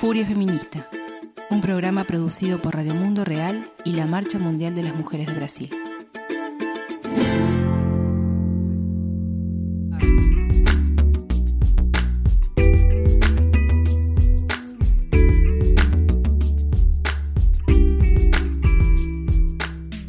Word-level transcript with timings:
Furia 0.00 0.24
Feminista, 0.24 0.88
un 1.50 1.60
programa 1.60 2.04
producido 2.04 2.58
por 2.58 2.74
Radio 2.74 2.94
Mundo 2.94 3.22
Real 3.22 3.62
y 3.84 3.92
la 3.92 4.06
Marcha 4.06 4.38
Mundial 4.38 4.74
de 4.74 4.82
las 4.82 4.94
Mujeres 4.94 5.26
de 5.26 5.34
Brasil. 5.34 5.70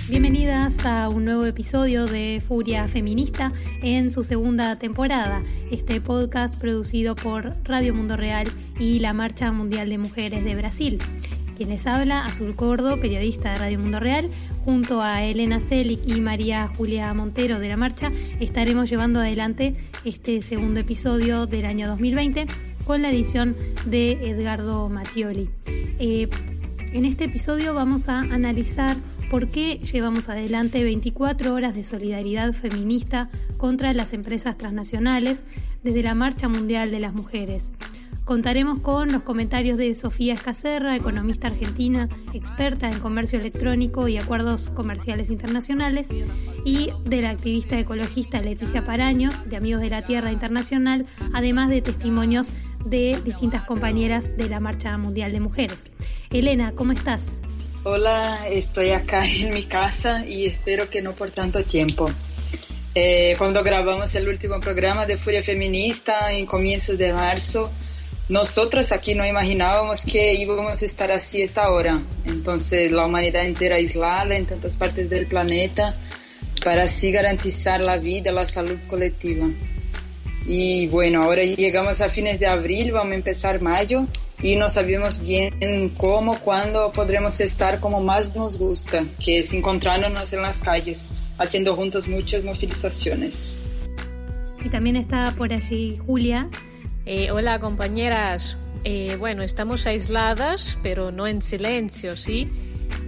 Bienvenidas 0.07 0.85
a 0.85 1.09
un 1.09 1.25
nuevo 1.25 1.45
episodio 1.45 2.05
de 2.05 2.41
Furia 2.47 2.87
Feminista 2.87 3.51
en 3.81 4.09
su 4.09 4.23
segunda 4.23 4.77
temporada, 4.79 5.43
este 5.69 5.99
podcast 5.99 6.57
producido 6.57 7.13
por 7.13 7.57
Radio 7.65 7.93
Mundo 7.93 8.15
Real 8.15 8.47
y 8.81 8.97
la 8.97 9.13
Marcha 9.13 9.51
Mundial 9.51 9.89
de 9.89 9.99
Mujeres 9.99 10.43
de 10.43 10.55
Brasil. 10.55 10.97
Quienes 11.55 11.85
habla, 11.85 12.25
Azul 12.25 12.55
Cordo, 12.55 12.99
periodista 12.99 13.53
de 13.53 13.59
Radio 13.59 13.77
Mundo 13.77 13.99
Real, 13.99 14.27
junto 14.65 15.03
a 15.03 15.23
Elena 15.23 15.59
Selic 15.59 15.99
y 16.07 16.19
María 16.19 16.67
Julia 16.67 17.13
Montero 17.13 17.59
de 17.59 17.69
la 17.69 17.77
Marcha, 17.77 18.11
estaremos 18.39 18.89
llevando 18.89 19.19
adelante 19.19 19.75
este 20.03 20.41
segundo 20.41 20.79
episodio 20.79 21.45
del 21.45 21.65
año 21.65 21.87
2020 21.87 22.47
con 22.83 23.03
la 23.03 23.11
edición 23.11 23.55
de 23.85 24.13
Edgardo 24.13 24.89
Mattioli. 24.89 25.51
Eh, 25.99 26.27
en 26.91 27.05
este 27.05 27.25
episodio 27.25 27.75
vamos 27.75 28.09
a 28.09 28.21
analizar 28.21 28.97
por 29.29 29.47
qué 29.47 29.77
llevamos 29.77 30.27
adelante 30.27 30.83
24 30.83 31.53
horas 31.53 31.75
de 31.75 31.83
solidaridad 31.83 32.51
feminista 32.53 33.29
contra 33.57 33.93
las 33.93 34.13
empresas 34.13 34.57
transnacionales 34.57 35.43
desde 35.83 36.01
la 36.01 36.15
Marcha 36.15 36.47
Mundial 36.47 36.89
de 36.89 36.99
las 36.99 37.13
Mujeres. 37.13 37.71
Contaremos 38.31 38.81
con 38.81 39.11
los 39.11 39.23
comentarios 39.23 39.77
de 39.77 39.93
Sofía 39.93 40.35
Escacerra, 40.35 40.95
economista 40.95 41.47
argentina, 41.47 42.07
experta 42.33 42.89
en 42.89 42.97
comercio 42.99 43.37
electrónico 43.37 44.07
y 44.07 44.17
acuerdos 44.17 44.69
comerciales 44.69 45.29
internacionales, 45.29 46.07
y 46.63 46.93
de 47.03 47.21
la 47.23 47.31
activista 47.31 47.77
ecologista 47.77 48.41
Leticia 48.41 48.85
Paraños, 48.85 49.49
de 49.49 49.57
Amigos 49.57 49.81
de 49.81 49.89
la 49.89 50.03
Tierra 50.03 50.31
Internacional, 50.31 51.07
además 51.33 51.67
de 51.67 51.81
testimonios 51.81 52.47
de 52.85 53.19
distintas 53.25 53.63
compañeras 53.63 54.37
de 54.37 54.47
la 54.47 54.61
Marcha 54.61 54.97
Mundial 54.97 55.33
de 55.33 55.41
Mujeres. 55.41 55.91
Elena, 56.29 56.71
¿cómo 56.71 56.93
estás? 56.93 57.41
Hola, 57.83 58.47
estoy 58.47 58.91
acá 58.91 59.27
en 59.27 59.53
mi 59.53 59.63
casa 59.63 60.25
y 60.25 60.45
espero 60.45 60.89
que 60.89 61.01
no 61.01 61.15
por 61.15 61.31
tanto 61.31 61.65
tiempo. 61.65 62.09
Eh, 62.95 63.35
cuando 63.37 63.61
grabamos 63.61 64.15
el 64.15 64.29
último 64.29 64.61
programa 64.61 65.05
de 65.05 65.17
Furia 65.17 65.43
Feminista 65.43 66.31
en 66.31 66.45
comienzos 66.45 66.97
de 66.97 67.11
marzo, 67.11 67.69
nosotros 68.31 68.93
aquí 68.93 69.13
no 69.13 69.25
imaginábamos 69.27 70.05
que 70.05 70.33
íbamos 70.35 70.81
a 70.81 70.85
estar 70.85 71.11
así 71.11 71.41
esta 71.41 71.69
hora. 71.69 72.01
Entonces, 72.25 72.89
la 72.89 73.05
humanidad 73.05 73.45
entera 73.45 73.75
aislada 73.75 74.37
en 74.37 74.45
tantas 74.45 74.77
partes 74.77 75.09
del 75.09 75.27
planeta 75.27 75.97
para 76.63 76.83
así 76.83 77.11
garantizar 77.11 77.83
la 77.83 77.97
vida, 77.97 78.31
la 78.31 78.45
salud 78.45 78.79
colectiva. 78.87 79.49
Y 80.45 80.87
bueno, 80.87 81.23
ahora 81.23 81.43
llegamos 81.43 81.99
a 81.99 82.09
fines 82.09 82.39
de 82.39 82.47
abril, 82.47 82.93
vamos 82.93 83.11
a 83.11 83.15
empezar 83.15 83.61
mayo 83.61 84.07
y 84.41 84.55
no 84.55 84.69
sabemos 84.69 85.19
bien 85.19 85.93
cómo, 85.97 86.39
cuándo 86.39 86.93
podremos 86.93 87.37
estar 87.41 87.81
como 87.81 87.99
más 87.99 88.33
nos 88.33 88.57
gusta, 88.57 89.05
que 89.19 89.39
es 89.39 89.51
encontrándonos 89.51 90.31
en 90.31 90.41
las 90.41 90.61
calles, 90.61 91.09
haciendo 91.37 91.75
juntos 91.75 92.07
muchas 92.07 92.45
movilizaciones. 92.45 93.65
Y 94.63 94.69
también 94.69 94.95
está 94.95 95.33
por 95.37 95.51
allí 95.51 95.97
Julia. 95.97 96.49
Eh, 97.05 97.31
hola 97.31 97.57
compañeras, 97.59 98.57
eh, 98.83 99.15
bueno, 99.17 99.41
estamos 99.41 99.87
aisladas, 99.87 100.77
pero 100.83 101.11
no 101.11 101.25
en 101.25 101.41
silencio, 101.41 102.15
¿sí? 102.15 102.47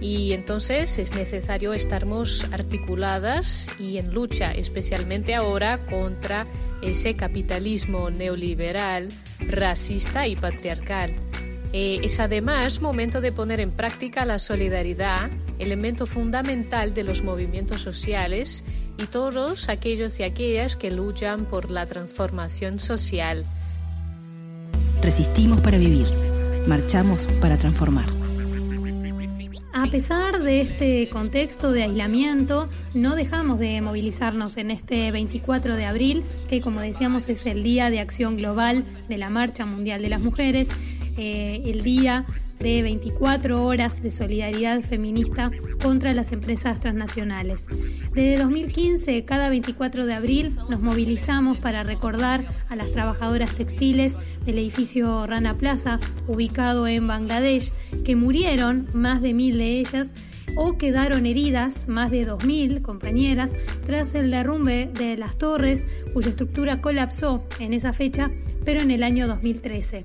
Y 0.00 0.32
entonces 0.32 0.98
es 0.98 1.14
necesario 1.14 1.72
estarmos 1.72 2.44
articuladas 2.50 3.68
y 3.78 3.98
en 3.98 4.12
lucha, 4.12 4.50
especialmente 4.50 5.34
ahora 5.34 5.78
contra 5.86 6.46
ese 6.82 7.14
capitalismo 7.14 8.10
neoliberal, 8.10 9.10
racista 9.48 10.26
y 10.26 10.34
patriarcal. 10.34 11.14
Eh, 11.72 12.00
es 12.02 12.18
además 12.18 12.80
momento 12.80 13.20
de 13.20 13.30
poner 13.30 13.60
en 13.60 13.70
práctica 13.70 14.24
la 14.24 14.40
solidaridad, 14.40 15.30
elemento 15.60 16.06
fundamental 16.06 16.94
de 16.94 17.04
los 17.04 17.22
movimientos 17.22 17.80
sociales 17.80 18.64
y 18.98 19.06
todos 19.06 19.68
aquellos 19.68 20.18
y 20.18 20.24
aquellas 20.24 20.76
que 20.76 20.90
luchan 20.90 21.46
por 21.46 21.70
la 21.70 21.86
transformación 21.86 22.80
social. 22.80 23.46
Resistimos 25.04 25.60
para 25.60 25.76
vivir, 25.76 26.06
marchamos 26.66 27.26
para 27.38 27.58
transformar. 27.58 28.06
A 29.74 29.86
pesar 29.88 30.42
de 30.42 30.62
este 30.62 31.10
contexto 31.10 31.72
de 31.72 31.82
aislamiento, 31.82 32.70
no 32.94 33.14
dejamos 33.14 33.58
de 33.58 33.82
movilizarnos 33.82 34.56
en 34.56 34.70
este 34.70 35.10
24 35.12 35.76
de 35.76 35.84
abril, 35.84 36.24
que 36.48 36.62
como 36.62 36.80
decíamos 36.80 37.28
es 37.28 37.44
el 37.44 37.62
Día 37.62 37.90
de 37.90 38.00
Acción 38.00 38.38
Global 38.38 38.82
de 39.10 39.18
la 39.18 39.28
Marcha 39.28 39.66
Mundial 39.66 40.00
de 40.00 40.08
las 40.08 40.22
Mujeres, 40.22 40.70
eh, 41.18 41.60
el 41.66 41.82
día 41.82 42.24
de 42.58 42.82
24 42.82 43.64
horas 43.64 44.02
de 44.02 44.10
solidaridad 44.10 44.80
feminista 44.82 45.50
contra 45.82 46.12
las 46.14 46.32
empresas 46.32 46.80
transnacionales. 46.80 47.66
Desde 48.14 48.38
2015, 48.38 49.24
cada 49.24 49.48
24 49.48 50.06
de 50.06 50.14
abril, 50.14 50.56
nos 50.68 50.80
movilizamos 50.80 51.58
para 51.58 51.82
recordar 51.82 52.46
a 52.68 52.76
las 52.76 52.92
trabajadoras 52.92 53.54
textiles 53.54 54.16
del 54.44 54.58
edificio 54.58 55.26
Rana 55.26 55.54
Plaza, 55.54 55.98
ubicado 56.26 56.86
en 56.86 57.06
Bangladesh, 57.06 57.72
que 58.04 58.16
murieron, 58.16 58.88
más 58.94 59.22
de 59.22 59.34
mil 59.34 59.58
de 59.58 59.80
ellas, 59.80 60.14
o 60.56 60.78
quedaron 60.78 61.26
heridas, 61.26 61.88
más 61.88 62.10
de 62.10 62.26
2.000 62.26 62.82
compañeras, 62.82 63.52
tras 63.86 64.14
el 64.14 64.30
derrumbe 64.30 64.90
de 64.92 65.16
las 65.16 65.36
torres, 65.36 65.86
cuya 66.12 66.28
estructura 66.28 66.80
colapsó 66.80 67.44
en 67.58 67.72
esa 67.72 67.92
fecha, 67.92 68.30
pero 68.64 68.80
en 68.80 68.90
el 68.90 69.02
año 69.02 69.26
2013. 69.26 70.04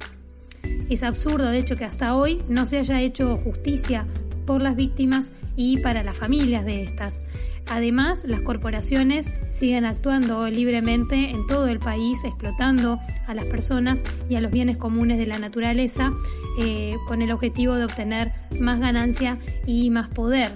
Es 0.90 1.04
absurdo, 1.04 1.46
de 1.46 1.60
hecho, 1.60 1.76
que 1.76 1.86
hasta 1.86 2.16
hoy 2.16 2.42
no 2.50 2.66
se 2.66 2.80
haya 2.80 3.02
hecho 3.02 3.38
justicia 3.38 4.06
por 4.46 4.62
las 4.62 4.76
víctimas 4.76 5.26
y 5.56 5.78
para 5.80 6.04
las 6.04 6.18
familias 6.18 6.66
de 6.66 6.84
estas. 6.84 7.24
Además, 7.70 8.24
las 8.26 8.42
corporaciones 8.42 9.28
siguen 9.52 9.86
actuando 9.86 10.48
libremente 10.50 11.30
en 11.30 11.46
todo 11.46 11.68
el 11.68 11.80
país, 11.80 12.18
explotando 12.24 13.00
a 13.28 13.34
las 13.36 13.46
personas 13.46 14.02
y 14.28 14.36
a 14.36 14.42
los 14.42 14.52
bienes 14.52 14.78
comunes 14.78 15.20
de 15.20 15.28
la 15.28 15.38
naturaleza 15.38 16.12
eh, 16.60 16.96
con 17.08 17.22
el 17.22 17.32
objetivo 17.32 17.76
de 17.76 17.86
obtener 17.86 18.32
más 18.60 18.80
ganancia 18.80 19.38
y 19.68 19.92
más 19.92 20.10
poder. 20.10 20.52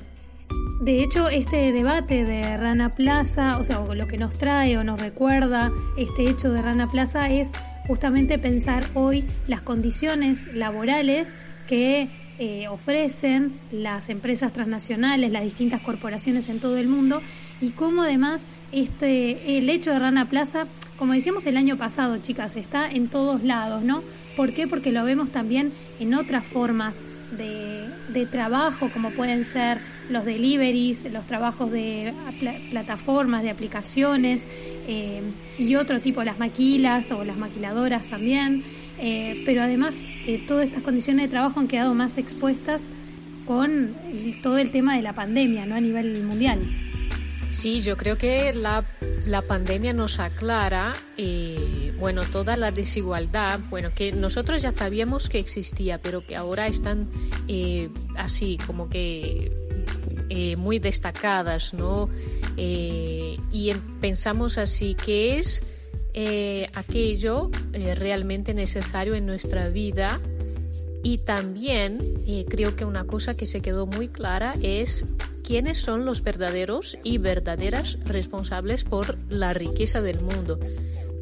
De 0.82 1.04
hecho, 1.04 1.30
este 1.30 1.72
debate 1.72 2.26
de 2.26 2.58
Rana 2.58 2.90
Plaza, 2.90 3.58
o 3.58 3.64
sea, 3.64 3.80
lo 3.80 4.08
que 4.08 4.18
nos 4.18 4.34
trae 4.34 4.78
o 4.78 4.84
nos 4.84 5.00
recuerda 5.00 5.72
este 5.98 6.30
hecho 6.30 6.52
de 6.52 6.62
Rana 6.62 6.88
Plaza 6.88 7.30
es 7.30 7.48
justamente 7.88 8.40
pensar 8.40 8.84
hoy 8.94 9.26
las 9.48 9.62
condiciones 9.62 10.48
laborales 10.54 11.30
que 11.68 12.10
eh, 12.40 12.68
ofrecen 12.68 13.60
las 13.72 14.10
empresas 14.10 14.52
transnacionales, 14.54 15.32
las 15.32 15.44
distintas 15.44 15.82
corporaciones 15.82 16.50
en 16.50 16.60
todo 16.60 16.78
el 16.78 16.88
mundo 16.88 17.22
y 17.62 17.72
cómo 17.72 18.02
además 18.02 18.48
este 18.72 19.58
el 19.58 19.70
hecho 19.70 19.92
de 19.92 20.00
Rana 20.00 20.28
Plaza, 20.28 20.66
como 20.98 21.14
decíamos 21.14 21.46
el 21.46 21.58
año 21.58 21.78
pasado, 21.78 22.18
chicas, 22.18 22.56
está 22.56 22.90
en 22.90 23.08
todos 23.08 23.44
lados, 23.44 23.84
¿no? 23.84 24.02
¿Por 24.36 24.54
qué? 24.54 24.68
Porque 24.68 24.92
lo 24.92 25.04
vemos 25.04 25.30
también 25.32 25.72
en 26.00 26.16
otras 26.16 26.44
formas 26.46 27.02
de, 27.38 28.26
trabajo, 28.32 28.90
como 28.92 29.12
pueden 29.12 29.46
ser 29.46 29.80
los 30.10 30.26
deliveries, 30.26 31.12
los 31.12 31.26
trabajos 31.28 31.72
de 31.72 32.14
plataformas, 32.70 33.44
de 33.44 33.50
aplicaciones 33.50 34.46
eh, 34.88 35.22
y 35.58 35.76
otro 35.76 36.00
tipo, 36.00 36.24
las 36.24 36.40
maquilas 36.40 37.12
o 37.12 37.24
las 37.24 37.38
maquiladoras 37.38 38.04
también. 38.06 38.64
Eh, 39.00 39.42
pero 39.46 39.64
además, 39.64 40.04
eh, 40.26 40.44
todas 40.48 40.66
estas 40.66 40.84
condiciones 40.84 41.26
de 41.26 41.30
trabajo 41.30 41.60
han 41.60 41.68
quedado 41.68 41.94
más 41.94 42.18
expuestas 42.18 42.82
con 43.46 43.96
todo 44.42 44.58
el 44.58 44.72
tema 44.72 44.96
de 44.96 45.02
la 45.02 45.14
pandemia 45.14 45.66
¿no? 45.66 45.76
a 45.76 45.82
nivel 45.82 46.24
mundial. 46.24 46.60
Sí, 47.54 47.82
yo 47.82 47.98
creo 47.98 48.18
que 48.18 48.52
la, 48.52 48.84
la 49.28 49.44
pandemia 49.44 49.94
nos 49.94 50.20
aclara, 50.20 50.94
eh, 51.18 51.94
bueno, 52.00 52.24
toda 52.24 52.58
la 52.58 52.72
desigualdad, 52.72 53.60
bueno, 53.70 53.92
que 53.94 54.12
nosotros 54.12 54.64
ya 54.64 54.72
sabíamos 54.72 55.30
que 55.30 55.38
existía, 55.38 56.02
pero 56.02 56.26
que 56.26 56.36
ahora 56.36 56.66
están 56.66 57.10
eh, 57.48 57.90
así 58.18 58.58
como 58.66 58.90
que 58.90 59.52
eh, 60.30 60.56
muy 60.56 60.80
destacadas, 60.80 61.74
¿no? 61.74 62.10
y 62.56 63.74
pensamos 64.00 64.60
así 64.60 64.94
que 64.94 65.40
es 65.40 65.64
aquello 66.76 67.50
realmente 67.72 68.54
necesario 68.54 69.16
en 69.16 69.26
nuestra 69.26 69.70
vida 69.70 70.20
y 71.02 71.18
también 71.20 71.98
creo 72.48 72.76
que 72.76 72.86
una 72.86 73.06
cosa 73.06 73.36
que 73.36 73.48
se 73.48 73.62
quedó 73.62 73.88
muy 73.88 74.08
clara 74.08 74.54
es 74.62 75.04
quiénes 75.44 75.80
son 75.80 76.06
los 76.06 76.24
verdaderos 76.24 76.98
y 77.04 77.18
verdaderas 77.18 78.00
responsables 78.06 78.84
por 78.84 79.18
la 79.30 79.54
riqueza 79.54 80.02
del 80.02 80.22
mundo. 80.22 80.60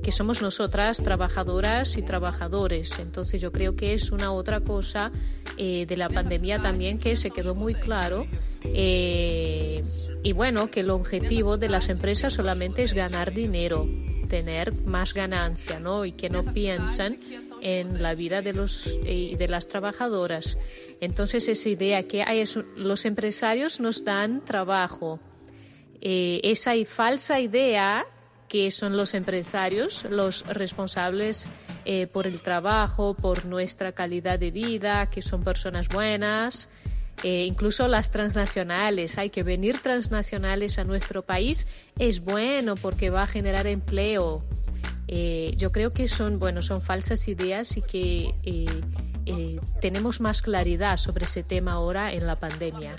que 0.02 0.12
somos 0.12 0.42
nosotras 0.42 0.98
trabajadoras 0.98 1.96
y 1.96 2.02
trabajadores. 2.02 2.98
Entonces 2.98 3.40
yo 3.40 3.52
creo 3.52 3.76
que 3.76 3.94
es 3.94 4.12
una 4.12 4.32
otra 4.32 4.62
cosa 4.62 5.12
eh, 5.58 5.86
de 5.86 5.96
la 5.96 6.10
pandemia 6.10 6.60
también 6.60 6.98
que 6.98 7.16
se 7.16 7.30
quedó 7.30 7.54
muy 7.54 7.76
claro. 7.76 8.26
Eh, 8.64 9.84
y 10.24 10.34
bueno, 10.34 10.72
que 10.72 10.80
el 10.80 10.90
objetivo 10.90 11.58
de 11.58 11.70
las 11.70 11.90
empresas 11.90 12.34
solamente 12.34 12.82
es 12.82 12.96
ganar 12.96 13.32
dinero, 13.32 13.88
tener 14.28 14.74
más 14.86 15.14
ganancia, 15.14 15.80
¿no? 15.80 16.04
Y 16.04 16.14
que 16.14 16.32
no 16.32 16.42
piensan 16.44 17.20
en 17.62 18.02
la 18.02 18.16
vida 18.16 18.42
de 18.42 18.54
los 18.54 18.88
eh, 19.06 19.36
de 19.38 19.48
las 19.48 19.68
trabajadoras. 19.68 20.58
Entonces 21.02 21.50
esa 21.50 21.68
idea 21.68 22.04
que 22.04 22.24
hay 22.24 22.44
los 22.76 23.06
empresarios 23.06 23.80
nos 23.82 24.06
dan 24.06 24.46
trabajo. 24.46 25.20
esa 26.00 26.74
falsa 26.86 27.40
idea 27.40 28.06
que 28.52 28.70
son 28.70 28.98
los 28.98 29.14
empresarios 29.14 30.06
los 30.10 30.46
responsables 30.46 31.48
eh, 31.86 32.08
por 32.08 32.28
el 32.28 32.42
trabajo, 32.42 33.14
por 33.14 33.46
nuestra 33.46 33.94
calidad 33.94 34.38
de 34.38 34.52
vida, 34.52 35.10
que 35.10 35.22
son 35.22 35.42
personas 35.42 35.88
buenas, 35.88 36.68
eh, 37.24 37.46
incluso 37.46 37.88
las 37.88 38.12
transnacionales. 38.12 39.18
Hay 39.18 39.30
que 39.30 39.44
venir 39.44 39.78
transnacionales 39.80 40.80
a 40.80 40.84
nuestro 40.84 41.22
país, 41.22 41.66
es 41.98 42.26
bueno 42.26 42.76
porque 42.76 43.10
va 43.10 43.24
a 43.24 43.28
generar 43.28 43.68
empleo. 43.68 44.44
Eh, 45.08 45.54
yo 45.56 45.72
creo 45.72 45.94
que 45.94 46.10
son, 46.10 46.38
bueno, 46.38 46.62
son 46.62 46.82
falsas 46.82 47.30
ideas 47.30 47.78
y 47.78 47.82
que 47.82 48.36
tenemos 49.82 50.22
más 50.22 50.42
claridad 50.42 50.98
sobre 50.98 51.26
ese 51.26 51.44
tema 51.44 51.74
ahora 51.74 52.14
en 52.14 52.28
la 52.28 52.36
pandemia. 52.36 52.96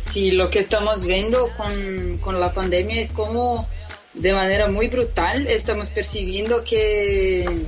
Sí, 0.00 0.30
lo 0.30 0.50
que 0.50 0.60
estamos 0.60 1.04
viendo 1.04 1.50
con, 1.56 2.18
con 2.18 2.40
la 2.40 2.52
pandemia 2.52 3.02
es 3.02 3.12
cómo 3.12 3.68
de 4.14 4.32
manera 4.32 4.68
muy 4.68 4.88
brutal 4.88 5.46
estamos 5.46 5.88
percibiendo 5.88 6.64
que, 6.64 7.66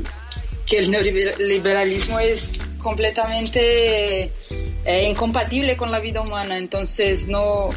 que 0.67 0.79
el 0.79 0.91
neoliberalismo 0.91 2.19
es 2.19 2.59
completamente 2.79 4.33
eh, 4.85 5.09
incompatible 5.09 5.77
con 5.77 5.91
la 5.91 6.01
vida 6.01 6.21
humana. 6.21 6.59
Entonces, 6.59 7.29
no, 7.29 7.71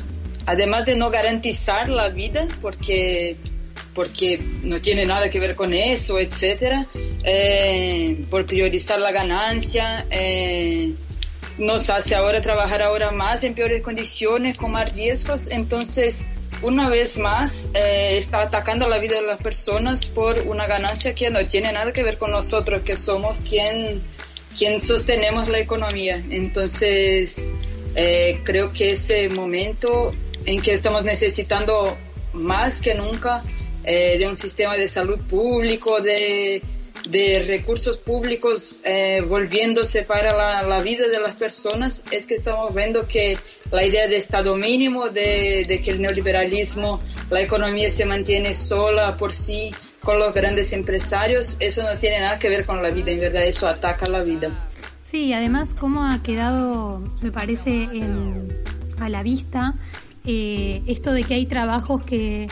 además 0.45 0.85
de 0.85 0.95
no 0.95 1.09
garantizar 1.11 1.89
la 1.89 2.09
vida, 2.09 2.47
porque, 2.61 3.37
porque 3.95 4.39
no 4.62 4.80
tiene 4.81 5.06
nada 5.06 5.30
que 5.30 5.39
ver 5.39 5.56
con 5.56 5.74
eso, 5.74 6.19
etcétera, 6.19 6.86
eh, 7.24 8.24
por 8.30 8.45
priorizar 8.45 9.00
la 9.00 9.12
ganancia, 9.12 10.06
eh, 10.12 10.94
nos 11.57 11.89
hace 11.89 12.13
ahora 12.13 12.42
trabajar 12.42 12.81
ahora 12.81 13.12
más 13.12 13.44
en 13.45 13.56
peores 13.56 13.81
condiciones, 13.81 14.57
con 14.57 14.71
más 14.74 14.94
riesgos. 14.94 15.47
Entonces, 15.50 16.25
una 16.62 16.89
vez 16.89 17.18
más 17.18 17.69
eh, 17.74 18.18
está 18.18 18.42
atacando 18.42 18.88
la 18.88 19.00
vida 19.00 19.15
de 19.15 19.27
las 19.27 19.42
personas 19.42 20.06
por 20.07 20.39
una 20.41 20.68
ganancia 20.68 21.13
que 21.13 21.30
no 21.30 21.45
tiene 21.48 21.71
nada 21.71 21.94
que 21.94 22.03
ver 22.03 22.18
con 22.18 22.31
nosotros, 22.31 22.81
que 22.81 22.98
somos 22.98 23.41
quien, 23.41 24.01
quien 24.57 24.81
sostenemos 24.81 25.48
la 25.48 25.59
economía. 25.59 26.21
Entonces, 26.30 27.51
eh, 27.95 28.41
creo 28.44 28.74
que 28.74 28.91
ese 28.91 29.30
momento 29.30 30.13
en 30.45 30.62
que 30.62 30.74
estamos 30.74 31.06
necesitando 31.06 31.98
más 32.33 32.81
que 32.81 32.94
nunca 32.94 33.44
eh, 33.85 34.17
de 34.17 34.27
un 34.27 34.35
sistema 34.35 34.75
de 34.75 34.87
salud 34.87 35.19
público, 35.29 36.01
de 36.01 36.61
de 37.09 37.43
recursos 37.47 37.97
públicos 37.97 38.81
eh, 38.83 39.21
volviéndose 39.27 40.03
para 40.03 40.63
la, 40.63 40.81
vida 40.81 41.07
de 41.07 41.19
las 41.19 41.35
personas, 41.35 42.01
es 42.11 42.25
que 42.25 42.35
estamos 42.35 42.73
viendo 42.73 43.07
que 43.07 43.37
la 43.71 43.85
idea 43.85 44.07
de 44.07 44.17
Estado 44.17 44.55
mínimo, 44.55 45.09
de, 45.09 45.65
de, 45.67 45.81
que 45.81 45.91
el 45.91 46.01
neoliberalismo, 46.01 47.01
la 47.29 47.41
economía 47.41 47.89
se 47.89 48.05
mantiene 48.05 48.53
sola 48.53 49.17
por 49.17 49.33
sí 49.33 49.71
con 50.01 50.19
los 50.19 50.33
grandes 50.33 50.71
empresarios, 50.73 51.57
eso 51.59 51.83
no 51.83 51.97
tiene 51.97 52.21
nada 52.21 52.38
que 52.38 52.49
ver 52.49 52.65
con 52.65 52.81
la 52.81 52.89
vida, 52.89 53.11
en 53.11 53.19
verdad 53.19 53.43
eso 53.43 53.67
ataca 53.67 54.05
la 54.07 54.23
vida. 54.23 54.49
Sí, 55.03 55.33
además 55.33 55.73
cómo 55.73 56.05
ha 56.05 56.21
quedado, 56.21 56.99
me 57.21 57.31
parece, 57.31 57.88
a 58.99 59.09
la 59.09 59.23
vista 59.23 59.75
eh, 60.25 60.81
esto 60.88 61.13
de 61.13 61.23
que 61.23 61.35
hay 61.35 61.45
trabajos 61.45 62.03
que, 62.03 62.47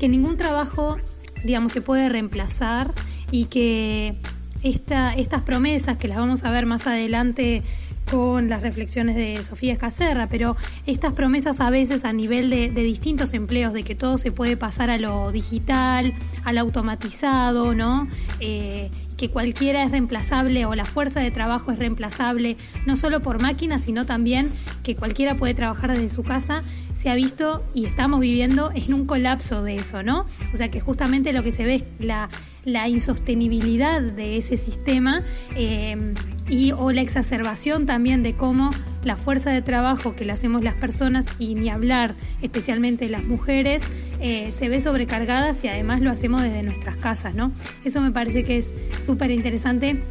que 0.00 0.08
ningún 0.08 0.36
trabajo, 0.36 0.96
digamos, 1.44 1.72
se 1.72 1.82
puede 1.82 2.08
reemplazar 2.08 2.92
y 3.30 3.44
que 3.44 4.16
esta, 4.62 5.14
estas 5.14 5.42
promesas, 5.42 5.98
que 5.98 6.08
las 6.08 6.18
vamos 6.18 6.42
a 6.44 6.50
ver 6.50 6.66
más 6.66 6.86
adelante 6.86 7.62
con 8.10 8.48
las 8.48 8.62
reflexiones 8.62 9.14
de 9.14 9.40
Sofía 9.42 9.74
Escacerra, 9.74 10.26
pero 10.28 10.56
estas 10.86 11.12
promesas 11.12 11.60
a 11.60 11.70
veces 11.70 12.04
a 12.04 12.12
nivel 12.12 12.50
de, 12.50 12.68
distintos 12.70 13.34
empleos, 13.34 13.72
de 13.72 13.84
que 13.84 13.94
todo 13.94 14.18
se 14.18 14.32
puede 14.32 14.56
pasar 14.56 14.90
a 14.90 14.98
lo 14.98 15.30
digital, 15.30 16.14
al 16.44 16.58
automatizado, 16.58 17.74
¿no? 17.74 18.08
Eh, 18.40 18.90
que 19.20 19.28
cualquiera 19.28 19.82
es 19.82 19.90
reemplazable 19.90 20.64
o 20.64 20.74
la 20.74 20.86
fuerza 20.86 21.20
de 21.20 21.30
trabajo 21.30 21.70
es 21.72 21.78
reemplazable, 21.78 22.56
no 22.86 22.96
solo 22.96 23.20
por 23.20 23.38
máquinas, 23.38 23.82
sino 23.82 24.06
también 24.06 24.50
que 24.82 24.96
cualquiera 24.96 25.34
puede 25.34 25.52
trabajar 25.52 25.92
desde 25.92 26.08
su 26.08 26.22
casa, 26.22 26.62
se 26.94 27.10
ha 27.10 27.14
visto 27.14 27.62
y 27.74 27.84
estamos 27.84 28.20
viviendo 28.20 28.72
en 28.74 28.94
un 28.94 29.04
colapso 29.04 29.62
de 29.62 29.76
eso, 29.76 30.02
¿no? 30.02 30.24
O 30.54 30.56
sea 30.56 30.70
que 30.70 30.80
justamente 30.80 31.34
lo 31.34 31.42
que 31.42 31.52
se 31.52 31.66
ve 31.66 31.74
es 31.74 31.84
la, 31.98 32.30
la 32.64 32.88
insostenibilidad 32.88 34.00
de 34.00 34.38
ese 34.38 34.56
sistema 34.56 35.22
eh, 35.54 36.14
y 36.48 36.72
o 36.72 36.90
la 36.90 37.02
exacerbación 37.02 37.84
también 37.84 38.22
de 38.22 38.34
cómo 38.36 38.70
la 39.04 39.18
fuerza 39.18 39.50
de 39.50 39.60
trabajo 39.60 40.16
que 40.16 40.24
le 40.24 40.32
hacemos 40.32 40.64
las 40.64 40.74
personas 40.74 41.26
y 41.38 41.56
ni 41.56 41.68
hablar 41.68 42.16
especialmente 42.40 43.06
las 43.10 43.24
mujeres 43.24 43.82
eh, 44.20 44.52
se 44.56 44.68
ve 44.68 44.80
sobrecargada 44.80 45.54
si 45.54 45.68
además 45.68 46.00
lo 46.00 46.10
hacemos 46.10 46.42
desde 46.42 46.62
nuestras 46.62 46.96
casas, 46.96 47.34
¿no? 47.34 47.52
Eso 47.84 48.00
me 48.00 48.10
parece 48.10 48.44
que 48.44 48.58
es 48.58 48.74
súper 49.00 49.30
interesante 49.30 50.02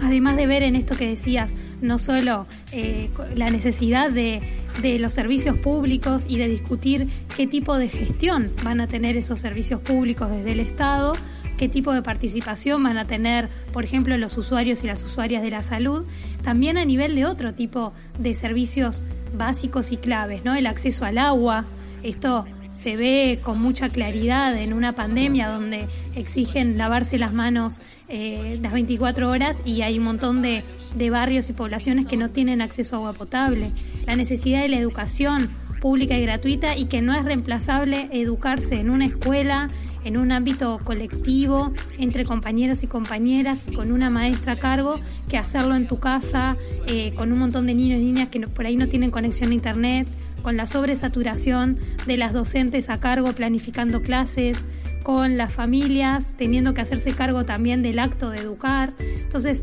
además 0.00 0.36
de 0.36 0.46
ver 0.46 0.62
en 0.62 0.76
esto 0.76 0.96
que 0.96 1.08
decías, 1.08 1.54
no 1.80 1.98
solo 1.98 2.46
eh, 2.72 3.10
la 3.36 3.50
necesidad 3.50 4.10
de, 4.10 4.42
de, 4.82 4.98
los 4.98 5.14
servicios 5.14 5.56
públicos 5.56 6.24
y 6.28 6.36
de 6.36 6.48
discutir 6.48 7.08
qué 7.36 7.46
tipo 7.46 7.78
de 7.78 7.88
gestión 7.88 8.50
van 8.62 8.80
a 8.80 8.88
tener 8.88 9.16
esos 9.16 9.40
servicios 9.40 9.80
públicos 9.80 10.30
desde 10.30 10.52
el 10.52 10.60
Estado, 10.60 11.14
qué 11.56 11.68
tipo 11.68 11.92
de 11.92 12.02
participación 12.02 12.82
van 12.82 12.98
a 12.98 13.06
tener, 13.06 13.48
por 13.72 13.84
ejemplo, 13.84 14.16
los 14.18 14.36
usuarios 14.36 14.82
y 14.84 14.86
las 14.86 15.02
usuarias 15.04 15.42
de 15.42 15.50
la 15.50 15.62
salud, 15.62 16.04
también 16.42 16.76
a 16.78 16.84
nivel 16.84 17.14
de 17.14 17.26
otro 17.26 17.54
tipo 17.54 17.92
de 18.18 18.34
servicios 18.34 19.04
básicos 19.36 19.92
y 19.92 19.96
claves, 19.96 20.44
¿no? 20.44 20.54
El 20.54 20.66
acceso 20.66 21.04
al 21.04 21.18
agua, 21.18 21.64
esto 22.02 22.44
se 22.74 22.96
ve 22.96 23.38
con 23.42 23.60
mucha 23.60 23.88
claridad 23.88 24.56
en 24.60 24.72
una 24.72 24.92
pandemia 24.92 25.48
donde 25.48 25.86
exigen 26.16 26.76
lavarse 26.76 27.18
las 27.18 27.32
manos 27.32 27.80
eh, 28.08 28.58
las 28.60 28.72
24 28.72 29.30
horas 29.30 29.58
y 29.64 29.82
hay 29.82 29.98
un 29.98 30.04
montón 30.04 30.42
de, 30.42 30.64
de 30.96 31.10
barrios 31.10 31.48
y 31.48 31.52
poblaciones 31.52 32.06
que 32.06 32.16
no 32.16 32.30
tienen 32.30 32.60
acceso 32.60 32.96
a 32.96 32.98
agua 32.98 33.12
potable. 33.12 33.70
La 34.06 34.16
necesidad 34.16 34.60
de 34.60 34.68
la 34.68 34.78
educación 34.78 35.50
pública 35.80 36.18
y 36.18 36.22
gratuita 36.22 36.76
y 36.76 36.86
que 36.86 37.00
no 37.00 37.14
es 37.14 37.24
reemplazable 37.24 38.08
educarse 38.10 38.80
en 38.80 38.90
una 38.90 39.06
escuela, 39.06 39.70
en 40.04 40.16
un 40.16 40.32
ámbito 40.32 40.80
colectivo, 40.82 41.72
entre 41.98 42.24
compañeros 42.24 42.82
y 42.82 42.86
compañeras, 42.86 43.66
con 43.74 43.92
una 43.92 44.10
maestra 44.10 44.54
a 44.54 44.58
cargo, 44.58 44.96
que 45.28 45.38
hacerlo 45.38 45.76
en 45.76 45.86
tu 45.86 45.98
casa, 45.98 46.56
eh, 46.86 47.12
con 47.14 47.32
un 47.32 47.38
montón 47.38 47.66
de 47.66 47.74
niños 47.74 48.00
y 48.00 48.04
niñas 48.04 48.28
que 48.30 48.40
por 48.40 48.66
ahí 48.66 48.76
no 48.76 48.88
tienen 48.88 49.10
conexión 49.10 49.50
a 49.50 49.54
Internet, 49.54 50.08
con 50.44 50.58
la 50.58 50.66
sobresaturación 50.66 51.78
de 52.06 52.18
las 52.18 52.34
docentes 52.34 52.90
a 52.90 53.00
cargo 53.00 53.32
planificando 53.32 54.02
clases, 54.02 54.66
con 55.02 55.38
las 55.38 55.52
familias 55.52 56.34
teniendo 56.36 56.74
que 56.74 56.82
hacerse 56.82 57.14
cargo 57.14 57.44
también 57.44 57.82
del 57.82 57.98
acto 57.98 58.28
de 58.28 58.40
educar. 58.40 58.92
Entonces, 59.00 59.62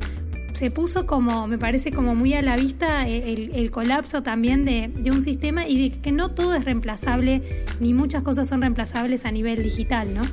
se 0.54 0.72
puso 0.72 1.06
como, 1.06 1.48
me 1.48 1.60
parece 1.60 1.92
como 1.92 2.16
muy 2.16 2.34
a 2.34 2.42
la 2.42 2.56
vista 2.56 3.08
eh, 3.08 3.50
el, 3.54 3.72
colapso 3.72 4.24
también 4.24 4.66
de, 4.66 4.92
un 5.12 5.24
sistema 5.24 5.68
y 5.68 5.90
de 5.90 6.02
que 6.02 6.12
no 6.12 6.30
todo 6.30 6.56
es 6.56 6.66
reemplazable, 6.66 7.64
ni 7.80 7.94
muchas 7.94 8.24
cosas 8.24 8.50
son 8.50 8.62
reemplazables 8.62 9.26
a 9.26 9.32
nivel 9.32 9.62
digital, 9.64 10.14
¿no? 10.14 10.24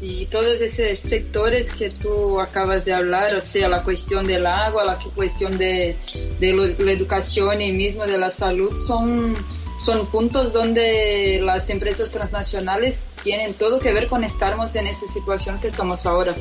Sí, 0.00 0.28
todos 0.30 0.60
esos 0.60 0.98
sectores 0.98 1.70
que 1.70 1.90
tú 1.90 2.40
acabas 2.40 2.84
de 2.84 2.92
hablar, 2.92 3.34
o 3.36 3.40
sea, 3.40 3.68
la 3.68 3.82
cuestión 3.82 4.26
del 4.26 4.46
agua, 4.46 4.84
la 4.84 4.98
cuestión 5.14 5.56
de, 5.56 5.96
de 6.40 6.74
la 6.78 6.92
educación 6.92 7.62
y 7.62 7.72
mismo 7.72 8.04
de 8.04 8.18
la 8.18 8.30
salud, 8.30 8.74
son 8.86 9.34
son 9.78 10.06
puntos 10.06 10.52
donde 10.52 11.40
las 11.42 11.70
empresas 11.70 12.10
transnacionales 12.10 13.04
tienen 13.22 13.54
todo 13.54 13.80
que 13.80 13.92
ver 13.92 14.06
con 14.06 14.24
estarmos 14.24 14.74
en 14.76 14.86
esa 14.86 15.06
situación 15.06 15.60
que 15.60 15.68
estamos 15.68 16.06
ahora. 16.06 16.34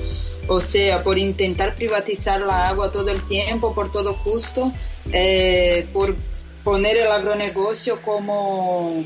O 0.48 0.60
sea, 0.60 1.04
por 1.04 1.18
intentar 1.18 1.76
privatizar 1.76 2.42
la 2.42 2.68
agua 2.68 2.92
todo 2.92 3.10
el 3.10 3.22
tiempo, 3.24 3.74
por 3.74 3.92
todo 3.92 4.14
justo, 4.14 4.72
eh, 5.12 5.88
por 5.94 6.16
poner 6.64 6.98
el 6.98 7.12
agronegocio 7.12 8.02
como 8.02 9.04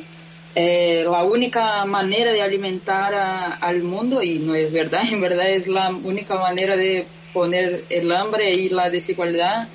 eh, 0.55 1.05
la 1.05 1.23
única 1.23 1.85
manera 1.85 2.31
de 2.31 2.41
alimentar 2.41 3.57
al 3.59 3.83
mundo, 3.83 4.21
y 4.21 4.39
no 4.39 4.55
es 4.55 4.71
verdad, 4.71 5.03
en 5.11 5.21
verdad 5.21 5.49
es 5.49 5.67
la 5.67 5.89
única 5.89 6.35
manera 6.35 6.75
de 6.75 7.07
poner 7.33 7.83
el 7.89 8.11
hambre 8.13 8.51
y 8.53 8.69
la 8.69 8.89
desigualdad 8.89 9.67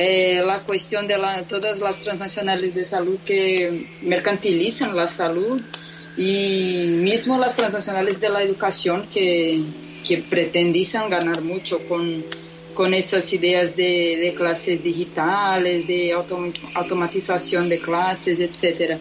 eh, 0.00 0.42
la 0.44 0.62
cuestión 0.62 1.08
de 1.08 1.18
la, 1.18 1.42
todas 1.42 1.80
las 1.80 1.98
transnacionales 1.98 2.72
de 2.72 2.84
salud 2.84 3.18
que 3.26 3.88
mercantilizan 4.02 4.94
la 4.94 5.08
salud 5.08 5.60
y 6.16 6.86
mismo 6.86 7.36
las 7.36 7.56
transnacionales 7.56 8.20
de 8.20 8.28
la 8.28 8.40
educación 8.44 9.08
que, 9.12 9.60
que 10.06 10.18
pretendían 10.18 11.08
ganar 11.08 11.42
mucho 11.42 11.80
con, 11.88 12.24
con 12.74 12.94
esas 12.94 13.32
ideas 13.32 13.74
de, 13.74 14.18
de 14.20 14.34
clases 14.36 14.84
digitales, 14.84 15.88
de 15.88 16.12
automatización 16.12 17.68
de 17.68 17.80
clases, 17.80 18.38
etc. 18.38 19.00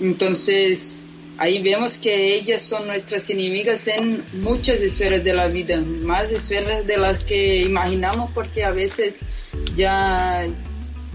Entonces, 0.00 1.02
ahí 1.38 1.62
vemos 1.62 1.98
que 1.98 2.36
ellas 2.36 2.62
son 2.62 2.86
nuestras 2.86 3.30
enemigas 3.30 3.86
en 3.88 4.24
muchas 4.34 4.80
esferas 4.80 5.24
de 5.24 5.32
la 5.32 5.46
vida, 5.46 5.80
más 5.80 6.30
esferas 6.30 6.86
de 6.86 6.96
las 6.98 7.22
que 7.24 7.62
imaginamos 7.62 8.30
porque 8.32 8.64
a 8.64 8.72
veces 8.72 9.20
ya, 9.76 10.46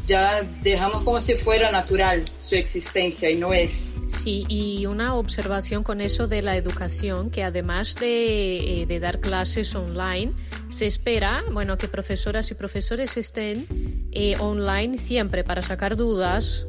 ya 0.07 0.41
dejamos 0.63 1.03
como 1.03 1.19
si 1.19 1.35
fuera 1.35 1.71
natural 1.71 2.23
su 2.39 2.55
existencia 2.55 3.29
y 3.29 3.35
no 3.35 3.53
es. 3.53 3.93
Sí, 4.07 4.45
y 4.47 4.85
una 4.85 5.15
observación 5.15 5.83
con 5.83 5.99
eso 5.99 6.27
de 6.27 6.41
la 6.41 6.55
educación, 6.55 7.31
que 7.31 7.43
además 7.43 7.95
de, 7.95 8.81
eh, 8.81 8.85
de, 8.85 8.99
dar 8.99 9.19
clases 9.19 9.73
online, 9.75 10.33
se 10.69 10.85
espera, 10.85 11.43
bueno, 11.51 11.77
que 11.77 11.87
profesoras 11.87 12.51
y 12.51 12.53
profesores 12.53 13.17
estén 13.17 13.65
eh, 14.11 14.35
online 14.39 14.97
siempre 14.97 15.43
para 15.43 15.61
sacar 15.61 15.95
dudas, 15.95 16.67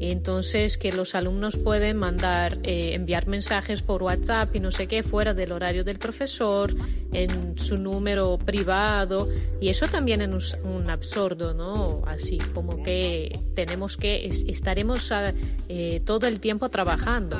entonces, 0.00 0.78
que 0.78 0.92
los 0.92 1.14
alumnos 1.14 1.56
pueden 1.56 1.96
mandar, 1.96 2.58
eh, 2.62 2.94
enviar 2.94 3.26
mensajes 3.26 3.82
por 3.82 4.02
WhatsApp 4.02 4.54
y 4.54 4.60
no 4.60 4.70
sé 4.70 4.86
qué, 4.86 5.02
fuera 5.02 5.34
del 5.34 5.52
horario 5.52 5.84
del 5.84 5.98
profesor, 5.98 6.74
en 7.12 7.58
su 7.58 7.78
número 7.78 8.38
privado. 8.38 9.28
Y 9.60 9.68
eso 9.68 9.86
también 9.88 10.20
es 10.22 10.56
un 10.64 10.90
absurdo, 10.90 11.54
¿no? 11.54 12.02
Así 12.06 12.38
como 12.54 12.82
que 12.82 13.40
tenemos 13.54 13.96
que, 13.96 14.26
estaremos 14.26 15.12
ah, 15.12 15.32
eh, 15.68 16.00
todo 16.04 16.26
el 16.26 16.40
tiempo 16.40 16.68
trabajando. 16.68 17.38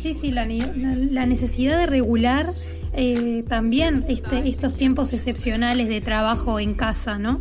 Sí, 0.00 0.14
sí, 0.14 0.30
la, 0.30 0.46
la 0.46 1.26
necesidad 1.26 1.78
de 1.78 1.86
regular 1.86 2.52
eh, 2.92 3.44
también 3.48 4.04
este, 4.08 4.48
estos 4.48 4.74
tiempos 4.74 5.12
excepcionales 5.12 5.88
de 5.88 6.00
trabajo 6.00 6.58
en 6.58 6.74
casa, 6.74 7.18
¿no? 7.18 7.40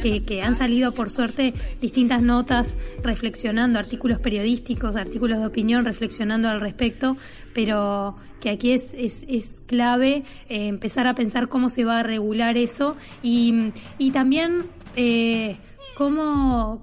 Que, 0.00 0.42
han 0.42 0.56
salido 0.56 0.92
por 0.92 1.10
suerte 1.10 1.54
distintas 1.80 2.22
notas 2.22 2.78
reflexionando, 3.02 3.78
artículos 3.78 4.18
periodísticos, 4.18 4.96
artículos 4.96 5.38
de 5.38 5.46
opinión 5.46 5.84
reflexionando 5.84 6.48
al 6.48 6.60
respecto, 6.60 7.16
pero 7.54 8.16
que 8.40 8.50
aquí 8.50 8.72
es, 8.72 8.94
es, 8.94 9.24
es 9.28 9.62
clave 9.66 10.24
eh, 10.48 10.68
empezar 10.68 11.06
a 11.06 11.14
pensar 11.14 11.48
cómo 11.48 11.70
se 11.70 11.84
va 11.84 12.00
a 12.00 12.02
regular 12.02 12.56
eso 12.56 12.96
y, 13.22 13.72
y 13.98 14.10
también 14.10 14.66
eh, 14.96 15.56
cómo 15.94 16.80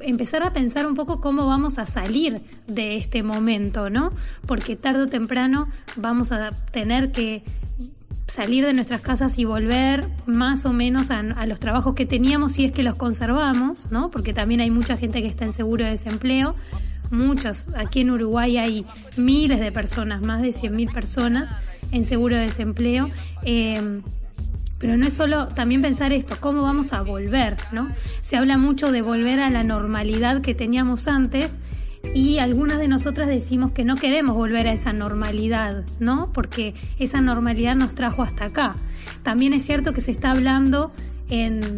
empezar 0.00 0.42
a 0.42 0.52
pensar 0.52 0.86
un 0.86 0.94
poco 0.94 1.20
cómo 1.20 1.46
vamos 1.46 1.78
a 1.78 1.86
salir 1.86 2.40
de 2.66 2.96
este 2.96 3.22
momento, 3.22 3.90
¿no? 3.90 4.12
Porque 4.46 4.76
tarde 4.76 5.02
o 5.02 5.08
temprano 5.08 5.68
vamos 5.96 6.30
a 6.32 6.50
tener 6.70 7.10
que 7.10 7.42
salir 8.26 8.64
de 8.64 8.72
nuestras 8.72 9.00
casas 9.00 9.38
y 9.38 9.44
volver 9.44 10.08
más 10.26 10.64
o 10.64 10.72
menos 10.72 11.10
a, 11.10 11.22
los 11.46 11.60
trabajos 11.60 11.94
que 11.94 12.06
teníamos 12.06 12.52
si 12.52 12.64
es 12.64 12.72
que 12.72 12.82
los 12.82 12.94
conservamos, 12.96 13.90
¿no? 13.90 14.10
Porque 14.10 14.32
también 14.32 14.60
hay 14.60 14.70
mucha 14.70 14.96
gente 14.96 15.22
que 15.22 15.28
está 15.28 15.44
en 15.44 15.52
seguro 15.52 15.84
de 15.84 15.90
desempleo, 15.90 16.54
muchos, 17.10 17.68
aquí 17.76 18.00
en 18.00 18.10
Uruguay 18.10 18.56
hay 18.56 18.86
miles 19.16 19.60
de 19.60 19.70
personas, 19.72 20.22
más 20.22 20.42
de 20.42 20.48
100.000 20.50 20.92
personas 20.92 21.50
en 21.92 22.04
seguro 22.04 22.36
de 22.36 22.42
desempleo. 22.42 23.08
Eh, 23.42 24.00
pero 24.78 24.98
no 24.98 25.06
es 25.06 25.14
solo 25.14 25.48
también 25.48 25.80
pensar 25.80 26.12
esto, 26.12 26.36
cómo 26.40 26.60
vamos 26.60 26.92
a 26.92 27.00
volver, 27.00 27.56
¿no? 27.72 27.88
Se 28.20 28.36
habla 28.36 28.58
mucho 28.58 28.92
de 28.92 29.00
volver 29.00 29.40
a 29.40 29.48
la 29.48 29.64
normalidad 29.64 30.42
que 30.42 30.54
teníamos 30.54 31.08
antes 31.08 31.58
y 32.14 32.38
algunas 32.38 32.78
de 32.78 32.88
nosotras 32.88 33.28
decimos 33.28 33.72
que 33.72 33.84
no 33.84 33.96
queremos 33.96 34.36
volver 34.36 34.66
a 34.66 34.72
esa 34.72 34.92
normalidad, 34.92 35.84
¿no? 36.00 36.30
Porque 36.32 36.74
esa 36.98 37.20
normalidad 37.20 37.76
nos 37.76 37.94
trajo 37.94 38.22
hasta 38.22 38.46
acá. 38.46 38.76
También 39.22 39.52
es 39.52 39.64
cierto 39.64 39.92
que 39.92 40.00
se 40.00 40.10
está 40.10 40.32
hablando 40.32 40.92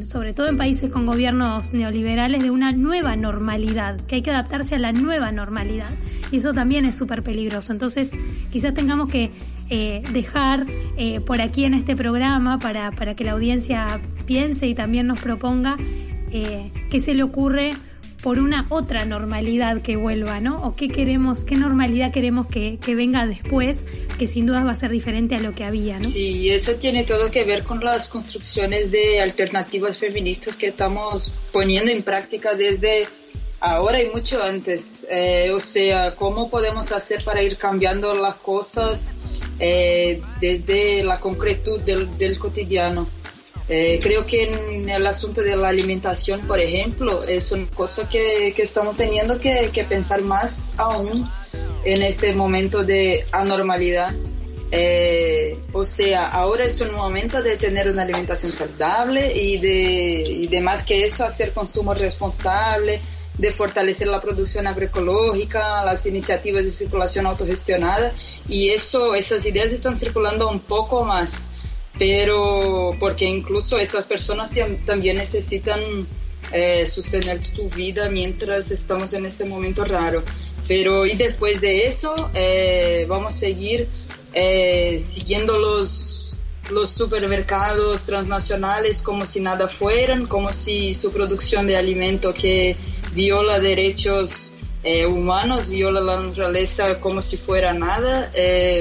sobre 0.07 0.35
todo 0.35 0.49
en 0.49 0.57
países 0.57 0.91
con 0.91 1.07
gobiernos 1.07 1.73
neoliberales, 1.73 2.43
de 2.43 2.51
una 2.51 2.73
nueva 2.73 3.17
normalidad, 3.17 4.01
que 4.03 4.17
hay 4.17 4.23
que 4.23 4.31
adaptarse 4.31 4.75
a 4.75 4.79
la 4.79 4.93
nueva 4.93 5.33
normalidad. 5.33 5.91
Y 6.31 6.39
eso 6.39 6.53
también 6.53 6.85
es 6.85 6.97
súper 6.97 7.23
peligroso. 7.23 7.73
Entonces, 7.73 8.11
quizás 8.51 8.75
tengamos 8.75 9.09
que 9.09 9.31
eh, 9.71 10.03
dejar 10.13 10.67
eh, 10.97 11.21
por 11.21 11.41
aquí 11.41 11.65
en 11.65 11.75
este 11.75 11.97
programa 11.97 12.59
para, 12.59 12.91
para, 12.91 13.15
que 13.15 13.25
la 13.25 13.33
audiencia 13.33 14.01
piense 14.27 14.67
y 14.67 14.75
también 14.75 15.07
nos 15.07 15.21
proponga 15.21 15.77
eh, 16.33 16.71
qué 16.91 17.01
se 17.01 17.15
le 17.15 17.23
ocurre 17.23 17.73
por 18.27 18.41
una 18.41 18.67
otra 18.71 19.05
normalidad 19.05 19.83
que 19.83 19.95
vuelva, 19.95 20.41
¿no? 20.41 20.61
O 20.65 20.75
qué 20.75 20.89
queremos, 20.89 21.45
qué 21.45 21.55
normalidad 21.55 22.11
queremos 22.11 22.49
que, 22.49 22.77
venga 22.85 23.25
después, 23.25 23.87
que 24.19 24.27
sin 24.27 24.47
duda 24.47 24.65
va 24.65 24.73
a 24.73 24.75
ser 24.75 24.91
diferente 24.91 25.37
a 25.37 25.39
lo 25.39 25.53
que 25.53 25.63
había, 25.63 26.01
¿no? 26.01 26.11
Sí, 26.11 26.51
eso 26.51 26.75
tiene 26.75 27.05
todo 27.05 27.31
que 27.31 27.45
ver 27.45 27.63
con 27.63 27.79
las 27.85 28.09
construcciones 28.09 28.91
de 28.91 29.21
alternativas 29.21 29.99
feministas 29.99 30.57
que 30.57 30.67
estamos 30.67 31.33
poniendo 31.53 31.93
en 31.93 32.03
práctica 32.03 32.57
desde 32.57 33.07
ahora 33.61 34.03
y 34.03 34.09
mucho 34.09 34.43
antes. 34.43 35.07
Eh, 35.09 35.53
o 35.55 35.61
sea, 35.61 36.17
cómo 36.17 36.51
podemos 36.51 36.91
hacer 36.91 37.23
para 37.23 37.45
ir 37.45 37.57
cambiando 37.57 38.13
las 38.13 38.39
cosas 38.39 39.17
eh, 39.61 40.21
desde 40.41 41.05
la 41.05 41.21
concretud 41.21 41.81
del, 41.83 42.19
del 42.19 42.41
cotidiano. 42.41 43.07
Eh, 43.69 43.99
creo 44.01 44.27
que 44.27 44.45
en 44.45 44.89
el 44.89 45.07
asunto 45.07 45.43
de 45.43 45.57
la 45.57 45.69
alimentación, 45.69 46.41
por 46.43 46.61
ejemplo, 46.61 47.25
es 47.25 47.51
una 47.51 47.67
cosa 47.67 48.09
que, 48.09 48.53
que 48.55 48.63
estamos 48.63 48.97
teniendo 48.97 49.41
que, 49.41 49.87
pensar 49.89 50.23
más 50.23 50.73
aún 50.77 51.29
en 51.85 52.03
este 52.03 52.33
momento 52.33 52.85
de 52.85 53.27
anormalidad. 53.33 54.15
Eh, 54.71 55.59
o 55.73 55.85
sea, 55.85 56.29
ahora 56.29 56.65
es 56.65 56.81
un 56.81 56.93
momento 56.93 57.43
de 57.43 57.57
tener 57.57 57.89
una 57.89 58.03
alimentación 58.03 58.53
saludable 58.53 59.33
y 59.35 59.59
de, 59.59 60.25
y 60.29 60.47
de 60.47 60.61
más 60.61 60.85
que 60.85 61.05
eso 61.05 61.25
hacer 61.25 61.53
consumo 61.53 61.93
responsable, 61.95 63.01
de 63.39 63.53
fortalecer 63.53 64.07
la 64.09 64.21
producción 64.21 64.67
agroecológica, 64.67 65.85
las 65.85 66.07
iniciativas 66.07 66.65
de 66.65 66.71
circulación 66.71 67.27
autogestionada 67.27 68.13
y 68.49 68.71
eso, 68.71 69.15
esas 69.15 69.45
ideas 69.45 69.73
están 69.73 69.99
circulando 69.99 70.49
un 70.49 70.61
poco 70.61 71.05
más 71.05 71.51
pero 71.99 72.91
porque 73.01 73.25
incluso 73.25 73.79
estas 73.79 74.07
personas 74.07 74.51
también 74.85 75.17
necesitan 75.17 75.81
eh, 76.53 76.87
sostener 76.87 77.45
su 77.45 77.69
vida 77.71 78.09
mientras 78.09 78.71
estamos 78.71 79.13
en 79.13 79.27
este 79.27 79.45
momento 79.45 79.85
raro. 79.85 80.23
Pero 80.69 81.07
y 81.07 81.17
después 81.17 81.61
de 81.61 81.87
eso 81.87 82.15
eh, 82.35 83.07
vamos 83.09 83.35
a 83.35 83.39
seguir 83.39 83.89
eh, 84.33 85.01
siguiendo 85.01 85.59
los, 85.59 86.37
los 86.71 86.91
supermercados 86.91 88.03
transnacionales 88.05 89.01
como 89.01 89.27
si 89.27 89.41
nada 89.41 89.69
fueran, 89.69 90.27
como 90.27 90.53
si 90.53 90.95
su 90.95 91.11
producción 91.11 91.67
de 91.67 91.77
alimento 91.77 92.35
que 92.35 92.77
viola 93.15 93.61
derechos 93.61 94.53
humanos, 95.09 95.69
viola 95.69 96.01
la 96.01 96.21
naturaleza 96.21 97.01
como 97.01 97.21
si 97.23 97.37
fuera 97.37 97.73
nada, 97.73 98.31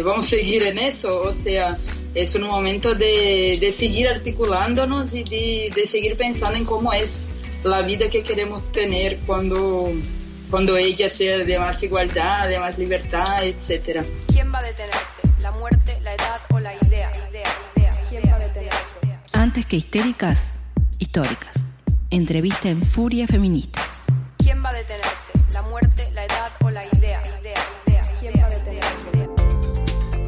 vamos 0.04 0.28
a 0.28 0.30
seguir 0.30 0.64
en 0.64 0.78
eso, 0.78 1.22
o 1.22 1.34
sea, 1.34 1.78
es 2.16 2.34
un 2.34 2.44
momento 2.44 2.96
de, 2.96 3.58
de 3.60 3.72
seguir 3.74 4.08
articulándonos 4.08 5.14
y 5.14 5.24
de, 5.24 5.70
de, 5.76 5.86
seguir 5.86 6.16
pensando 6.16 6.58
en 6.58 6.66
cómo 6.66 6.94
es 6.94 7.26
la 7.64 7.82
vida 7.82 8.10
que 8.10 8.24
queremos 8.24 8.72
tener 8.72 9.20
cuando, 9.26 9.92
cuando 10.50 10.78
ella 10.78 11.10
sea 11.10 11.40
de 11.40 11.60
más 11.60 11.84
igualdad, 11.84 12.48
de 12.48 12.58
más 12.58 12.78
libertad, 12.78 13.44
etc. 13.44 14.06
¿Quién 14.28 14.54
va 14.54 14.60
a 14.60 14.64
detenerte? 14.64 15.42
¿La 15.42 15.52
muerte, 15.52 16.00
la 16.02 16.14
edad 16.14 16.42
o 16.52 16.60
la 16.60 16.74
idea? 16.74 17.12
idea, 17.30 17.44
idea. 17.76 17.92
¿Quién 18.10 18.24
va 18.32 18.36
a 18.36 18.40
detenerte? 18.40 18.76
Antes 19.34 19.66
que 19.66 19.76
histéricas, 19.76 20.60
históricas. 21.00 21.66
Entrevista 22.12 22.70
en 22.70 22.82
Furia 22.82 23.28
Feminista. 23.28 23.82
¿Quién 24.38 24.64
va 24.64 24.70
a 24.70 24.74
detenerte? 24.74 25.10
¿La 25.52 25.64
muerte, 25.64 25.95
o 26.66 26.72
la 26.72 26.84
idea? 26.86 27.22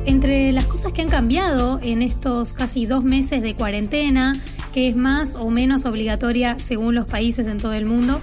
Entre 0.06 0.52
las 0.52 0.66
cosas 0.66 0.94
que 0.94 1.02
han 1.02 1.10
cambiado 1.10 1.80
en 1.82 2.02
estos 2.02 2.54
casi 2.54 2.86
dos 2.86 3.04
meses 3.04 3.42
de 3.42 3.56
cuarentena, 3.56 4.40
que 4.74 4.88
es 4.88 4.96
más 4.96 5.36
o 5.36 5.50
menos 5.50 5.86
obligatoria 5.86 6.58
según 6.60 6.96
los 6.96 7.06
países 7.06 7.48
en 7.48 7.58
todo 7.58 7.74
el 7.74 7.86
mundo, 7.86 8.22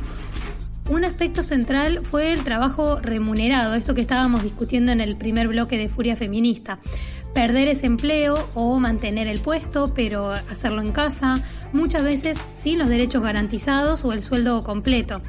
un 0.91 1.05
aspecto 1.05 1.43
central 1.43 2.01
fue 2.03 2.33
el 2.33 2.45
trabajo 2.45 2.99
remunerado, 3.01 3.75
esto 3.75 3.95
que 3.95 4.03
estábamos 4.03 4.43
discutiendo 4.43 4.93
en 4.93 5.01
el 5.01 5.17
primer 5.17 5.49
bloque 5.49 5.77
de 5.77 5.89
Furia 5.89 6.15
Feminista. 6.15 6.79
Perder 7.35 7.69
ese 7.69 7.87
empleo 7.87 8.47
o 8.55 8.79
mantener 8.79 9.27
el 9.27 9.41
puesto, 9.41 9.93
pero 9.93 10.31
hacerlo 10.31 10.83
en 10.83 10.93
casa, 10.93 11.43
muchas 11.73 12.05
veces 12.05 12.39
sin 12.57 12.79
los 12.79 12.89
derechos 12.89 13.23
garantizados 13.23 14.05
o 14.05 14.13
el 14.13 14.23
sueldo 14.23 14.63
completo. 14.63 15.21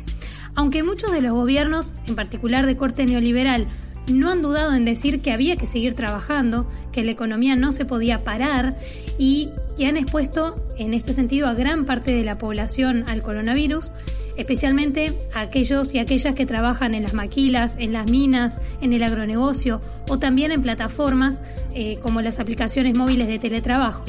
Aunque 0.56 0.84
muchos 0.84 1.12
de 1.12 1.22
los 1.22 1.34
gobiernos, 1.34 1.94
en 2.08 2.16
particular 2.16 2.66
de 2.66 2.78
corte 2.78 3.06
neoliberal, 3.06 3.68
no 4.08 4.30
han 4.30 4.42
dudado 4.42 4.74
en 4.74 4.86
decir 4.86 5.20
que 5.20 5.32
había 5.32 5.56
que 5.56 5.66
seguir 5.66 5.94
trabajando, 5.96 6.68
que 6.92 7.04
la 7.04 7.12
economía 7.12 7.56
no 7.56 7.72
se 7.72 7.86
podía 7.86 8.20
parar 8.20 8.78
y 9.18 9.50
que 9.78 9.88
han 9.88 9.98
expuesto 9.98 10.56
en 10.78 10.94
este 10.94 11.14
sentido 11.14 11.48
a 11.48 11.54
gran 11.54 11.86
parte 11.86 12.14
de 12.14 12.24
la 12.24 12.38
población 12.38 13.04
al 13.08 13.22
coronavirus, 13.22 13.92
especialmente 14.38 15.18
a 15.34 15.42
aquellos 15.42 15.94
y 15.94 16.00
aquellas 16.00 16.36
que 16.36 16.46
trabajan 16.46 16.94
en 16.94 17.04
las 17.04 17.14
maquilas, 17.14 17.78
en 17.80 17.94
las 17.94 18.10
minas, 18.10 18.62
en 18.82 18.94
el 18.94 19.04
agronegocio 19.04 19.82
o 20.08 20.20
también 20.20 20.52
en 20.52 20.62
plataformas 20.62 21.42
eh, 21.74 21.98
como 22.02 22.22
las 22.22 22.40
aplicaciones 22.40 22.96
móviles 22.96 23.28
de 23.28 23.40
teletrabajo. 23.40 24.04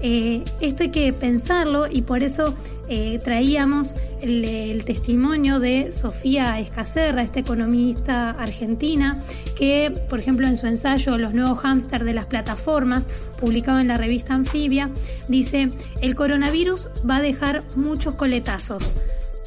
Eh, 0.00 0.42
esto 0.60 0.82
hay 0.82 0.90
que 0.90 1.12
pensarlo 1.12 1.86
y 1.90 2.02
por 2.02 2.22
eso 2.22 2.54
eh, 2.88 3.18
traíamos 3.22 3.94
el, 4.20 4.84
testimonio 4.84 5.60
de 5.60 5.92
Sofía 5.92 6.60
Escacerra, 6.60 7.22
esta 7.22 7.40
economista 7.40 8.30
argentina, 8.30 9.20
que, 9.56 9.92
por 10.08 10.20
ejemplo, 10.20 10.46
en 10.46 10.56
su 10.56 10.66
ensayo 10.66 11.16
Los 11.16 11.34
nuevos 11.34 11.58
hámster 11.60 12.04
de 12.04 12.14
las 12.14 12.26
plataformas, 12.26 13.04
publicado 13.40 13.80
en 13.80 13.88
la 13.88 13.96
revista 13.96 14.34
Anfibia, 14.34 14.90
dice, 15.28 15.70
el 16.00 16.14
coronavirus 16.14 16.88
va 17.08 17.16
a 17.16 17.22
dejar 17.22 17.62
muchos 17.76 18.14
coletazos. 18.14 18.92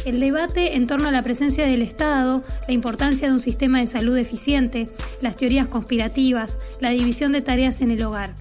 El 0.06 0.20
debate 0.20 0.76
en 0.76 0.88
torno 0.88 1.10
a 1.10 1.12
la 1.12 1.22
presencia 1.22 1.66
del 1.66 1.82
Estado, 1.82 2.44
la 2.68 2.74
importancia 2.74 3.28
de 3.28 3.34
un 3.34 3.40
sistema 3.40 3.80
de 3.80 3.88
salud 3.88 4.18
eficiente, 4.18 4.90
las 5.22 5.36
teorías 5.36 5.68
conspirativas, 5.68 6.60
la 6.80 6.92
división 6.92 7.32
de 7.34 7.42
tareas 7.42 7.82
en 7.82 7.92
el 7.92 8.04
hogar 8.04 8.34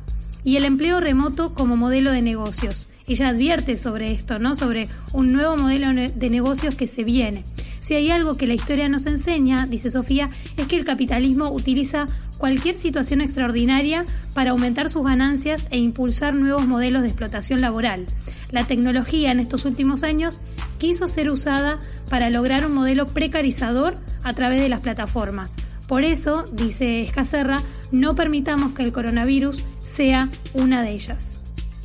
y 0.45 0.57
el 0.57 0.65
empleo 0.65 1.00
remoto 1.00 1.55
como 1.55 1.76
modelo 1.76 2.12
de 2.12 2.23
negocios. 2.23 2.88
Ella 3.06 3.28
advierte 3.28 3.76
sobre 3.76 4.12
esto, 4.12 4.38
¿no? 4.38 4.54
Sobre 4.54 4.88
un 5.12 5.32
nuevo 5.32 5.56
modelo 5.56 5.88
de 5.92 6.30
negocios 6.30 6.75
que 6.75 6.86
se 6.86 7.04
viene. 7.04 7.44
Si 7.80 7.94
hay 7.94 8.10
algo 8.10 8.36
que 8.36 8.46
la 8.46 8.54
historia 8.54 8.88
nos 8.88 9.06
enseña, 9.06 9.66
dice 9.66 9.90
Sofía, 9.90 10.30
es 10.56 10.66
que 10.66 10.76
el 10.76 10.84
capitalismo 10.84 11.50
utiliza 11.50 12.08
cualquier 12.38 12.75
situación 12.76 13.20
extraordinaria 13.20 14.04
para 14.34 14.50
aumentar 14.50 14.90
sus 14.90 15.04
ganancias 15.04 15.68
e 15.70 15.78
impulsar 15.78 16.34
nuevos 16.34 16.66
modelos 16.66 17.02
de 17.02 17.08
explotación 17.08 17.60
laboral. 17.60 18.06
La 18.50 18.66
tecnología 18.66 19.30
en 19.30 19.40
estos 19.40 19.64
últimos 19.64 20.02
años 20.02 20.40
quiso 20.78 21.06
ser 21.06 21.30
usada 21.30 21.78
para 22.10 22.28
lograr 22.28 22.66
un 22.66 22.75
modelo 22.75 23.06
precarizador 23.06 23.94
a 24.25 24.34
través 24.34 24.60
de 24.60 24.68
las 24.68 24.80
plataformas, 24.80 25.56
por 25.86 26.02
eso, 26.02 26.44
dice 26.52 27.02
Escacerra, 27.02 27.62
no 27.92 28.14
permitamos 28.16 28.75
que 28.75 28.82
el 28.82 28.92
coronavirus 28.92 29.62
sea 29.80 30.28
una 30.52 30.82
de 30.82 30.92
ellas. 30.92 31.36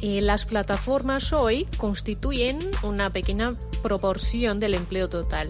Las 0.02 0.46
plataformas 0.46 1.32
hoy 1.32 1.68
constituyen 1.78 2.60
una 2.84 3.10
pequeña 3.10 3.56
proporción 3.84 4.60
del 4.60 4.74
empleo 4.74 5.10
total. 5.10 5.50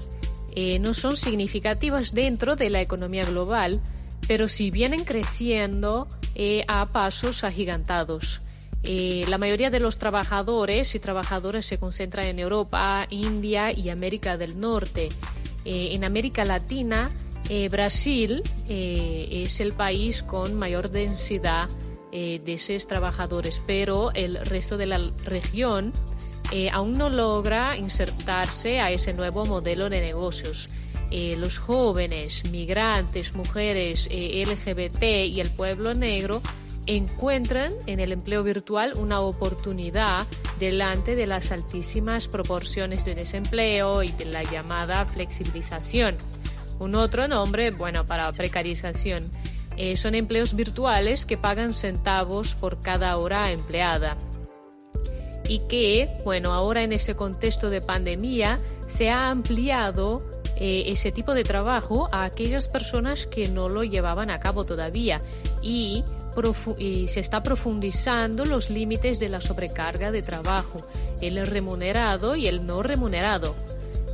Eh, 0.53 0.79
no 0.79 0.93
son 0.93 1.15
significativas 1.15 2.13
dentro 2.13 2.55
de 2.55 2.69
la 2.69 2.81
economía 2.81 3.25
global, 3.25 3.81
pero 4.27 4.47
sí 4.47 4.69
vienen 4.69 5.05
creciendo 5.05 6.07
eh, 6.35 6.65
a 6.67 6.85
pasos 6.87 7.43
agigantados. 7.43 8.41
Eh, 8.83 9.25
la 9.27 9.37
mayoría 9.37 9.69
de 9.69 9.79
los 9.79 9.97
trabajadores 9.97 10.95
y 10.95 10.99
trabajadoras 10.99 11.65
se 11.65 11.77
concentran 11.77 12.25
en 12.25 12.39
Europa, 12.39 13.07
India 13.09 13.71
y 13.71 13.89
América 13.89 14.37
del 14.37 14.59
Norte. 14.59 15.09
en 15.63 16.03
América 16.03 16.43
Latina, 16.43 17.11
eh, 17.49 17.67
Brasil 17.67 18.43
eh, 18.69 19.43
es 19.45 19.59
el 19.59 19.73
país 19.73 20.23
con 20.23 20.55
mayor 20.55 20.89
densidad 20.89 21.67
eh, 22.11 22.41
de 22.43 22.53
esos 22.53 22.87
trabajadores, 22.87 23.61
pero 23.65 24.11
el 24.13 24.35
resto 24.45 24.77
de 24.77 24.85
la 24.85 24.99
región 25.25 25.93
aún 26.73 26.97
no 26.97 27.09
logra 27.09 27.77
insertarse 27.77 28.81
a 28.81 28.91
ese 28.91 29.13
nuevo 29.13 29.45
modelo 29.45 29.89
de 29.89 30.01
negocios. 30.01 30.69
los 31.09 31.59
jóvenes, 31.59 32.43
migrantes, 32.51 33.35
mujeres, 33.35 34.09
LGBT 34.11 35.01
y 35.29 35.39
el 35.39 35.49
pueblo 35.51 35.93
negro 35.93 36.41
encuentran 36.87 37.71
en 37.85 38.01
el 38.01 38.11
empleo 38.11 38.43
virtual 38.43 38.95
una 38.97 39.21
oportunidad 39.21 40.27
delante 40.59 41.15
de 41.15 41.25
las 41.25 41.53
altísimas 41.53 42.27
proporciones 42.27 43.05
de 43.05 43.15
desempleo 43.15 44.03
y 44.03 44.11
de 44.11 44.25
la 44.25 44.43
llamada 44.43 45.05
flexibilización 45.05 46.17
un 46.81 46.95
otro 46.95 47.27
nombre, 47.27 47.69
bueno, 47.69 48.07
para 48.07 48.31
precarización. 48.31 49.29
Eh, 49.83 49.97
son 49.97 50.13
empleos 50.13 50.53
virtuales 50.53 51.25
que 51.25 51.39
pagan 51.39 51.73
centavos 51.73 52.53
por 52.53 52.81
cada 52.81 53.17
hora 53.17 53.51
empleada. 53.51 54.15
Y 55.49 55.61
que, 55.67 56.07
bueno, 56.23 56.53
ahora 56.53 56.83
en 56.83 56.93
ese 56.93 57.15
contexto 57.15 57.71
de 57.71 57.81
pandemia 57.81 58.59
se 58.87 59.09
ha 59.09 59.31
ampliado 59.31 60.21
eh, 60.57 60.83
ese 60.85 61.11
tipo 61.11 61.33
de 61.33 61.43
trabajo 61.43 62.07
a 62.11 62.25
aquellas 62.25 62.67
personas 62.67 63.25
que 63.25 63.47
no 63.47 63.69
lo 63.69 63.83
llevaban 63.83 64.29
a 64.29 64.39
cabo 64.39 64.65
todavía 64.65 65.19
y, 65.63 66.03
y, 66.77 67.07
se 67.07 67.19
está 67.19 67.41
profundizando 67.41 68.45
los 68.45 68.69
límites 68.69 69.19
de 69.19 69.29
la 69.29 69.41
sobrecarga 69.41 70.11
de 70.11 70.21
trabajo, 70.21 70.85
el 71.21 71.43
remunerado 71.47 72.35
y 72.35 72.45
el 72.45 72.67
no 72.67 72.83
remunerado. 72.83 73.55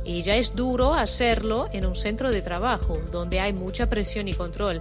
Y 0.02 0.22
ya 0.22 0.36
es 0.36 0.56
duro 0.56 0.94
hacerlo 0.94 1.68
en 1.72 1.84
un 1.84 1.94
centro 1.94 2.30
de 2.30 2.40
trabajo 2.40 2.96
donde 3.12 3.40
hay 3.40 3.52
mucha 3.52 3.90
presión 3.90 4.28
y 4.28 4.32
control. 4.32 4.80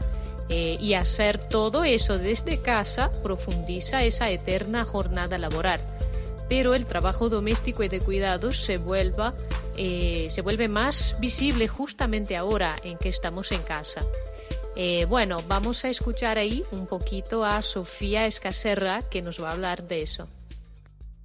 Eh, 0.49 0.77
y 0.79 0.93
hacer 0.93 1.37
todo 1.37 1.83
eso 1.83 2.17
desde 2.17 2.61
casa 2.61 3.11
profundiza 3.21 4.03
esa 4.03 4.29
eterna 4.29 4.85
jornada 4.85 5.37
laboral. 5.37 5.81
Pero 6.47 6.73
el 6.73 6.85
trabajo 6.85 7.27
doméstico 7.27 7.83
y 7.83 7.89
de 7.89 7.99
cuidados 7.99 8.57
se, 8.57 8.77
vuelva, 8.77 9.33
eh, 9.75 10.27
se 10.31 10.41
vuelve 10.41 10.69
más 10.69 11.17
visible 11.19 11.67
justamente 11.67 12.37
ahora 12.37 12.77
en 12.83 12.97
que 12.97 13.09
estamos 13.09 13.51
en 13.51 13.61
casa. 13.61 14.01
Eh, 14.77 15.05
bueno, 15.05 15.39
vamos 15.47 15.83
a 15.83 15.89
escuchar 15.89 16.37
ahí 16.37 16.63
un 16.71 16.87
poquito 16.87 17.43
a 17.43 17.61
Sofía 17.61 18.25
Escaserra 18.25 19.01
que 19.01 19.21
nos 19.21 19.43
va 19.43 19.49
a 19.49 19.53
hablar 19.53 19.87
de 19.87 20.03
eso. 20.03 20.29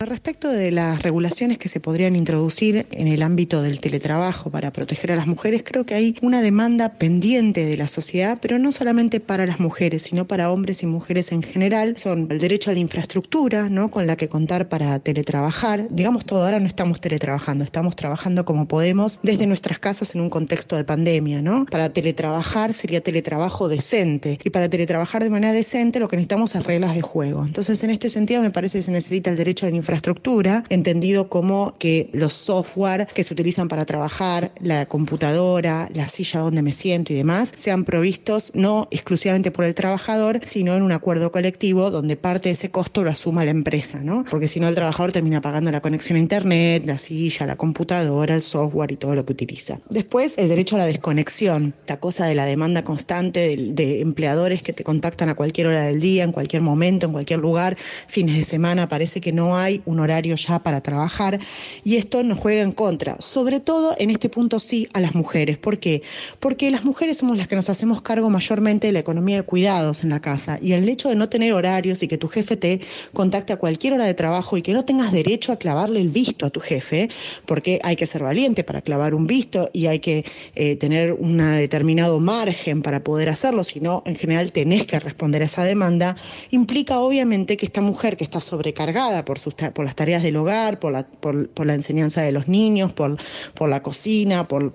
Respecto 0.05 0.51
de 0.51 0.73
las 0.73 1.03
regulaciones 1.03 1.59
que 1.59 1.69
se 1.69 1.79
podrían 1.79 2.17
introducir 2.17 2.87
en 2.91 3.07
el 3.07 3.23
ámbito 3.23 3.63
del 3.63 3.81
teletrabajo 3.81 4.51
para 4.51 4.73
proteger 4.73 5.13
a 5.13 5.17
las 5.17 5.29
mujeres, 5.29 5.63
creo 5.65 5.87
que 5.87 5.95
hay 5.95 6.17
una 6.23 6.43
demanda 6.43 6.95
pendiente 6.95 7.65
de 7.65 7.77
la 7.77 7.87
sociedad, 7.87 8.39
pero 8.43 8.59
no 8.59 8.73
solamente 8.73 9.21
para 9.21 9.47
las 9.47 9.61
mujeres, 9.61 10.03
sino 10.03 10.27
para 10.27 10.51
hombres 10.51 10.83
y 10.83 10.87
mujeres 10.87 11.31
en 11.31 11.43
general. 11.43 11.97
Son 11.99 12.27
el 12.31 12.39
derecho 12.39 12.71
a 12.71 12.75
la 12.75 12.81
infraestructura, 12.81 13.69
¿no? 13.69 13.91
Con 13.93 14.09
la 14.09 14.17
que 14.17 14.29
contar 14.29 14.69
para 14.69 14.99
teletrabajar. 14.99 15.87
Digamos 15.91 16.25
todo, 16.25 16.45
ahora 16.45 16.59
no 16.59 16.67
estamos 16.67 17.01
teletrabajando, 17.01 17.63
estamos 17.63 17.95
trabajando 17.95 18.45
como 18.45 18.67
podemos 18.67 19.21
desde 19.23 19.47
nuestras 19.47 19.79
casas 19.79 20.17
en 20.17 20.21
un 20.21 20.31
contexto 20.31 20.77
de 20.77 20.83
pandemia, 20.83 21.43
¿no? 21.43 21.65
Para 21.67 21.93
teletrabajar 21.93 22.73
sería 22.73 23.03
teletrabajo 23.03 23.69
decente 23.69 24.39
y 24.43 24.51
para 24.51 24.69
teletrabajar 24.69 25.23
de 25.23 25.31
manera 25.31 25.53
decente 25.53 26.01
lo 26.01 26.09
que 26.09 26.17
necesitamos 26.17 26.55
es 26.57 26.65
reglas 26.65 26.95
de 26.95 27.03
juego. 27.03 27.47
Entonces, 27.47 27.85
en 27.85 27.91
este 27.91 28.11
sentido 28.11 28.43
me 28.43 28.51
parece 28.51 28.79
que 28.79 28.83
se 28.83 28.91
necesita 28.91 29.31
el 29.31 29.37
derecho 29.37 29.67
a 29.67 29.71
la 29.71 29.77
infraestructura 29.77 29.92
infraestructura, 29.93 30.65
entendido 30.71 31.29
como 31.29 31.75
que 31.79 32.09
los 32.15 32.33
software 32.33 33.09
que 33.15 33.25
se 33.25 33.35
utilizan 33.35 33.69
para 33.69 33.85
trabajar, 33.85 34.51
la 34.61 34.87
computadora, 34.87 35.91
la 35.93 36.09
silla 36.09 36.41
donde 36.41 36.63
me 36.63 36.73
siento 36.73 37.13
y 37.13 37.17
demás, 37.17 37.53
sean 37.57 37.85
provistos 37.85 38.53
no 38.55 38.89
exclusivamente 38.91 39.51
por 39.51 39.67
el 39.67 39.75
trabajador, 39.75 40.41
sino 40.45 40.75
en 40.75 40.83
un 40.83 40.93
acuerdo 40.93 41.31
colectivo 41.31 41.91
donde 41.91 42.17
parte 42.17 42.49
de 42.49 42.55
ese 42.55 42.71
costo 42.71 43.05
lo 43.05 43.11
asuma 43.11 43.45
la 43.45 43.51
empresa, 43.51 44.01
¿no? 44.03 44.25
Porque 44.31 44.49
si 44.49 44.61
no 44.61 44.69
el 44.69 44.75
trabajador 44.75 45.13
termina 45.13 45.43
pagando 45.43 45.71
la 45.71 45.83
conexión 45.83 46.17
a 46.17 46.21
internet, 46.21 46.85
la 46.87 46.97
silla, 46.97 47.47
la 47.47 47.57
computadora, 47.57 48.35
el 48.35 48.43
software 48.43 48.93
y 48.93 48.97
todo 48.97 49.15
lo 49.15 49.27
que 49.27 49.35
utiliza. 49.35 49.79
Después, 49.91 50.39
el 50.39 50.49
derecho 50.49 50.77
a 50.77 50.79
la 50.79 50.87
desconexión, 50.87 51.75
esta 51.81 52.01
cosa 52.01 52.25
de 52.25 52.35
la 52.35 52.47
demanda 52.47 52.83
constante 52.83 53.41
de, 53.41 53.73
de 53.75 54.01
empleadores 54.01 54.63
que 54.63 54.73
te 54.73 54.85
contactan 54.85 55.29
a 55.29 55.35
cualquier 55.35 55.67
hora 55.67 55.83
del 55.83 56.01
día, 56.01 56.25
en 56.25 56.33
cualquier 56.33 56.63
momento, 56.63 57.05
en 57.05 57.13
cualquier 57.13 57.41
lugar, 57.41 57.77
fines 58.07 58.37
de 58.37 58.45
semana, 58.45 58.89
parece 58.89 59.21
que 59.21 59.33
no 59.33 59.59
hay 59.59 59.72
un 59.87 60.01
horario 60.01 60.35
ya 60.37 60.59
para 60.59 60.83
trabajar 60.83 61.39
y 61.85 61.97
esto 61.97 62.23
nos 62.23 62.39
juega 62.39 62.61
en 62.63 62.73
contra, 62.73 63.17
sobre 63.21 63.61
todo 63.61 63.95
en 63.99 64.11
este 64.11 64.29
punto 64.29 64.61
sí 64.61 64.89
a 64.93 65.01
las 65.01 65.15
mujeres. 65.15 65.57
¿Por 65.57 65.79
qué? 65.79 66.03
Porque 66.41 66.71
las 66.71 66.85
mujeres 66.85 67.17
somos 67.19 67.37
las 67.37 67.49
que 67.49 67.57
nos 67.57 67.71
hacemos 67.71 68.03
cargo 68.03 68.29
mayormente 68.29 68.89
de 68.89 68.93
la 68.93 68.99
economía 68.99 69.37
de 69.37 69.43
cuidados 69.45 70.05
en 70.05 70.11
la 70.11 70.21
casa 70.21 70.59
y 70.61 70.73
el 70.73 70.89
hecho 70.89 71.09
de 71.09 71.15
no 71.15 71.29
tener 71.29 71.53
horarios 71.53 72.03
y 72.03 72.09
que 72.09 72.19
tu 72.19 72.29
jefe 72.29 72.57
te 72.57 72.81
contacte 73.13 73.53
a 73.53 73.57
cualquier 73.57 73.95
hora 73.95 74.05
de 74.05 74.15
trabajo 74.15 74.57
y 74.57 74.63
que 74.63 74.73
no 74.73 74.85
tengas 74.85 75.13
derecho 75.13 75.53
a 75.53 75.57
clavarle 75.57 76.01
el 76.01 76.09
visto 76.11 76.47
a 76.47 76.51
tu 76.51 76.61
jefe, 76.61 77.09
porque 77.47 77.81
hay 77.83 77.97
que 77.97 78.07
ser 78.07 78.23
valiente 78.23 78.65
para 78.65 78.83
clavar 78.83 79.15
un 79.15 79.27
visto 79.27 79.71
y 79.73 79.87
hay 79.87 80.01
que 80.01 80.25
eh, 80.55 80.77
tener 80.77 81.13
un 81.13 81.39
determinado 81.39 82.21
margen 82.21 82.83
para 82.83 83.03
poder 83.03 83.29
hacerlo, 83.29 83.65
si 83.65 83.81
no, 83.81 84.03
en 84.07 84.17
general 84.17 84.53
tenés 84.53 84.87
que 84.87 84.99
responder 84.99 85.43
a 85.43 85.47
esa 85.47 85.65
demanda, 85.65 86.17
implica 86.51 86.99
obviamente 86.99 87.57
que 87.57 87.67
esta 87.67 87.81
mujer 87.81 88.17
que 88.17 88.25
está 88.25 88.41
sobrecargada 88.41 89.25
por 89.25 89.39
sus 89.39 89.55
por 89.71 89.85
las 89.85 89.95
tareas 89.95 90.23
del 90.23 90.37
hogar, 90.37 90.79
por 90.81 90.93
la, 90.93 91.07
por, 91.07 91.67
la 91.67 91.75
enseñanza 91.75 92.23
de 92.23 92.33
los 92.33 92.49
niños, 92.49 92.93
por, 92.93 93.17
por 93.55 93.69
la 93.69 93.83
cocina, 93.83 94.49
por, 94.49 94.73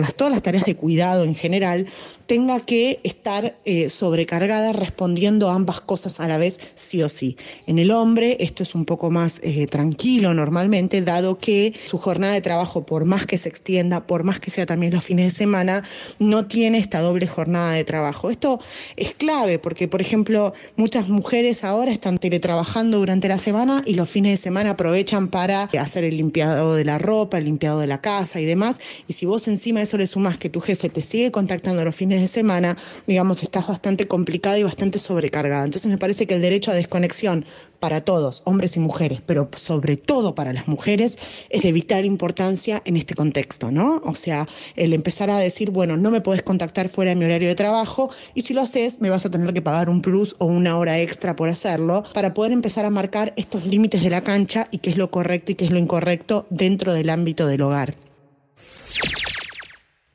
las, 0.00 0.14
todas 0.14 0.32
las 0.32 0.42
tareas 0.42 0.64
de 0.64 0.76
cuidado 0.76 1.24
en 1.24 1.34
general, 1.34 1.86
tenga 2.26 2.60
que 2.60 3.00
estar 3.02 3.56
eh, 3.64 3.90
sobrecargada 3.90 4.72
respondiendo 4.72 5.48
ambas 5.48 5.80
cosas 5.80 6.20
a 6.20 6.28
la 6.28 6.38
vez, 6.38 6.60
sí 6.74 7.02
o 7.02 7.08
sí. 7.08 7.36
En 7.66 7.78
el 7.78 7.90
hombre 7.90 8.36
esto 8.40 8.62
es 8.62 8.74
un 8.74 8.84
poco 8.84 9.10
más 9.10 9.40
eh, 9.42 9.66
tranquilo 9.66 10.34
normalmente, 10.34 11.02
dado 11.02 11.38
que 11.38 11.74
su 11.84 11.98
jornada 11.98 12.34
de 12.34 12.40
trabajo, 12.40 12.84
por 12.84 13.04
más 13.04 13.26
que 13.26 13.38
se 13.38 13.48
extienda, 13.48 14.06
por 14.06 14.24
más 14.24 14.40
que 14.40 14.50
sea 14.50 14.66
también 14.66 14.92
los 14.92 15.04
fines 15.04 15.32
de 15.32 15.38
semana, 15.38 15.84
no 16.18 16.46
tiene 16.46 16.78
esta 16.78 17.00
doble 17.00 17.26
jornada 17.26 17.72
de 17.72 17.84
trabajo. 17.84 18.30
Esto 18.30 18.60
es 18.96 19.14
clave 19.14 19.58
porque, 19.58 19.88
por 19.88 20.00
ejemplo, 20.00 20.52
muchas 20.76 21.08
mujeres 21.08 21.64
ahora 21.64 21.92
están 21.92 22.18
teletrabajando 22.18 22.98
durante 22.98 23.28
la 23.28 23.38
semana 23.38 23.82
y 23.86 23.94
los 23.94 24.09
fines 24.10 24.32
de 24.32 24.36
semana 24.36 24.70
aprovechan 24.70 25.28
para 25.28 25.64
hacer 25.78 26.04
el 26.04 26.16
limpiado 26.16 26.74
de 26.74 26.84
la 26.84 26.98
ropa, 26.98 27.38
el 27.38 27.44
limpiado 27.44 27.80
de 27.80 27.86
la 27.86 28.00
casa 28.00 28.40
y 28.40 28.44
demás. 28.44 28.80
Y 29.08 29.14
si 29.14 29.26
vos 29.26 29.48
encima 29.48 29.80
eso 29.80 29.96
le 29.96 30.06
sumas 30.06 30.38
que 30.38 30.48
tu 30.48 30.60
jefe 30.60 30.88
te 30.88 31.02
sigue 31.02 31.30
contactando 31.30 31.84
los 31.84 31.94
fines 31.94 32.20
de 32.20 32.28
semana, 32.28 32.76
digamos, 33.06 33.42
estás 33.42 33.66
bastante 33.66 34.06
complicada 34.06 34.58
y 34.58 34.62
bastante 34.62 34.98
sobrecargada. 34.98 35.64
Entonces 35.64 35.90
me 35.90 35.98
parece 35.98 36.26
que 36.26 36.34
el 36.34 36.42
derecho 36.42 36.70
a 36.70 36.74
desconexión 36.74 37.44
para 37.80 38.02
todos, 38.02 38.42
hombres 38.44 38.76
y 38.76 38.80
mujeres, 38.80 39.20
pero 39.26 39.48
sobre 39.56 39.96
todo 39.96 40.34
para 40.34 40.52
las 40.52 40.68
mujeres, 40.68 41.18
es 41.48 41.62
de 41.62 41.72
vital 41.72 42.04
importancia 42.04 42.82
en 42.84 42.96
este 42.96 43.14
contexto, 43.14 43.70
¿no? 43.70 44.00
O 44.04 44.14
sea, 44.14 44.46
el 44.76 44.92
empezar 44.92 45.30
a 45.30 45.38
decir, 45.38 45.70
bueno, 45.70 45.96
no 45.96 46.10
me 46.10 46.20
puedes 46.20 46.42
contactar 46.42 46.88
fuera 46.88 47.10
de 47.10 47.16
mi 47.16 47.24
horario 47.24 47.48
de 47.48 47.54
trabajo 47.54 48.10
y 48.34 48.42
si 48.42 48.54
lo 48.54 48.60
haces, 48.60 49.00
me 49.00 49.10
vas 49.10 49.26
a 49.26 49.30
tener 49.30 49.52
que 49.52 49.62
pagar 49.62 49.88
un 49.88 50.02
plus 50.02 50.36
o 50.38 50.46
una 50.46 50.78
hora 50.78 51.00
extra 51.00 51.34
por 51.34 51.48
hacerlo 51.48 52.04
para 52.14 52.34
poder 52.34 52.52
empezar 52.52 52.84
a 52.84 52.90
marcar 52.90 53.32
estos 53.36 53.64
límites 53.66 54.02
de 54.02 54.10
la 54.10 54.22
cancha 54.22 54.68
y 54.70 54.78
qué 54.78 54.90
es 54.90 54.96
lo 54.96 55.10
correcto 55.10 55.52
y 55.52 55.54
qué 55.54 55.64
es 55.64 55.70
lo 55.70 55.78
incorrecto 55.78 56.46
dentro 56.50 56.92
del 56.92 57.10
ámbito 57.10 57.46
del 57.46 57.62
hogar. 57.62 57.94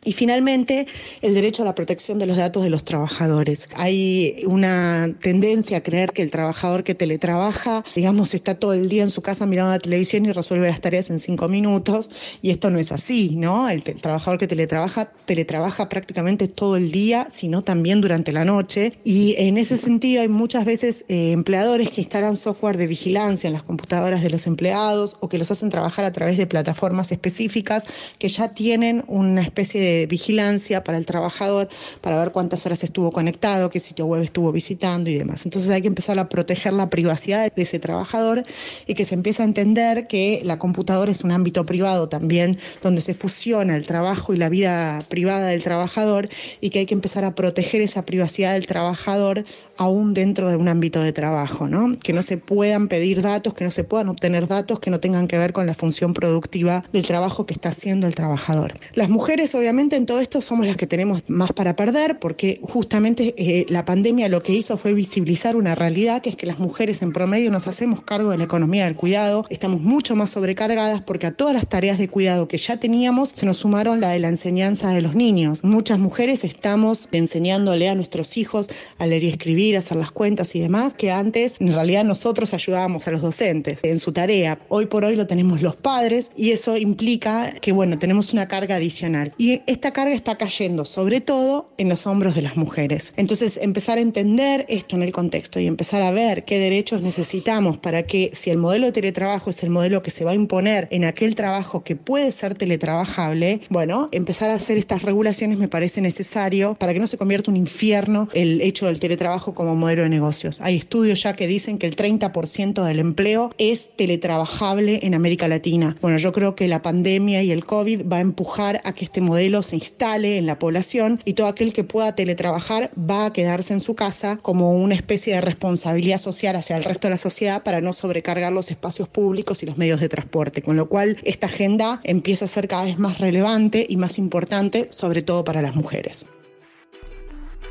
Y 0.06 0.13
finalmente, 0.13 0.86
el 1.24 1.34
derecho 1.34 1.63
a 1.63 1.65
la 1.65 1.74
protección 1.74 2.20
de 2.20 2.28
los 2.28 2.38
datos 2.38 2.63
de 2.63 2.70
los 2.70 2.86
trabajadores. 2.86 3.68
Hay 3.76 4.44
una 4.46 5.12
tendencia 5.20 5.78
a 5.78 5.84
creer 5.84 6.12
que 6.12 6.22
el 6.22 6.30
trabajador 6.30 6.84
que 6.84 6.94
teletrabaja, 6.94 7.84
digamos, 7.96 8.36
está 8.36 8.54
todo 8.56 8.74
el 8.74 8.88
día 8.88 9.02
en 9.02 9.10
su 9.10 9.24
casa 9.24 9.48
mirando 9.48 9.72
la 9.72 9.80
televisión 9.80 10.26
y 10.26 10.32
resuelve 10.32 10.68
las 10.68 10.80
tareas 10.80 11.10
en 11.10 11.20
cinco 11.20 11.48
minutos, 11.48 12.12
y 12.44 12.52
esto 12.52 12.70
no 12.70 12.78
es 12.78 12.91
así, 12.91 13.36
¿no? 13.36 13.68
El, 13.68 13.84
trabajador 13.84 14.38
que 14.38 14.46
teletrabaja, 14.46 15.06
teletrabaja 15.26 15.89
prácticamente 15.89 16.48
todo 16.48 16.76
el 16.76 16.91
día, 16.91 17.28
sino 17.32 17.63
también 17.63 18.00
durante 18.00 18.32
la 18.32 18.46
noche, 18.46 18.94
y 19.04 19.34
en 19.39 19.58
ese 19.58 19.76
sentido 19.76 20.22
hay 20.22 20.28
muchas 20.28 20.65
veces 20.65 21.04
eh, 21.08 21.32
empleadores 21.32 21.89
que 21.89 22.02
instalan 22.02 22.38
software 22.38 22.78
de 22.78 22.86
vigilancia 22.86 23.48
en 23.48 23.54
las 23.54 23.63
computadoras 23.63 24.22
de 24.22 24.30
los 24.30 24.46
empleados 24.46 25.18
o 25.20 25.30
que 25.30 25.39
los 25.39 25.50
hacen 25.50 25.70
trabajar 25.70 26.06
a 26.06 26.12
través 26.12 26.38
de 26.38 26.46
plataformas 26.46 27.12
específicas 27.12 27.86
que 28.20 28.28
ya 28.28 28.54
tienen 28.54 29.04
una 29.08 29.41
especie 29.41 29.82
de 29.82 29.94
vigilancia 30.08 30.84
para 30.84 30.97
el 30.97 31.05
trabajador, 31.05 31.69
para 32.01 32.17
ver 32.19 32.31
cuántas 32.31 32.65
horas 32.65 32.84
estuvo 32.84 33.12
conectado, 33.12 33.69
qué 33.69 33.79
sitio 33.79 34.05
web 34.05 34.21
estuvo 34.21 34.51
visitando 34.51 35.10
y 35.10 35.15
demás. 35.17 35.45
Entonces 35.45 35.69
hay 35.69 35.81
que 35.81 35.88
empezar 35.88 36.19
a 36.19 36.29
proteger 36.29 36.73
la 36.73 36.89
privacidad 36.89 37.51
de 37.53 37.62
ese 37.62 37.79
trabajador 37.79 38.43
y 38.86 38.93
que 38.93 39.05
se 39.05 39.15
empiece 39.15 39.41
a 39.41 39.45
entender 39.45 40.08
que 40.08 40.41
la 40.43 40.60
computadora 40.60 41.12
es 41.12 41.23
un 41.23 41.31
ámbito 41.31 41.65
privado 41.65 42.10
también, 42.10 42.58
donde 42.81 43.01
se 43.01 43.13
fusiona 43.13 43.75
el 43.75 43.86
trabajo 43.86 44.34
y 44.34 44.38
la 44.38 44.49
vida 44.49 45.03
privada 45.08 45.47
del 45.47 45.63
trabajador 45.63 46.29
y 46.62 46.69
que 46.69 46.79
hay 46.79 46.86
que 46.86 46.93
empezar 46.93 47.23
a 47.23 47.36
proteger 47.36 47.81
esa 47.81 48.05
privacidad 48.05 48.53
del 48.53 48.67
trabajador 48.67 49.45
aún 49.77 50.13
dentro 50.13 50.49
de 50.49 50.55
un 50.55 50.67
ámbito 50.67 51.01
de 51.01 51.12
trabajo, 51.12 51.67
¿no? 51.67 51.97
Que 51.97 52.13
no 52.13 52.23
se 52.23 52.38
puedan 52.38 52.88
pedir 52.88 53.21
datos, 53.21 53.53
que 53.53 53.63
no 53.63 53.71
se 53.71 53.84
puedan 53.84 54.10
obtener 54.10 54.47
datos 54.47 54.79
que 54.79 54.89
no 54.89 54.99
tengan 54.99 55.27
que 55.27 55.38
ver 55.38 55.53
con 55.53 55.65
la 55.65 55.73
función 55.73 56.13
productiva 56.13 56.84
del 56.91 57.05
trabajo 57.05 57.45
que 57.45 57.53
está 57.53 57.69
haciendo 57.69 58.08
el 58.08 58.15
trabajador. 58.15 58.73
Las 58.93 59.10
mujeres, 59.10 59.53
obviamente, 59.55 59.85
en 59.93 60.06
todo 60.06 60.19
esto 60.19 60.41
somos 60.41 60.65
las 60.65 60.78
que 60.78 60.88
tenemos 60.88 61.21
más 61.28 61.52
para 61.54 61.76
perder, 61.76 62.19
porque 62.19 62.60
justamente 62.63 63.36
eh, 63.38 63.65
la 63.69 63.86
pandemia 63.86 64.30
lo 64.30 64.41
que 64.41 64.54
hizo 64.54 64.78
fue 64.78 64.93
visibilizar 64.93 65.56
una 65.56 65.76
realidad, 65.76 66.21
que 66.21 66.30
es 66.30 66.36
que 66.36 66.45
las 66.45 66.60
mujeres 66.60 67.02
en 67.02 67.12
promedio 67.12 67.52
nos 67.52 67.67
hacemos 67.67 68.04
cargo 68.04 68.32
de 68.32 68.38
la 68.38 68.45
economía 68.45 68.86
del 68.86 68.95
cuidado, 68.95 69.45
estamos 69.50 69.82
mucho 69.82 70.15
más 70.15 70.32
sobrecargadas 70.32 71.02
porque 71.02 71.28
a 71.28 71.34
todas 71.34 71.54
las 71.54 71.67
tareas 71.67 71.98
de 71.98 72.08
cuidado 72.08 72.48
que 72.48 72.58
ya 72.58 72.78
teníamos 72.80 73.30
se 73.30 73.45
nos 73.45 73.58
sumaron 73.58 74.02
la 74.02 74.10
de 74.10 74.19
la 74.19 74.30
enseñanza 74.30 74.89
de 74.91 75.02
los 75.02 75.13
niños. 75.13 75.63
Muchas 75.63 76.00
mujeres 76.00 76.43
estamos 76.43 77.08
enseñándole 77.12 77.89
a 77.89 77.95
nuestros 77.95 78.38
hijos 78.38 78.69
a 78.98 79.06
leer 79.06 79.24
y 79.24 79.30
escribir 79.30 79.78
hacer 79.78 79.98
las 79.98 80.12
cuentas 80.12 80.56
y 80.56 80.60
demás, 80.60 80.93
que 80.93 81.12
antes 81.12 81.56
en 81.60 81.74
realidad 81.74 82.04
nosotros 82.04 82.54
ayudábamos 82.54 83.08
a 83.08 83.12
los 83.12 83.21
docentes 83.21 83.80
en 83.84 84.00
su 84.00 84.12
tarea. 84.12 84.60
Hoy 84.69 84.86
por 84.86 85.04
hoy 85.06 85.15
lo 85.15 85.28
tenemos 85.28 85.62
los 85.62 85.76
padres 85.76 86.32
y 86.36 86.52
eso 86.52 86.78
implica 86.78 87.52
que, 87.62 87.71
bueno, 87.71 88.00
tenemos 88.00 88.34
una 88.34 88.48
carga 88.48 88.76
adicional. 88.76 89.34
Y 89.38 89.62
esta 89.75 89.91
carga 89.91 90.15
está 90.15 90.38
cayendo 90.38 90.85
sobre 90.85 91.19
todo 91.19 91.69
en 91.77 91.89
los 91.89 92.07
hombros 92.07 92.33
de 92.33 92.41
las 92.41 92.55
mujeres. 92.55 93.13
Entonces, 93.17 93.59
empezar 93.61 93.97
a 93.97 94.01
entender 94.01 94.65
esto 94.69 94.95
en 94.95 95.03
el 95.03 95.11
contexto 95.11 95.59
y 95.59 95.67
empezar 95.67 96.01
a 96.01 96.11
ver 96.11 96.45
qué 96.45 96.59
derechos 96.59 97.01
necesitamos 97.01 97.77
para 97.77 98.03
que 98.03 98.31
si 98.33 98.49
el 98.49 98.57
modelo 98.57 98.85
de 98.85 98.93
teletrabajo 98.93 99.49
es 99.49 99.61
el 99.63 99.69
modelo 99.69 100.01
que 100.01 100.11
se 100.11 100.23
va 100.23 100.31
a 100.31 100.35
imponer 100.35 100.88
en 100.91 101.03
aquel 101.03 101.35
trabajo 101.35 101.83
que 101.83 101.97
puede 101.97 102.31
ser 102.31 102.55
teletrabajable, 102.57 103.61
bueno, 103.69 104.07
empezar 104.13 104.49
a 104.49 104.55
hacer 104.55 104.77
estas 104.77 105.01
regulaciones 105.01 105.57
me 105.57 105.67
parece 105.67 105.99
necesario 105.99 106.75
para 106.75 106.93
que 106.93 106.99
no 106.99 107.07
se 107.07 107.17
convierta 107.17 107.51
un 107.51 107.57
infierno 107.57 108.29
el 108.33 108.61
hecho 108.61 108.85
del 108.85 109.01
teletrabajo 109.01 109.53
como 109.53 109.75
modelo 109.75 110.03
de 110.03 110.09
negocios. 110.09 110.61
Hay 110.61 110.77
estudios 110.77 111.21
ya 111.21 111.35
que 111.35 111.47
dicen 111.47 111.77
que 111.77 111.88
el 111.88 111.97
30% 111.97 112.81
del 112.81 112.99
empleo 112.99 113.51
es 113.57 113.89
teletrabajable 113.97 114.99
en 115.03 115.13
América 115.15 115.49
Latina. 115.49 115.97
Bueno, 116.01 116.17
yo 116.17 116.31
creo 116.31 116.55
que 116.55 116.69
la 116.69 116.81
pandemia 116.81 117.43
y 117.43 117.51
el 117.51 117.65
COVID 117.65 118.07
va 118.09 118.17
a 118.17 118.21
empujar 118.21 118.79
a 118.85 118.93
que 118.93 119.03
este 119.03 119.19
modelo 119.19 119.55
se 119.63 119.76
instale 119.76 120.38
en 120.38 120.46
la 120.46 120.60
población 120.60 121.22
y 121.26 121.34
todo 121.34 121.48
aquel 121.48 121.74
que 121.74 121.84
pueda 121.84 122.15
teletrabajar 122.15 122.91
va 122.98 123.26
a 123.26 123.34
quedarse 123.34 123.74
en 123.74 123.82
su 123.82 123.96
casa 123.96 124.38
como 124.41 124.72
una 124.72 124.96
especie 124.96 125.36
de 125.36 125.41
responsabilidad 125.41 126.20
social 126.20 126.56
hacia 126.56 126.78
el 126.78 126.84
resto 126.84 127.08
de 127.08 127.13
la 127.13 127.18
sociedad 127.18 127.63
para 127.63 127.82
no 127.82 127.94
sobrecargar 127.94 128.52
los 128.52 128.72
espacios 128.72 129.10
públicos 129.10 129.63
y 129.63 129.65
los 129.65 129.78
medios 129.78 130.00
de 130.00 130.10
transporte. 130.10 130.62
Con 130.62 130.76
lo 130.76 130.89
cual, 130.89 131.18
esta 131.24 131.48
agenda 131.48 132.02
empieza 132.04 132.46
a 132.46 132.48
ser 132.48 132.68
cada 132.68 132.86
vez 132.86 133.00
más 133.00 133.20
relevante 133.20 133.86
y 133.88 133.98
más 133.98 134.18
importante, 134.18 134.88
sobre 134.91 135.22
todo 135.22 135.44
para 135.44 135.62
las 135.62 135.76
mujeres. 135.76 136.26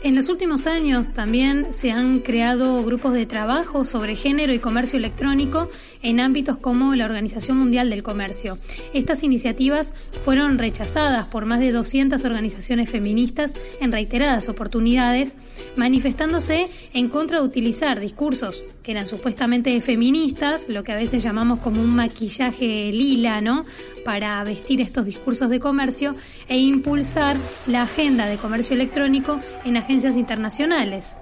En 0.04 0.14
los 0.14 0.28
últimos 0.28 0.66
años 0.66 1.14
también 1.14 1.72
se 1.72 1.90
han 1.90 2.20
creado 2.20 2.84
grupos 2.84 3.14
de 3.14 3.24
trabajo 3.24 3.86
sobre 3.86 4.16
género 4.16 4.52
y 4.52 4.58
comercio 4.58 4.98
electrónico 4.98 5.70
en 6.02 6.20
ámbitos 6.20 6.58
como 6.58 6.94
la 6.94 7.06
Organización 7.06 7.56
Mundial 7.56 7.88
del 7.88 8.02
Comercio. 8.02 8.58
Estas 8.92 9.22
iniciativas 9.22 9.94
fueron 10.22 10.58
rechazadas 10.58 11.28
por 11.28 11.46
más 11.46 11.58
de 11.58 11.72
200 11.72 12.22
organizaciones 12.26 12.90
feministas 12.90 13.54
en 13.80 13.92
reiteradas 13.92 14.50
oportunidades, 14.50 15.38
manifestándose 15.76 16.66
en 16.92 17.08
contra 17.08 17.40
de 17.40 17.46
utilizar 17.46 17.98
discursos 17.98 18.62
que 18.82 18.92
eran 18.92 19.06
supuestamente 19.06 19.80
feministas, 19.80 20.68
lo 20.68 20.84
que 20.84 20.92
a 20.92 20.96
veces 20.96 21.22
llamamos 21.22 21.60
como 21.60 21.80
un 21.80 21.96
maquillaje 21.96 22.92
lila, 22.92 23.40
¿no? 23.40 23.64
Para 24.04 24.44
vestir 24.44 24.82
estos 24.82 25.06
discursos 25.06 25.48
de 25.48 25.58
comercio 25.58 26.14
e 26.48 26.58
impulsar 26.58 27.38
la 27.66 27.82
agenda 27.82 28.26
de 28.26 28.36
comercio 28.36 28.74
electrónico 28.74 29.40
en 29.64 29.78
internacionales. 30.02 31.14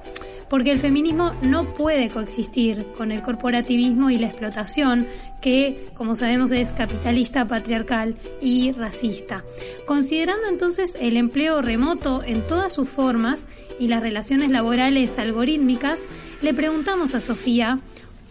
Porque 0.48 0.70
el 0.70 0.80
feminismo 0.80 1.32
no 1.42 1.64
puede 1.64 2.10
coexistir 2.10 2.84
con 2.96 3.10
el 3.10 3.22
corporativismo 3.22 4.10
y 4.10 4.18
la 4.18 4.26
explotación 4.26 5.06
que, 5.40 5.86
como 5.94 6.14
sabemos, 6.14 6.52
es 6.52 6.72
capitalista, 6.72 7.46
patriarcal 7.46 8.16
y 8.40 8.72
racista. 8.72 9.44
Considerando 9.86 10.46
entonces 10.48 10.96
el 11.00 11.16
empleo 11.16 11.62
remoto 11.62 12.22
en 12.22 12.46
todas 12.46 12.72
sus 12.72 12.88
formas 12.88 13.48
y 13.80 13.88
las 13.88 14.02
relaciones 14.02 14.50
laborales 14.50 15.18
algorítmicas, 15.18 16.02
le 16.42 16.54
preguntamos 16.54 17.14
a 17.14 17.20
Sofía 17.20 17.80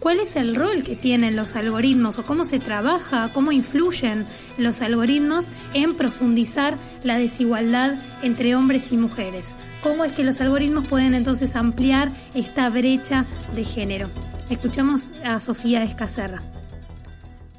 cuál 0.01 0.19
es 0.19 0.35
el 0.35 0.55
rol 0.55 0.83
que 0.83 0.95
tienen 0.95 1.35
los 1.35 1.55
algoritmos 1.55 2.17
o 2.17 2.23
cómo 2.25 2.43
se 2.43 2.57
trabaja, 2.57 3.29
cómo 3.33 3.51
influyen 3.51 4.25
los 4.57 4.81
algoritmos 4.81 5.49
en 5.75 5.95
profundizar 5.95 6.75
la 7.03 7.19
desigualdad 7.19 8.01
entre 8.23 8.55
hombres 8.55 8.91
y 8.91 8.97
mujeres. 8.97 9.55
Cómo 9.83 10.03
es 10.03 10.13
que 10.13 10.23
los 10.23 10.41
algoritmos 10.41 10.87
pueden 10.87 11.13
entonces 11.13 11.55
ampliar 11.55 12.11
esta 12.33 12.69
brecha 12.69 13.25
de 13.55 13.63
género. 13.63 14.09
Escuchamos 14.49 15.11
a 15.23 15.39
Sofía 15.39 15.83
Escacerra 15.83 16.41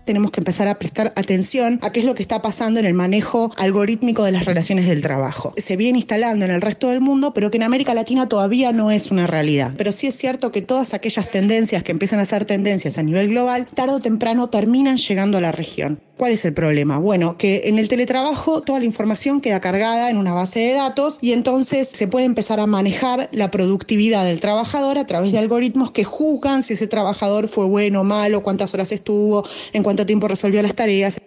tenemos 0.04 0.30
que 0.30 0.40
empezar 0.40 0.68
a 0.68 0.78
prestar 0.78 1.12
atención 1.16 1.78
a 1.82 1.92
qué 1.92 2.00
es 2.00 2.06
lo 2.06 2.14
que 2.14 2.22
está 2.22 2.42
pasando 2.42 2.80
en 2.80 2.86
el 2.86 2.94
manejo 2.94 3.52
algorítmico 3.56 4.24
de 4.24 4.32
las 4.32 4.44
relaciones 4.44 4.86
del 4.86 5.02
trabajo. 5.02 5.54
Se 5.56 5.76
viene 5.76 5.98
instalando 5.98 6.44
en 6.44 6.50
el 6.50 6.60
resto 6.60 6.88
del 6.88 7.00
mundo, 7.00 7.32
pero 7.34 7.50
que 7.50 7.58
en 7.58 7.62
América 7.62 7.94
Latina 7.94 8.28
todavía 8.28 8.72
no 8.72 8.90
es 8.90 9.10
una 9.10 9.26
realidad. 9.26 9.72
Pero 9.76 9.92
sí 9.92 10.06
es 10.06 10.16
cierto 10.16 10.52
que 10.52 10.62
todas 10.62 10.94
aquellas 10.94 11.30
tendencias 11.30 11.82
que 11.82 11.92
empiezan 11.92 12.20
a 12.20 12.24
ser 12.24 12.44
tendencias 12.44 12.98
a 12.98 13.02
nivel 13.02 13.28
global, 13.28 13.66
tarde 13.66 13.94
o 13.94 14.00
temprano 14.00 14.48
terminan 14.48 14.96
llegando 14.96 15.38
a 15.38 15.40
la 15.40 15.52
región. 15.52 16.00
¿Cuál 16.16 16.32
es 16.32 16.44
el 16.44 16.52
problema? 16.52 16.98
Bueno, 16.98 17.36
que 17.36 17.62
en 17.64 17.78
el 17.78 17.88
teletrabajo 17.88 18.60
toda 18.60 18.78
la 18.78 18.84
información 18.84 19.40
queda 19.40 19.60
cargada 19.60 20.10
en 20.10 20.18
una 20.18 20.34
base 20.34 20.60
de 20.60 20.74
datos 20.74 21.18
y 21.20 21.32
entonces 21.32 21.88
se 21.88 22.06
puede 22.06 22.26
empezar 22.26 22.60
a 22.60 22.66
manejar 22.66 23.28
la 23.32 23.50
productividad 23.50 24.24
del 24.24 24.38
trabajador 24.38 24.98
a 24.98 25.06
través 25.06 25.32
de 25.32 25.38
algoritmos 25.38 25.90
que 25.90 26.04
juzgan 26.04 26.62
si 26.62 26.74
ese 26.74 26.86
trabajador 26.86 27.48
fue 27.48 27.64
bueno 27.64 28.02
o 28.02 28.04
malo, 28.04 28.42
cuántas 28.42 28.72
horas 28.74 28.92
estuvo, 28.92 29.44
en 29.72 29.82
cuánto 29.92 30.06
tiempo 30.06 30.26
resolvió 30.26 30.62
las 30.62 30.74
tareas 30.74 31.20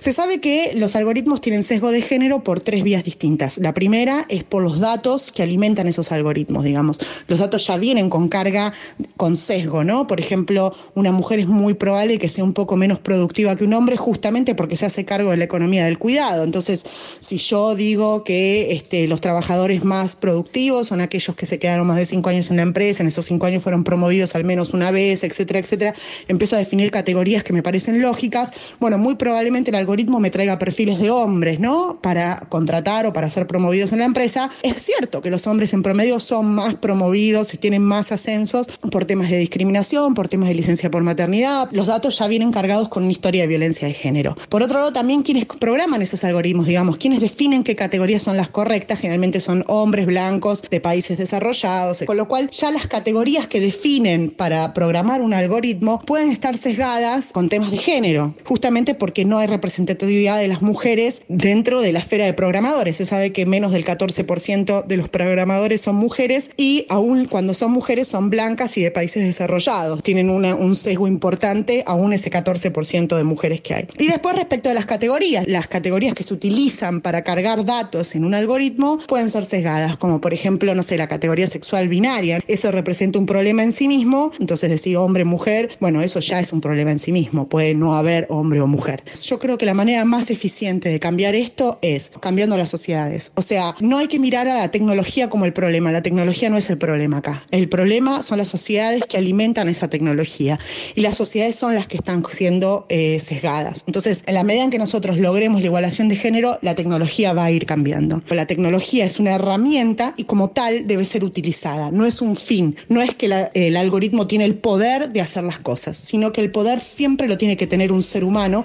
Se 0.00 0.12
sabe 0.12 0.40
que 0.40 0.72
los 0.74 0.96
algoritmos 0.96 1.40
tienen 1.40 1.62
sesgo 1.62 1.90
de 1.90 2.02
género 2.02 2.42
por 2.42 2.60
tres 2.60 2.82
vías 2.82 3.04
distintas. 3.04 3.58
La 3.58 3.72
primera 3.72 4.26
es 4.28 4.42
por 4.42 4.62
los 4.62 4.80
datos 4.80 5.30
que 5.32 5.42
alimentan 5.42 5.86
esos 5.86 6.10
algoritmos, 6.10 6.64
digamos. 6.64 7.00
Los 7.28 7.38
datos 7.38 7.66
ya 7.66 7.78
vienen 7.78 8.10
con 8.10 8.28
carga, 8.28 8.74
con 9.16 9.36
sesgo, 9.36 9.84
¿no? 9.84 10.06
Por 10.06 10.20
ejemplo, 10.20 10.74
una 10.94 11.12
mujer 11.12 11.38
es 11.38 11.46
muy 11.46 11.74
probable 11.74 12.18
que 12.18 12.28
sea 12.28 12.42
un 12.42 12.54
poco 12.54 12.76
menos 12.76 12.98
productiva 12.98 13.56
que 13.56 13.64
un 13.64 13.72
hombre 13.72 13.96
justamente 13.96 14.54
porque 14.54 14.76
se 14.76 14.84
hace 14.84 15.04
cargo 15.04 15.30
de 15.30 15.36
la 15.36 15.44
economía 15.44 15.84
del 15.86 15.98
cuidado. 15.98 16.42
Entonces, 16.42 16.84
si 17.20 17.38
yo 17.38 17.74
digo 17.76 18.24
que 18.24 18.72
este, 18.72 19.06
los 19.06 19.20
trabajadores 19.20 19.84
más 19.84 20.16
productivos 20.16 20.88
son 20.88 21.00
aquellos 21.00 21.36
que 21.36 21.46
se 21.46 21.58
quedaron 21.58 21.86
más 21.86 21.96
de 21.96 22.04
cinco 22.04 22.30
años 22.30 22.50
en 22.50 22.56
la 22.56 22.62
empresa, 22.62 23.02
en 23.02 23.08
esos 23.08 23.26
cinco 23.26 23.46
años 23.46 23.62
fueron 23.62 23.84
promovidos 23.84 24.34
al 24.34 24.44
menos 24.44 24.74
una 24.74 24.90
vez, 24.90 25.22
etcétera, 25.22 25.60
etcétera, 25.60 25.94
empiezo 26.26 26.56
a 26.56 26.58
definir 26.58 26.90
categorías 26.90 27.44
que 27.44 27.52
me 27.52 27.62
parecen 27.62 28.02
lógicas. 28.02 28.50
Bueno, 28.80 28.98
muy 28.98 29.14
probablemente 29.14 29.70
el 29.70 29.83
algoritmo 29.84 30.18
me 30.18 30.30
traiga 30.30 30.58
perfiles 30.58 30.98
de 30.98 31.10
hombres, 31.10 31.60
¿no? 31.60 31.98
Para 32.00 32.46
contratar 32.48 33.04
o 33.04 33.12
para 33.12 33.28
ser 33.28 33.46
promovidos 33.46 33.92
en 33.92 33.98
la 33.98 34.06
empresa. 34.06 34.50
Es 34.62 34.82
cierto 34.82 35.20
que 35.20 35.30
los 35.30 35.46
hombres 35.46 35.74
en 35.74 35.82
promedio 35.82 36.20
son 36.20 36.54
más 36.54 36.74
promovidos 36.76 37.52
y 37.52 37.58
tienen 37.58 37.82
más 37.82 38.10
ascensos 38.10 38.66
por 38.90 39.04
temas 39.04 39.30
de 39.30 39.36
discriminación, 39.36 40.14
por 40.14 40.28
temas 40.28 40.48
de 40.48 40.54
licencia 40.54 40.90
por 40.90 41.02
maternidad. 41.02 41.68
Los 41.72 41.86
datos 41.86 42.18
ya 42.18 42.26
vienen 42.28 42.50
cargados 42.50 42.88
con 42.88 43.02
una 43.02 43.12
historia 43.12 43.42
de 43.42 43.48
violencia 43.48 43.86
de 43.86 43.92
género. 43.92 44.36
Por 44.48 44.62
otro 44.62 44.78
lado, 44.78 44.92
también 44.92 45.22
quienes 45.22 45.44
programan 45.44 46.00
esos 46.00 46.24
algoritmos, 46.24 46.66
digamos, 46.66 46.96
quienes 46.96 47.20
definen 47.20 47.62
qué 47.62 47.76
categorías 47.76 48.22
son 48.22 48.38
las 48.38 48.48
correctas, 48.48 49.00
generalmente 49.00 49.40
son 49.40 49.64
hombres 49.68 50.06
blancos 50.06 50.62
de 50.70 50.80
países 50.80 51.18
desarrollados, 51.18 52.02
con 52.06 52.16
lo 52.16 52.26
cual 52.26 52.48
ya 52.50 52.70
las 52.70 52.86
categorías 52.86 53.48
que 53.48 53.60
definen 53.60 54.30
para 54.30 54.72
programar 54.72 55.20
un 55.20 55.34
algoritmo 55.34 56.00
pueden 56.00 56.30
estar 56.30 56.56
sesgadas 56.56 57.32
con 57.32 57.50
temas 57.50 57.70
de 57.70 57.78
género, 57.78 58.34
justamente 58.44 58.94
porque 58.94 59.26
no 59.26 59.38
hay 59.38 59.46
representatividad 59.74 60.38
de 60.38 60.46
las 60.46 60.62
mujeres 60.62 61.22
dentro 61.26 61.80
de 61.80 61.92
la 61.92 61.98
esfera 61.98 62.24
de 62.26 62.32
programadores. 62.32 62.98
Se 62.98 63.06
sabe 63.06 63.32
que 63.32 63.44
menos 63.44 63.72
del 63.72 63.84
14% 63.84 64.86
de 64.86 64.96
los 64.96 65.08
programadores 65.08 65.80
son 65.80 65.96
mujeres 65.96 66.50
y 66.56 66.86
aún 66.88 67.26
cuando 67.26 67.54
son 67.54 67.72
mujeres 67.72 68.06
son 68.06 68.30
blancas 68.30 68.76
y 68.76 68.82
de 68.82 68.92
países 68.92 69.24
desarrollados. 69.24 70.00
Tienen 70.04 70.30
un 70.30 70.74
sesgo 70.76 71.08
importante 71.08 71.82
aún 71.86 72.12
ese 72.12 72.30
14% 72.30 73.16
de 73.16 73.24
mujeres 73.24 73.62
que 73.62 73.74
hay. 73.74 73.88
Y 73.98 74.06
después 74.06 74.36
respecto 74.36 74.70
a 74.70 74.74
las 74.74 74.86
categorías, 74.86 75.44
las 75.48 75.66
categorías 75.66 76.14
que 76.14 76.22
se 76.22 76.34
utilizan 76.34 77.00
para 77.00 77.24
cargar 77.24 77.64
datos 77.64 78.14
en 78.14 78.24
un 78.24 78.34
algoritmo 78.34 78.98
pueden 79.08 79.28
ser 79.28 79.44
sesgadas, 79.44 79.96
como 79.96 80.20
por 80.20 80.32
ejemplo, 80.32 80.72
no 80.76 80.84
sé, 80.84 80.96
la 80.96 81.08
categoría 81.08 81.48
sexual 81.48 81.88
binaria. 81.88 82.38
Eso 82.46 82.70
representa 82.70 83.18
un 83.18 83.26
problema 83.26 83.64
en 83.64 83.72
sí 83.72 83.88
mismo, 83.88 84.30
entonces 84.38 84.70
decir 84.70 84.96
hombre, 84.96 85.24
mujer, 85.24 85.70
bueno, 85.80 86.00
eso 86.00 86.20
ya 86.20 86.38
es 86.38 86.52
un 86.52 86.60
problema 86.60 86.92
en 86.92 87.00
sí 87.00 87.10
mismo, 87.10 87.48
puede 87.48 87.74
no 87.74 87.96
haber 87.96 88.28
hombre 88.30 88.60
o 88.60 88.68
mujer. 88.68 89.02
Yo 89.24 89.40
creo 89.40 89.58
que 89.58 89.63
la 89.64 89.74
manera 89.74 90.04
más 90.04 90.30
eficiente 90.30 90.88
de 90.88 91.00
cambiar 91.00 91.34
esto 91.34 91.78
es 91.82 92.10
cambiando 92.20 92.56
las 92.56 92.68
sociedades. 92.68 93.32
O 93.34 93.42
sea, 93.42 93.74
no 93.80 93.98
hay 93.98 94.08
que 94.08 94.18
mirar 94.18 94.48
a 94.48 94.56
la 94.56 94.70
tecnología 94.70 95.28
como 95.28 95.44
el 95.44 95.52
problema, 95.52 95.92
la 95.92 96.02
tecnología 96.02 96.50
no 96.50 96.56
es 96.56 96.70
el 96.70 96.78
problema 96.78 97.18
acá. 97.18 97.42
El 97.50 97.68
problema 97.68 98.22
son 98.22 98.38
las 98.38 98.48
sociedades 98.48 99.02
que 99.08 99.16
alimentan 99.16 99.68
esa 99.68 99.88
tecnología 99.88 100.58
y 100.94 101.00
las 101.00 101.16
sociedades 101.16 101.56
son 101.56 101.74
las 101.74 101.86
que 101.86 101.96
están 101.96 102.24
siendo 102.30 102.86
eh, 102.88 103.20
sesgadas. 103.20 103.84
Entonces, 103.86 104.22
en 104.26 104.34
la 104.34 104.44
medida 104.44 104.64
en 104.64 104.70
que 104.70 104.78
nosotros 104.78 105.18
logremos 105.18 105.60
la 105.60 105.66
igualación 105.66 106.08
de 106.08 106.16
género, 106.16 106.58
la 106.62 106.74
tecnología 106.74 107.32
va 107.32 107.44
a 107.44 107.50
ir 107.50 107.66
cambiando. 107.66 108.22
La 108.30 108.46
tecnología 108.46 109.04
es 109.04 109.18
una 109.18 109.34
herramienta 109.34 110.14
y 110.16 110.24
como 110.24 110.50
tal 110.50 110.86
debe 110.86 111.04
ser 111.04 111.24
utilizada, 111.24 111.90
no 111.90 112.04
es 112.04 112.20
un 112.20 112.36
fin, 112.36 112.76
no 112.88 113.00
es 113.00 113.14
que 113.14 113.26
el 113.54 113.76
algoritmo 113.76 114.26
tiene 114.26 114.44
el 114.44 114.56
poder 114.56 115.12
de 115.12 115.20
hacer 115.20 115.44
las 115.44 115.58
cosas, 115.58 115.96
sino 115.96 116.32
que 116.32 116.40
el 116.40 116.50
poder 116.50 116.80
siempre 116.80 117.28
lo 117.28 117.38
tiene 117.38 117.56
que 117.56 117.66
tener 117.66 117.92
un 117.92 118.02
ser 118.02 118.24
humano. 118.24 118.64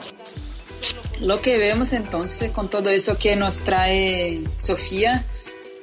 Lo 1.20 1.42
que 1.42 1.58
vemos 1.58 1.94
entonces 1.94 2.52
con 2.52 2.70
todo 2.70 2.90
eso 2.90 3.18
que 3.18 3.36
nos 3.36 3.60
trae 3.60 4.42
Sofía 4.58 5.26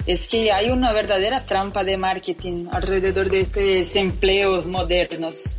es 0.07 0.27
que 0.27 0.51
hay 0.51 0.69
una 0.69 0.93
verdadera 0.93 1.45
trampa 1.45 1.83
de 1.83 1.97
marketing 1.97 2.67
alrededor 2.71 3.29
de 3.29 3.41
estos 3.41 3.95
empleos 3.95 4.65
modernos, 4.65 5.55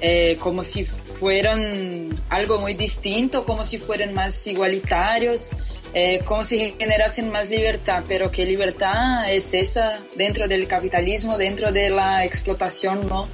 eh, 0.00 0.36
como 0.40 0.64
si 0.64 0.86
fueran 0.86 2.08
algo 2.30 2.58
muy 2.58 2.74
distinto, 2.74 3.44
como 3.44 3.64
si 3.66 3.78
fueran 3.78 4.14
más 4.14 4.46
igualitarios, 4.46 5.50
eh, 5.92 6.20
como 6.24 6.44
si 6.44 6.70
generasen 6.78 7.30
más 7.30 7.50
libertad, 7.50 8.04
pero 8.08 8.30
¿qué 8.30 8.46
libertad 8.46 9.30
es 9.30 9.52
esa 9.52 10.00
dentro 10.16 10.48
del 10.48 10.66
capitalismo, 10.66 11.36
dentro 11.36 11.70
de 11.70 11.90
la 11.90 12.24
explotación, 12.24 13.06
no? 13.06 13.28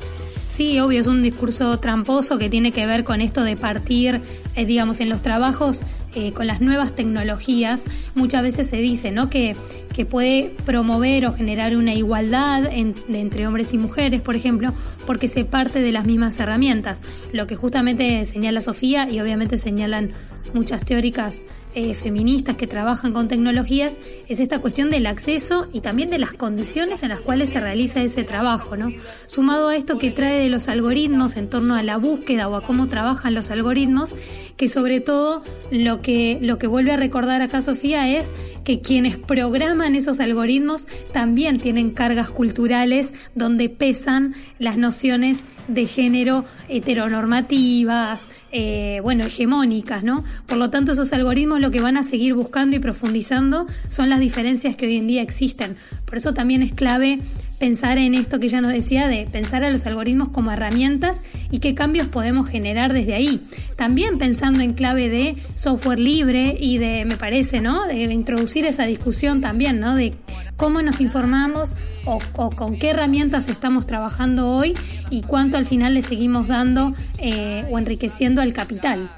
Sí, 0.57 0.81
obvio, 0.81 1.03
es 1.03 1.07
un 1.07 1.23
discurso 1.23 1.79
tramposo 1.81 2.39
que 2.39 2.49
tiene 2.49 2.73
que 2.73 2.87
ver 2.87 3.05
con 3.05 3.21
esto 3.21 3.45
de 3.45 3.57
partir, 3.57 4.23
eh, 4.55 4.65
digamos, 4.65 5.01
en 5.01 5.11
los 5.11 5.21
trabajos 5.21 5.83
eh, 6.15 6.33
con 6.33 6.47
las 6.47 6.63
nuevas 6.63 6.95
tecnologías. 6.95 7.85
Muchas 8.15 8.43
veces 8.43 8.71
se 8.71 8.79
dice, 8.79 9.13
¿no? 9.13 9.29
Que, 9.29 9.55
que 9.95 10.07
puede 10.07 10.55
promover 10.65 11.27
o 11.27 11.35
generar 11.35 11.77
una 11.77 11.93
igualdad 11.93 12.65
entre 12.73 13.47
hombres 13.47 13.75
y 13.75 13.77
mujeres, 13.77 14.23
por 14.23 14.35
ejemplo, 14.35 14.73
porque 15.07 15.29
se 15.29 15.45
parte 15.45 15.83
de 15.83 15.93
las 15.93 16.07
mismas 16.07 16.41
herramientas. 16.41 17.03
Lo 17.35 17.47
que 17.47 17.55
justamente 17.55 18.25
señala 18.25 18.63
Sofía 18.63 19.11
y 19.11 19.21
obviamente 19.21 19.59
señalan 19.59 20.13
muchas 20.55 20.87
teóricas 20.87 21.45
eh, 21.77 21.95
feministas 21.95 22.57
que 22.57 22.67
trabajan 22.67 23.13
con 23.13 23.29
tecnologías 23.29 24.01
es 24.29 24.41
esta 24.41 24.61
cuestión 24.61 24.89
del 24.89 25.05
acceso 25.05 25.67
y 25.75 25.83
también 25.83 26.09
de 26.09 26.19
las 26.19 26.33
condiciones 26.33 27.03
en 27.03 27.11
las 27.11 27.21
cuales 27.21 27.51
se 27.51 27.61
realiza 27.61 28.01
ese 28.01 28.25
trabajo, 28.25 28.79
¿no? 28.79 28.91
Sumado 29.27 29.69
a 29.69 29.77
esto 29.77 29.99
que 29.99 30.11
trae 30.11 30.39
de 30.39 30.49
los 30.49 30.69
algoritmos 30.69 31.37
en 31.37 31.51
torno 31.51 31.75
a 31.75 31.83
la 31.83 31.99
búsqueda 31.99 32.49
o 32.49 32.57
a 32.57 32.63
cómo 32.63 32.89
trabajan 32.89 33.35
los 33.35 33.51
algoritmos, 33.51 34.17
que 34.57 34.71
sobre 34.71 35.03
todo 35.03 35.43
lo 35.71 36.01
que, 36.01 36.39
lo 36.41 36.57
que 36.57 36.67
vuelve 36.67 36.93
a 36.93 36.97
recordar 36.97 37.43
acá 37.43 37.61
Sofía 37.61 38.09
es 38.09 38.33
que 38.65 38.81
quienes 38.81 39.19
programan 39.19 39.95
esos 39.97 40.19
algoritmos 40.19 40.87
también 41.13 41.59
tienen 41.59 41.91
cargas 41.91 42.31
culturales 42.31 43.13
donde 43.35 43.69
pesan 43.69 44.35
las 44.59 44.79
nociones 44.79 45.45
de 45.69 45.87
género 45.87 46.45
heteronormativas, 46.69 48.21
eh, 48.53 49.01
bueno, 49.03 49.25
hegemónicas, 49.27 50.03
¿no? 50.03 50.25
Por 50.47 50.57
lo 50.59 50.71
tanto, 50.71 50.93
esos 50.93 51.13
algoritmos 51.13 51.61
lo 51.67 51.73
que 51.73 51.81
van 51.81 51.97
a 51.97 52.05
seguir 52.05 52.33
buscando 52.35 52.77
y 52.77 52.79
profundizando 52.79 53.67
son 53.89 54.09
las 54.09 54.21
diferencias 54.21 54.77
que 54.77 54.87
hoy 54.87 54.99
en 54.99 55.09
día 55.09 55.21
existen. 55.21 55.77
Por 56.05 56.19
eso 56.19 56.33
también 56.33 56.63
es 56.63 56.73
clave 56.73 57.19
pensar 57.59 57.99
en 57.99 58.15
esto 58.15 58.39
que 58.39 58.47
ya 58.47 58.61
nos 58.61 58.71
decía, 58.71 59.09
de 59.09 59.27
pensar 59.27 59.65
a 59.65 59.71
los 59.71 59.85
algoritmos 59.85 60.29
como 60.29 60.53
herramientas 60.53 61.23
y 61.51 61.59
qué 61.59 61.75
cambios 61.75 62.07
podemos 62.07 62.49
generar 62.49 62.93
desde 62.93 63.15
ahí. 63.15 63.45
También 63.75 64.17
pensando 64.17 64.61
en 64.61 64.75
clave 64.75 65.09
de 65.09 65.35
software 65.57 65.99
libre 65.99 66.57
y 66.57 66.79
de, 66.79 67.05
me 67.05 67.17
parece, 67.17 67.61
¿no? 67.61 67.85
De 67.89 68.05
introducir 68.05 68.65
esa 68.65 68.87
discusión 68.87 69.41
también, 69.41 69.81
¿no? 69.81 69.97
De 69.97 70.15
cómo 70.57 70.83
nos 70.83 71.01
informamos 71.01 71.75
o, 72.05 72.21
con 72.51 72.79
qué 72.79 72.91
herramientas 72.91 73.49
estamos 73.49 73.89
trabajando 73.89 74.51
hoy 74.51 74.75
y 75.11 75.23
cuánto 75.23 75.57
al 75.57 75.67
final 75.67 75.95
le 75.95 76.03
seguimos 76.03 76.47
dando 76.47 76.95
eh, 77.19 77.65
o 77.73 77.77
enriqueciendo 77.77 78.41
al 78.41 78.53
capital. 78.53 79.11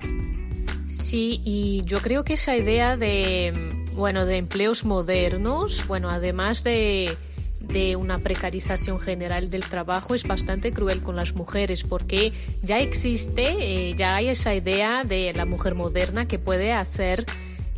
Sí, 0.89 1.41
y 1.45 1.83
yo 1.85 2.01
creo 2.01 2.25
que 2.25 2.35
esa 2.35 2.57
idea 2.57 2.97
de, 2.97 3.53
bueno, 3.95 4.27
de 4.27 4.39
empleos 4.39 4.85
modernos, 4.85 5.87
bueno, 5.87 6.11
además 6.11 6.65
de 6.65 7.17
de 7.61 7.97
una 7.97 8.19
precarización 8.19 8.99
general 8.99 9.51
del 9.51 9.65
trabajo 9.65 10.15
es 10.15 10.27
bastante 10.27 10.73
cruel 10.73 11.03
con 11.03 11.17
las 11.17 11.35
mujeres 11.35 11.85
porque 11.85 12.33
ya 12.63 12.79
existe, 12.79 13.57
eh, 13.91 13.95
ya 13.95 14.17
hay 14.17 14.29
esa 14.29 14.55
idea 14.55 15.05
de 15.05 15.33
la 15.35 15.45
mujer 15.45 15.75
moderna 15.75 16.27
que 16.27 16.39
puede 16.39 16.73
hacer 16.73 17.27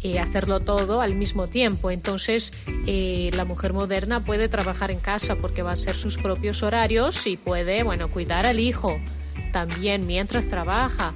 eh, 0.02 0.18
hacerlo 0.18 0.60
todo 0.60 1.02
al 1.02 1.14
mismo 1.14 1.46
tiempo. 1.46 1.90
Entonces, 1.90 2.52
eh, 2.86 3.30
la 3.34 3.44
mujer 3.44 3.74
moderna 3.74 4.24
puede 4.24 4.48
trabajar 4.48 4.90
en 4.90 4.98
casa 4.98 5.36
porque 5.36 5.62
va 5.62 5.70
a 5.70 5.74
hacer 5.74 5.94
sus 5.94 6.16
propios 6.16 6.62
horarios 6.62 7.26
y 7.26 7.36
puede, 7.36 7.82
bueno, 7.82 8.08
cuidar 8.08 8.46
al 8.46 8.60
hijo 8.60 8.98
también 9.52 10.06
mientras 10.06 10.48
trabaja. 10.48 11.12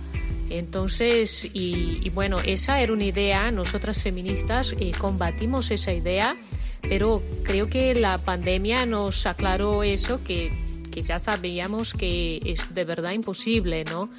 Entonces, 0.59 1.45
y, 1.53 2.01
y 2.03 2.11
bueno, 2.11 2.39
esa 2.41 2.81
era 2.81 2.93
una 2.93 3.05
idea, 3.05 3.51
nosotras 3.51 4.03
feministas 4.03 4.75
combatimos 4.99 5.71
esa 5.71 5.93
idea 5.93 6.37
pero 6.89 7.23
creo 7.43 7.69
que 7.69 7.95
la 7.95 8.19
pandemia 8.19 8.87
nos 8.87 9.27
aclaró 9.27 9.83
eso, 9.83 10.23
que, 10.23 10.53
que 10.91 11.03
ya 11.03 11.19
sabíamos 11.19 11.93
que 11.95 12.41
es 12.45 12.75
de 12.75 12.85
verdad 12.85 13.13
imposible, 13.13 13.85
¿no? 13.85 14.11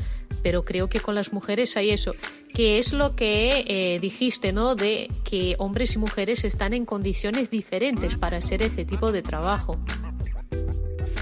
Pero 0.41 0.65
creo 0.65 0.89
que 0.89 1.00
con 1.00 1.15
las 1.15 1.34
mujeres 1.34 1.78
hay 1.78 1.91
eso. 1.91 2.13
que 2.54 2.80
es 2.80 2.93
lo 2.93 3.15
que 3.15 3.65
eh, 3.67 4.00
dijiste, 4.00 4.54
¿no? 4.54 4.76
De 4.76 5.10
que 5.24 5.56
hombres 5.60 5.95
y 5.95 6.00
mujeres 6.00 6.43
están 6.43 6.74
en 6.74 6.86
condiciones 6.86 7.50
diferentes 7.50 8.15
para 8.15 8.38
hacer 8.38 8.62
ese 8.62 8.86
tipo 8.86 9.12
de 9.12 9.21
trabajo. 9.21 9.78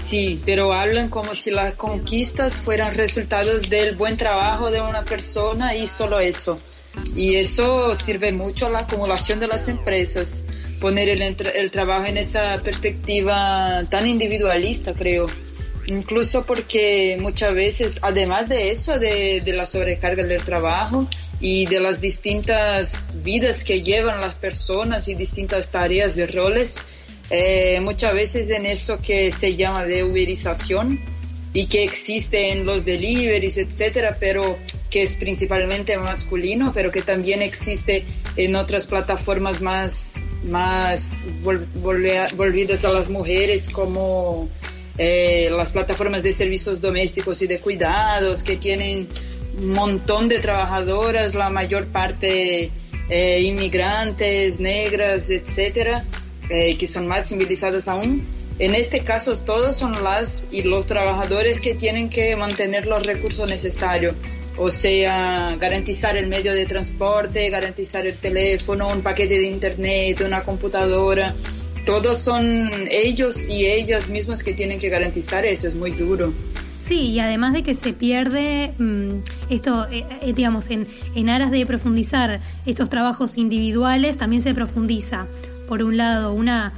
Sí, 0.04 0.40
pero 0.44 0.72
hablan 0.72 1.08
como 1.08 1.34
si 1.34 1.50
las 1.50 1.74
conquistas 1.74 2.54
fueran 2.54 2.94
resultados 2.94 3.70
del 3.70 3.96
buen 3.96 4.18
trabajo 4.18 4.70
de 4.70 4.82
una 4.82 5.02
persona 5.02 5.74
y 5.74 5.86
solo 5.86 6.20
eso. 6.20 6.60
Y 7.16 7.36
eso 7.36 7.94
sirve 7.94 8.30
mucho 8.30 8.66
a 8.66 8.70
la 8.70 8.80
acumulación 8.80 9.40
de 9.40 9.46
las 9.46 9.66
empresas 9.66 10.44
poner 10.78 11.08
el, 11.08 11.70
trabajo 11.70 12.04
en 12.04 12.18
esa 12.18 12.58
perspectiva 12.62 13.84
tan 13.90 14.06
individualista, 14.06 14.92
creo. 14.92 15.26
Incluso 15.86 16.44
porque 16.44 17.16
muchas 17.18 17.54
veces, 17.54 17.98
además 18.02 18.50
de 18.50 18.70
eso, 18.70 18.98
de, 18.98 19.40
de 19.42 19.52
la 19.54 19.64
sobrecarga 19.64 20.24
del 20.24 20.42
trabajo 20.42 21.08
y 21.40 21.64
de 21.64 21.80
las 21.80 22.02
distintas 22.02 23.14
vidas 23.22 23.64
que 23.64 23.82
llevan 23.82 24.20
las 24.20 24.34
personas 24.34 25.08
y 25.08 25.14
distintas 25.14 25.70
tareas 25.70 26.18
y 26.18 26.26
roles, 26.26 26.78
eh, 27.30 27.80
muchas 27.80 28.14
veces 28.14 28.50
en 28.50 28.66
eso 28.66 28.98
que 28.98 29.32
se 29.32 29.56
llama 29.56 29.84
de 29.84 30.04
uberización 30.04 31.00
y 31.52 31.66
que 31.66 31.84
existe 31.84 32.52
en 32.52 32.66
los 32.66 32.84
deliveries, 32.84 33.56
etcétera, 33.58 34.16
pero 34.18 34.58
que 34.90 35.02
es 35.02 35.14
principalmente 35.14 35.96
masculino, 35.96 36.72
pero 36.74 36.90
que 36.90 37.00
también 37.00 37.42
existe 37.42 38.04
en 38.36 38.56
otras 38.56 38.86
plataformas 38.86 39.62
más, 39.62 40.26
más 40.44 41.26
volvidas 41.42 42.84
a 42.84 42.92
las 42.92 43.08
mujeres 43.08 43.70
como 43.70 44.48
eh, 44.98 45.48
las 45.50 45.70
plataformas 45.70 46.24
de 46.24 46.32
servicios 46.32 46.80
domésticos 46.80 47.40
y 47.42 47.46
de 47.46 47.60
cuidados 47.60 48.42
que 48.42 48.56
tienen 48.56 49.08
un 49.56 49.68
montón 49.70 50.28
de 50.28 50.40
trabajadoras, 50.40 51.36
la 51.36 51.50
mayor 51.50 51.86
parte 51.86 52.70
eh, 53.08 53.40
inmigrantes, 53.42 54.58
negras, 54.58 55.30
etcétera, 55.30 56.04
eh, 56.48 56.76
que 56.76 56.86
son 56.86 57.06
más 57.06 57.28
civilizadas 57.28 57.88
aún. 57.88 58.22
En 58.58 58.74
este 58.74 59.00
caso, 59.00 59.36
todos 59.38 59.76
son 59.76 60.04
las 60.04 60.46
y 60.50 60.62
los 60.62 60.86
trabajadores 60.86 61.60
que 61.60 61.74
tienen 61.74 62.08
que 62.08 62.36
mantener 62.36 62.86
los 62.86 63.04
recursos 63.04 63.50
necesarios, 63.50 64.14
o 64.56 64.70
sea, 64.70 65.56
garantizar 65.56 66.16
el 66.16 66.28
medio 66.28 66.52
de 66.54 66.64
transporte, 66.64 67.50
garantizar 67.50 68.06
el 68.06 68.16
teléfono, 68.16 68.88
un 68.88 69.02
paquete 69.02 69.38
de 69.38 69.46
internet, 69.48 70.22
una 70.24 70.44
computadora. 70.44 71.34
Todos 71.84 72.20
son 72.20 72.70
ellos 72.90 73.46
y 73.48 73.66
ellas 73.66 74.08
mismas 74.08 74.42
que 74.44 74.54
tienen 74.54 74.78
que 74.78 74.88
garantizar 74.88 75.44
eso, 75.44 75.66
es 75.66 75.74
muy 75.74 75.90
duro. 75.90 76.32
Sí, 76.80 77.10
y 77.10 77.18
además 77.18 77.54
de 77.54 77.62
que 77.62 77.74
se 77.74 77.94
pierde 77.94 78.74
mm, 78.78 79.50
esto, 79.50 79.88
eh, 79.90 80.04
eh, 80.20 80.32
digamos, 80.34 80.70
en, 80.70 80.86
en 81.14 81.30
aras 81.30 81.50
de 81.50 81.64
profundizar 81.64 82.40
estos 82.66 82.90
trabajos 82.90 83.38
individuales, 83.38 84.18
también 84.18 84.42
se 84.42 84.54
profundiza, 84.54 85.26
por 85.66 85.82
un 85.82 85.96
lado, 85.96 86.32
una, 86.32 86.72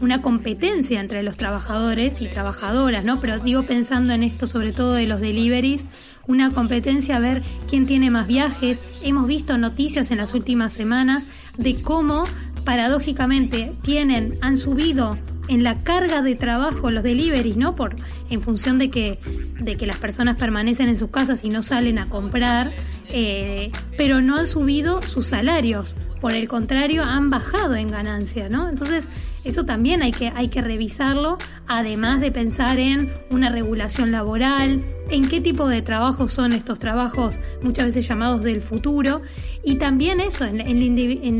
una 0.00 0.22
competencia 0.22 1.00
entre 1.00 1.22
los 1.22 1.36
trabajadores 1.36 2.20
y 2.20 2.28
trabajadoras, 2.28 3.04
¿no? 3.04 3.20
Pero 3.20 3.38
digo 3.38 3.64
pensando 3.64 4.12
en 4.12 4.22
esto 4.22 4.46
sobre 4.46 4.72
todo 4.72 4.94
de 4.94 5.06
los 5.06 5.20
deliveries, 5.20 5.88
una 6.26 6.50
competencia 6.50 7.16
a 7.16 7.20
ver 7.20 7.42
quién 7.68 7.86
tiene 7.86 8.10
más 8.10 8.26
viajes. 8.26 8.84
Hemos 9.02 9.26
visto 9.26 9.56
noticias 9.58 10.10
en 10.10 10.18
las 10.18 10.34
últimas 10.34 10.72
semanas 10.72 11.28
de 11.56 11.80
cómo 11.80 12.24
paradójicamente 12.64 13.72
tienen, 13.82 14.36
han 14.40 14.58
subido 14.58 15.16
en 15.48 15.62
la 15.62 15.76
carga 15.76 16.22
de 16.22 16.34
trabajo 16.34 16.90
los 16.90 17.02
deliveries, 17.04 17.56
¿no? 17.56 17.76
Por, 17.76 17.96
en 18.30 18.42
función 18.42 18.78
de 18.78 18.90
que, 18.90 19.20
de 19.60 19.76
que 19.76 19.86
las 19.86 19.98
personas 19.98 20.36
permanecen 20.36 20.88
en 20.88 20.96
sus 20.96 21.10
casas 21.10 21.44
y 21.44 21.48
no 21.48 21.62
salen 21.62 21.98
a 21.98 22.08
comprar, 22.08 22.72
eh, 23.10 23.70
pero 23.96 24.20
no 24.20 24.36
han 24.36 24.46
subido 24.46 25.02
sus 25.02 25.26
salarios. 25.26 25.96
Por 26.20 26.32
el 26.32 26.48
contrario, 26.48 27.02
han 27.04 27.30
bajado 27.30 27.74
en 27.74 27.90
ganancia, 27.90 28.48
¿no? 28.48 28.68
Entonces, 28.68 29.08
eso 29.44 29.64
también 29.64 30.02
hay 30.02 30.10
que, 30.10 30.32
hay 30.34 30.48
que 30.48 30.60
revisarlo, 30.60 31.38
además 31.68 32.20
de 32.20 32.32
pensar 32.32 32.80
en 32.80 33.12
una 33.30 33.48
regulación 33.48 34.10
laboral, 34.10 34.84
en 35.08 35.28
qué 35.28 35.40
tipo 35.40 35.68
de 35.68 35.82
trabajos 35.82 36.32
son 36.32 36.52
estos 36.52 36.80
trabajos, 36.80 37.40
muchas 37.62 37.86
veces 37.86 38.08
llamados 38.08 38.42
del 38.42 38.60
futuro, 38.60 39.22
y 39.62 39.76
también 39.76 40.18
eso, 40.18 40.44
en, 40.44 40.58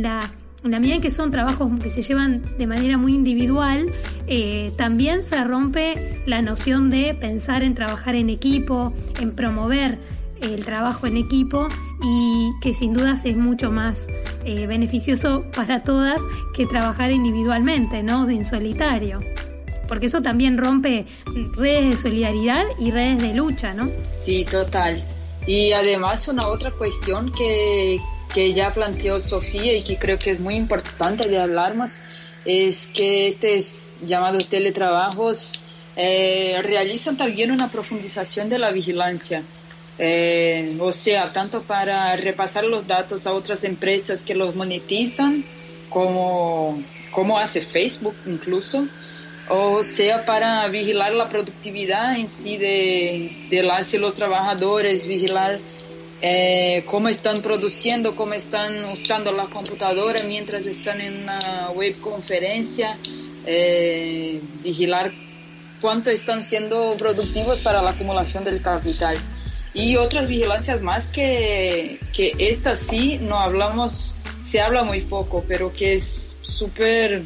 la 0.02 0.30
en 0.62 0.70
la 0.70 0.80
medida 0.80 0.94
en 0.96 1.00
que 1.00 1.10
son 1.10 1.30
trabajos 1.30 1.68
que 1.80 1.90
se 1.90 2.02
llevan 2.02 2.42
de 2.58 2.66
manera 2.66 2.96
muy 2.96 3.14
individual, 3.14 3.86
eh, 4.26 4.72
también 4.76 5.22
se 5.22 5.42
rompe 5.42 6.22
la 6.26 6.42
noción 6.42 6.90
de 6.90 7.14
pensar 7.14 7.62
en 7.62 7.74
trabajar 7.74 8.14
en 8.14 8.30
equipo, 8.30 8.92
en 9.20 9.32
promover 9.32 9.98
el 10.40 10.64
trabajo 10.64 11.06
en 11.06 11.16
equipo 11.16 11.68
y 12.02 12.50
que 12.60 12.74
sin 12.74 12.92
dudas 12.92 13.24
es 13.24 13.36
mucho 13.36 13.70
más 13.70 14.08
eh, 14.44 14.66
beneficioso 14.66 15.44
para 15.54 15.82
todas 15.82 16.20
que 16.54 16.66
trabajar 16.66 17.10
individualmente, 17.10 18.02
¿no? 18.02 18.28
En 18.28 18.44
solitario. 18.44 19.20
Porque 19.88 20.06
eso 20.06 20.20
también 20.20 20.58
rompe 20.58 21.06
redes 21.56 21.90
de 21.90 21.96
solidaridad 21.96 22.64
y 22.78 22.90
redes 22.90 23.22
de 23.22 23.34
lucha, 23.34 23.72
¿no? 23.72 23.88
Sí, 24.20 24.44
total. 24.44 25.04
Y 25.46 25.72
además 25.72 26.26
una 26.28 26.48
otra 26.48 26.72
cuestión 26.72 27.32
que, 27.32 28.00
que 28.34 28.52
ya 28.52 28.74
planteó 28.74 29.20
Sofía 29.20 29.76
y 29.76 29.82
que 29.82 29.96
creo 29.96 30.18
que 30.18 30.32
es 30.32 30.40
muy 30.40 30.56
importante 30.56 31.28
de 31.28 31.38
hablar 31.38 31.76
más 31.76 32.00
es 32.44 32.86
que 32.86 33.26
estos 33.26 33.92
llamados 34.02 34.48
teletrabajos 34.48 35.60
eh, 35.96 36.60
realizan 36.62 37.16
también 37.16 37.50
una 37.50 37.70
profundización 37.70 38.48
de 38.48 38.58
la 38.58 38.70
vigilancia. 38.70 39.42
Eh, 39.98 40.76
o 40.78 40.92
sea, 40.92 41.32
tanto 41.32 41.62
para 41.62 42.14
repasar 42.16 42.64
los 42.64 42.86
datos 42.86 43.26
a 43.26 43.32
otras 43.32 43.64
empresas 43.64 44.22
que 44.22 44.34
los 44.34 44.54
monetizan, 44.54 45.44
como, 45.88 46.82
como 47.10 47.38
hace 47.38 47.62
Facebook 47.62 48.14
incluso, 48.26 48.86
o 49.48 49.82
sea, 49.82 50.26
para 50.26 50.66
vigilar 50.68 51.12
la 51.12 51.28
productividad 51.28 52.18
en 52.18 52.28
sí 52.28 52.56
de, 52.56 53.46
de 53.48 53.98
los 53.98 54.14
trabajadores, 54.14 55.06
vigilar 55.06 55.60
eh, 56.20 56.84
cómo 56.86 57.08
están 57.08 57.42
produciendo, 57.42 58.16
cómo 58.16 58.34
están 58.34 58.84
usando 58.86 59.32
la 59.32 59.46
computadora 59.46 60.22
mientras 60.24 60.66
están 60.66 61.00
en 61.00 61.22
una 61.22 61.70
webconferencia, 61.74 62.96
eh, 63.46 64.40
vigilar 64.62 65.12
cuánto 65.80 66.10
están 66.10 66.42
siendo 66.42 66.96
productivos 66.98 67.60
para 67.60 67.82
la 67.82 67.90
acumulación 67.90 68.44
del 68.44 68.60
capital. 68.60 69.16
Y 69.76 69.96
otras 69.96 70.26
vigilancias 70.26 70.80
más 70.80 71.06
que, 71.06 72.00
que 72.14 72.32
esta 72.38 72.76
sí 72.76 73.18
no 73.20 73.38
hablamos, 73.38 74.14
se 74.46 74.62
habla 74.62 74.84
muy 74.84 75.02
poco, 75.02 75.44
pero 75.46 75.70
que 75.70 75.92
es 75.92 76.34
súper 76.40 77.22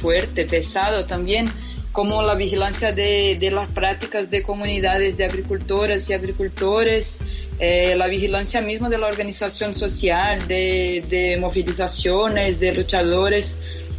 fuerte, 0.00 0.46
pesado 0.46 1.06
también, 1.06 1.46
como 1.92 2.22
la 2.22 2.34
vigilancia 2.34 2.90
de, 2.90 3.36
de 3.38 3.50
las 3.52 3.70
prácticas 3.70 4.30
de 4.30 4.42
comunidades 4.42 5.16
de 5.16 5.26
agricultoras 5.26 6.10
y 6.10 6.12
agricultores, 6.12 7.20
eh, 7.60 7.94
la 7.96 8.08
vigilancia 8.08 8.60
misma 8.60 8.88
de 8.88 8.98
la 8.98 9.06
organización 9.06 9.76
social, 9.76 10.46
de, 10.48 11.04
de, 11.08 11.36
movilizaciones, 11.38 12.58
de 12.58 12.72
luchadores, 12.72 13.58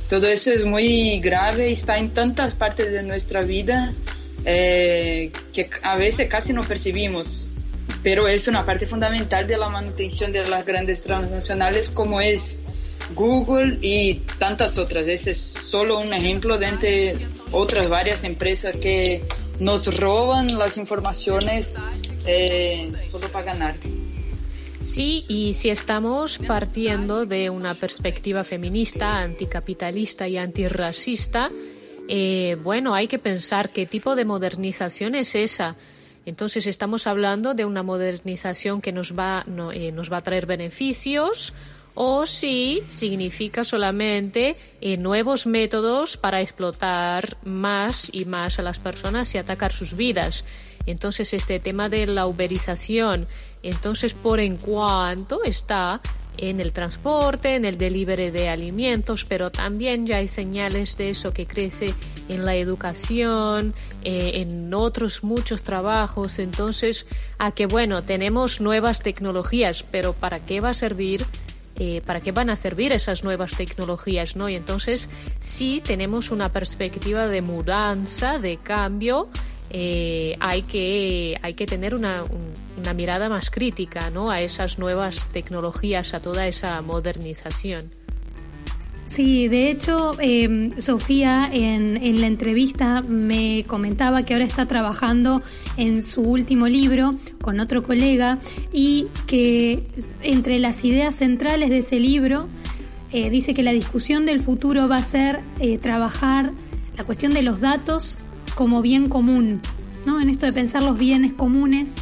todo 0.09 0.27
eso 0.27 0.51
es 0.51 0.65
muy 0.65 1.21
grave 1.21 1.71
está 1.71 1.97
en 1.97 2.11
tantas 2.11 2.53
partes 2.53 2.91
de 2.91 3.03
nuestra 3.03 3.41
vida 3.41 3.93
eh, 4.45 5.31
que 5.53 5.69
a 5.81 5.95
veces 5.95 6.29
casi 6.29 6.53
no 6.53 6.61
percibimos, 6.61 7.47
pero 8.07 8.25
es 8.25 8.47
una 8.47 8.65
parte 8.65 8.87
fundamental 8.87 9.47
de 9.47 9.57
la 9.57 9.67
manutención 9.67 10.31
de 10.31 10.47
las 10.47 10.65
grandes 10.65 11.01
transnacionales 11.01 11.89
como 11.89 12.21
es 12.21 12.61
Google 13.13 13.79
y 13.81 14.21
tantas 14.39 14.77
otras. 14.77 15.07
Este 15.07 15.31
es 15.31 15.53
solo 15.61 15.99
un 15.99 16.13
ejemplo 16.13 16.57
de 16.57 16.67
entre 16.67 17.17
otras 17.51 17.89
varias 17.89 18.23
empresas 18.23 18.79
que 18.79 19.23
nos 19.59 19.93
roban 19.93 20.57
las 20.57 20.77
informaciones 20.77 21.83
eh, 22.25 22.89
solo 23.11 23.27
para 23.27 23.43
ganar. 23.43 23.75
Sí, 24.81 25.25
y 25.27 25.53
si 25.53 25.69
estamos 25.69 26.37
partiendo 26.37 27.25
de 27.25 27.49
una 27.49 27.73
perspectiva 27.73 28.45
feminista, 28.45 29.19
anticapitalista 29.19 30.29
y 30.29 30.37
antirracista, 30.37 31.51
eh, 32.07 32.55
bueno, 32.63 32.95
hay 32.95 33.09
que 33.09 33.19
pensar 33.19 33.69
qué 33.69 33.85
tipo 33.85 34.15
de 34.15 34.23
modernización 34.23 35.13
es 35.13 35.35
esa. 35.35 35.75
Entonces 36.27 36.67
estamos 36.67 37.07
hablando 37.07 37.53
de 37.53 37.63
una 37.63 37.83
modernización 37.83 38.81
que 38.81 38.91
nos 38.91 39.17
va, 39.17 39.45
eh, 39.73 39.93
nos 39.93 40.11
va 40.11 40.17
a 40.17 40.23
traer 40.23 40.45
beneficios 40.45 41.53
o 41.95 42.25
si 42.25 42.83
significa 42.87 43.63
solamente 43.63 44.57
nuevos 44.99 45.47
métodos 45.47 46.17
para 46.17 46.41
explotar 46.41 47.37
más 47.45 48.09
y 48.11 48.25
más 48.25 48.59
a 48.59 48.61
las 48.61 48.77
personas 48.77 49.33
y 49.33 49.37
atacar 49.37 49.71
sus 49.71 49.95
vidas. 49.95 50.43
Entonces, 50.85 51.33
este 51.33 51.61
tema 51.61 51.87
de 51.87 52.05
la 52.05 52.27
uberización, 52.27 53.25
entonces, 53.63 54.13
por 54.13 54.41
en 54.41 54.57
cuanto 54.57 55.45
está 55.45 56.01
en 56.37 56.59
el 56.59 56.71
transporte, 56.71 57.55
en 57.55 57.65
el 57.65 57.77
delivery 57.77 58.31
de 58.31 58.49
alimentos, 58.49 59.25
pero 59.25 59.51
también 59.51 60.05
ya 60.05 60.17
hay 60.17 60.27
señales 60.27 60.97
de 60.97 61.09
eso 61.09 61.33
que 61.33 61.45
crece 61.45 61.93
en 62.29 62.45
la 62.45 62.55
educación, 62.55 63.73
eh, 64.03 64.45
en 64.47 64.73
otros 64.73 65.23
muchos 65.23 65.63
trabajos. 65.63 66.39
Entonces, 66.39 67.07
a 67.37 67.51
que 67.51 67.65
bueno, 67.65 68.03
tenemos 68.03 68.61
nuevas 68.61 69.01
tecnologías, 69.01 69.83
pero 69.83 70.13
¿para 70.13 70.39
qué 70.39 70.61
va 70.61 70.69
a 70.69 70.73
servir? 70.73 71.25
Eh, 71.79 72.01
para 72.03 72.21
qué 72.21 72.31
van 72.31 72.49
a 72.49 72.55
servir 72.55 72.91
esas 72.91 73.23
nuevas 73.23 73.55
tecnologías, 73.55 74.35
¿no? 74.35 74.49
Y 74.49 74.55
entonces 74.55 75.09
sí 75.39 75.79
tenemos 75.85 76.31
una 76.31 76.51
perspectiva 76.51 77.27
de 77.27 77.43
mudanza, 77.43 78.39
de 78.39 78.57
cambio, 78.57 79.29
eh, 79.69 80.35
hay, 80.39 80.61
que, 80.63 81.37
hay 81.41 81.53
que 81.53 81.65
tener 81.65 81.95
una, 81.95 82.23
una, 82.77 82.93
mirada 82.93 83.29
más 83.29 83.49
crítica 83.49 84.09
¿no? 84.09 84.31
a 84.31 84.41
esas 84.41 84.79
nuevas 84.79 85.25
tecnologías, 85.31 86.13
a 86.13 86.19
toda 86.19 86.47
esa 86.47 86.81
modernización. 86.81 87.89
Sí, 89.05 89.47
de 89.47 89.71
hecho, 89.71 90.11
em, 90.19 90.69
Sofía 90.81 91.49
en, 91.51 91.97
en, 91.97 92.19
la 92.19 92.27
entrevista 92.27 93.01
me 93.03 93.63
comentaba 93.65 94.23
que 94.23 94.33
ahora 94.33 94.45
está 94.45 94.65
trabajando 94.65 95.41
en 95.77 96.03
su 96.03 96.21
último 96.21 96.67
libro 96.67 97.11
con 97.41 97.61
otro 97.61 97.83
colega 97.83 98.37
y 98.73 99.07
que 99.25 99.87
entre 100.23 100.59
las 100.59 100.83
ideas 100.83 101.15
centrales 101.15 101.69
de 101.69 101.77
ese 101.77 102.01
libro 102.01 102.47
eh, 103.13 103.29
dice 103.29 103.53
que 103.53 103.63
la 103.63 103.71
discusión 103.71 104.25
del 104.25 104.41
futuro 104.41 104.89
va 104.89 104.97
a 104.97 105.03
ser 105.03 105.39
eh, 105.59 105.77
trabajar 105.77 106.51
la 106.97 107.03
cuestión 107.05 107.33
de 107.33 107.41
los 107.43 107.61
datos 107.61 108.19
como 108.57 108.81
bien 108.81 109.07
común, 109.07 109.61
¿no? 110.07 110.19
En 110.19 110.29
esto 110.29 110.47
de 110.47 110.51
pensar 110.51 110.81
los 110.81 110.97
bienes 110.97 111.31
comunes 111.31 111.93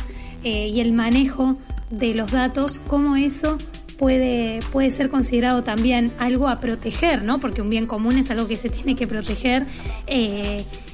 eh, 0.46 0.70
y 0.70 0.80
el 0.80 0.94
manejo 0.94 1.58
de 1.92 2.16
los 2.16 2.32
datos, 2.32 2.82
cómo 2.88 3.18
eso 3.18 3.58
puede, 3.98 4.62
puede 4.72 4.90
ser 4.90 5.10
considerado 5.10 5.64
también 5.64 6.10
algo 6.18 6.48
a 6.48 6.62
proteger, 6.62 7.26
¿no? 7.26 7.40
Porque 7.40 7.62
un 7.62 7.70
bien 7.70 7.88
común 7.88 8.18
es 8.18 8.32
algo 8.32 8.48
que 8.48 8.56
se 8.56 8.70
tiene 8.70 8.96
que 8.96 9.06
proteger 9.06 9.68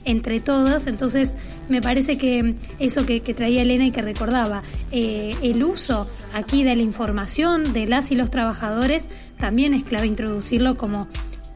entre 0.04 0.40
todos. 0.40 0.88
Entonces, 0.88 1.38
me 1.70 1.80
parece 1.80 2.18
que 2.18 2.56
eso 2.80 3.06
que, 3.06 3.20
traía 3.22 3.62
Elena 3.62 3.86
y 3.86 3.92
que 3.92 4.02
recordaba, 4.02 4.64
el 4.92 5.64
uso 5.64 6.08
aquí 6.34 6.64
de 6.64 6.76
la 6.76 6.82
información 6.82 7.72
de 7.72 7.86
las 7.86 8.12
y 8.12 8.16
los 8.16 8.32
trabajadores 8.32 9.10
también 9.38 9.76
es 9.76 9.84
clave 9.84 10.08
introducirlo 10.08 10.76
como 10.76 11.08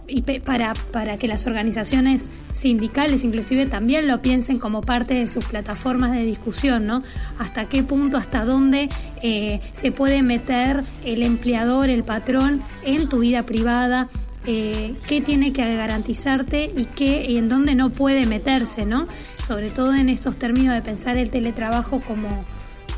y 0.07 0.21
para, 0.21 0.73
para 0.91 1.17
que 1.17 1.27
las 1.27 1.47
organizaciones 1.47 2.29
sindicales 2.53 3.23
inclusive 3.23 3.65
también 3.65 4.07
lo 4.07 4.21
piensen 4.21 4.59
como 4.59 4.81
parte 4.81 5.15
de 5.15 5.27
sus 5.27 5.45
plataformas 5.45 6.11
de 6.11 6.23
discusión, 6.23 6.85
¿no? 6.85 7.03
Hasta 7.37 7.65
qué 7.65 7.83
punto, 7.83 8.17
hasta 8.17 8.45
dónde 8.45 8.89
eh, 9.21 9.59
se 9.71 9.91
puede 9.91 10.21
meter 10.21 10.83
el 11.03 11.23
empleador, 11.23 11.89
el 11.89 12.03
patrón 12.03 12.63
en 12.83 13.09
tu 13.09 13.19
vida 13.19 13.43
privada, 13.43 14.09
eh, 14.47 14.95
qué 15.07 15.21
tiene 15.21 15.53
que 15.53 15.75
garantizarte 15.75 16.71
y 16.75 16.85
qué 16.85 17.25
y 17.27 17.37
en 17.37 17.49
dónde 17.49 17.75
no 17.75 17.91
puede 17.91 18.25
meterse, 18.25 18.85
¿no? 18.85 19.07
Sobre 19.47 19.69
todo 19.69 19.93
en 19.95 20.09
estos 20.09 20.37
términos 20.37 20.75
de 20.75 20.81
pensar 20.81 21.17
el 21.17 21.31
teletrabajo 21.31 21.99
como 21.99 22.45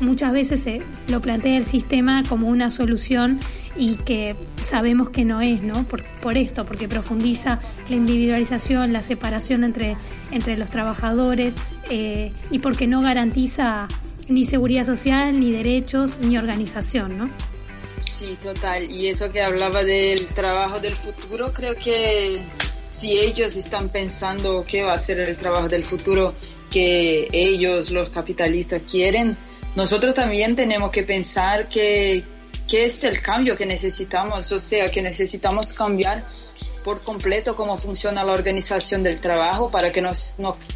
muchas 0.00 0.32
veces 0.32 0.60
se 0.60 0.82
lo 1.08 1.20
plantea 1.20 1.56
el 1.56 1.66
sistema 1.66 2.22
como 2.28 2.48
una 2.48 2.70
solución 2.70 3.40
y 3.76 3.96
que 3.96 4.36
sabemos 4.64 5.10
que 5.10 5.24
no 5.24 5.40
es, 5.40 5.62
¿no? 5.62 5.84
Por, 5.84 6.02
por 6.20 6.36
esto, 6.36 6.64
porque 6.64 6.88
profundiza 6.88 7.60
la 7.88 7.96
individualización, 7.96 8.92
la 8.92 9.02
separación 9.02 9.64
entre, 9.64 9.96
entre 10.30 10.56
los 10.56 10.70
trabajadores 10.70 11.54
eh, 11.90 12.32
y 12.50 12.58
porque 12.58 12.86
no 12.86 13.00
garantiza 13.00 13.88
ni 14.28 14.44
seguridad 14.44 14.84
social, 14.84 15.38
ni 15.40 15.52
derechos, 15.52 16.18
ni 16.20 16.36
organización, 16.36 17.16
¿no? 17.16 17.30
Sí, 18.18 18.36
total. 18.42 18.90
Y 18.90 19.08
eso 19.08 19.30
que 19.30 19.42
hablaba 19.42 19.84
del 19.84 20.26
trabajo 20.28 20.80
del 20.80 20.92
futuro, 20.92 21.52
creo 21.52 21.74
que 21.74 22.40
si 22.90 23.12
ellos 23.12 23.54
están 23.56 23.90
pensando 23.90 24.64
qué 24.66 24.82
va 24.82 24.94
a 24.94 24.98
ser 24.98 25.20
el 25.20 25.36
trabajo 25.36 25.68
del 25.68 25.84
futuro 25.84 26.34
que 26.70 27.28
ellos, 27.32 27.90
los 27.90 28.10
capitalistas, 28.10 28.82
quieren, 28.90 29.36
nosotros 29.78 30.12
también 30.12 30.56
tenemos 30.56 30.90
que 30.90 31.04
pensar 31.04 31.68
que, 31.68 32.24
que 32.66 32.86
es 32.86 33.04
el 33.04 33.22
cambio 33.22 33.56
que 33.56 33.64
necesitamos, 33.64 34.50
o 34.50 34.58
sea, 34.58 34.88
que 34.88 35.00
necesitamos 35.00 35.72
cambiar 35.72 36.24
por 36.82 37.00
completo 37.02 37.54
cómo 37.54 37.78
funciona 37.78 38.24
la 38.24 38.32
organización 38.32 39.04
del 39.04 39.20
trabajo 39.20 39.70
para 39.70 39.92
que 39.92 40.00
no, 40.02 40.10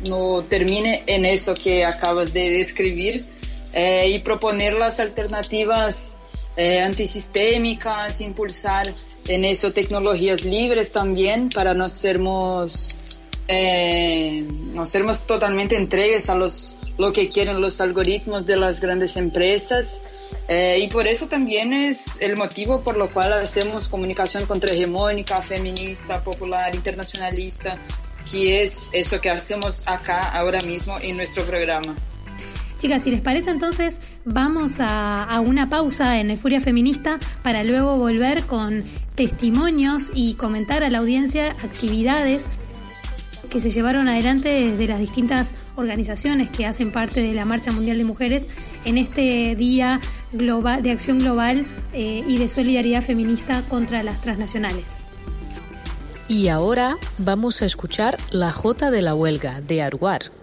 no 0.09 0.43
termine 0.43 1.03
en 1.07 1.25
eso 1.25 1.53
que 1.53 1.85
acabas 1.85 2.33
de 2.33 2.51
describir 2.51 3.25
eh, 3.73 4.09
y 4.09 4.21
proponer 4.21 4.75
las 4.75 5.01
alternativas 5.01 6.17
eh, 6.57 6.81
antisistémicas, 6.81 8.21
impulsar 8.21 8.95
en 9.27 9.45
eso 9.45 9.73
tecnologías 9.73 10.45
libres 10.45 10.93
también 10.93 11.49
para 11.49 11.75
no 11.75 11.89
sermos, 11.89 12.95
eh, 13.49 14.47
no 14.73 14.87
sermos 14.87 15.27
totalmente 15.27 15.75
entregues 15.75 16.31
a 16.31 16.37
los 16.37 16.79
lo 16.99 17.13
que 17.13 17.29
quieren 17.29 17.61
los 17.61 17.81
algoritmos 17.81 18.47
de 18.47 18.57
las 18.57 18.81
grandes 18.81 19.17
empresas 19.17 20.03
eh, 20.49 20.81
y 20.83 20.89
por 20.89 21.07
eso 21.07 21.27
también 21.27 21.73
es 21.73 22.19
el 22.21 22.37
motivo 22.37 22.83
por 22.83 22.97
lo 22.97 23.09
cual 23.09 23.33
hacemos 23.33 23.89
comunicación 23.89 24.47
contrahegemónica, 24.47 25.43
feminista, 25.43 26.23
popular, 26.23 26.75
internacionalista, 26.75 27.77
que 28.31 28.63
es 28.63 28.89
eso 28.93 29.21
que 29.21 29.31
hacemos 29.31 29.83
acá 29.87 30.21
ahora 30.31 30.61
mismo 30.61 30.99
en 31.01 31.17
nuestro 31.17 31.45
programa. 31.45 31.95
Chicas, 32.79 33.05
si 33.05 33.13
les 33.13 33.21
parece 33.21 33.51
entonces 33.51 34.01
vamos 34.25 34.81
a, 34.81 35.23
a, 35.25 35.41
una 35.41 35.71
pausa 35.71 36.19
en 36.19 36.31
el 36.31 36.37
Furia 36.37 36.61
Feminista 36.61 37.19
para 37.43 37.63
luego 37.63 37.97
volver 37.97 38.45
con 38.47 38.85
testimonios 39.15 40.11
y 40.15 40.35
comentar 40.35 40.83
a 40.83 40.91
la 40.91 40.99
audiencia 40.99 41.51
actividades 41.63 42.45
que 43.51 43.61
se 43.61 43.71
llevaron 43.71 44.09
adelante 44.09 44.49
desde 44.49 44.89
las 44.89 44.99
distintas 44.99 45.55
organizaciones 45.77 46.51
que 46.51 46.67
hacen 46.67 46.93
parte 46.93 47.23
de 47.23 47.33
la 47.33 47.45
Marcha 47.45 47.73
Mundial 47.73 47.99
de 47.99 48.05
Mujeres 48.05 48.49
en 48.85 48.99
este 48.99 49.57
Día 49.57 50.01
de 50.33 50.91
Acción 50.91 51.19
Global 51.19 51.67
eh, 51.93 52.25
y 52.27 52.39
de 52.39 52.49
Solidaridad 52.49 53.03
Feminista 53.03 53.63
contra 53.63 54.03
las 54.03 54.21
transnacionales. 54.21 55.05
Y 56.29 56.49
ahora 56.49 56.97
vamos 57.19 57.63
a 57.63 57.67
escuchar 57.67 58.17
La 58.31 58.53
Jota 58.53 58.91
de 58.91 59.03
la 59.03 59.15
Huelga 59.15 59.61
de 59.61 59.83
Arguar. 59.83 60.42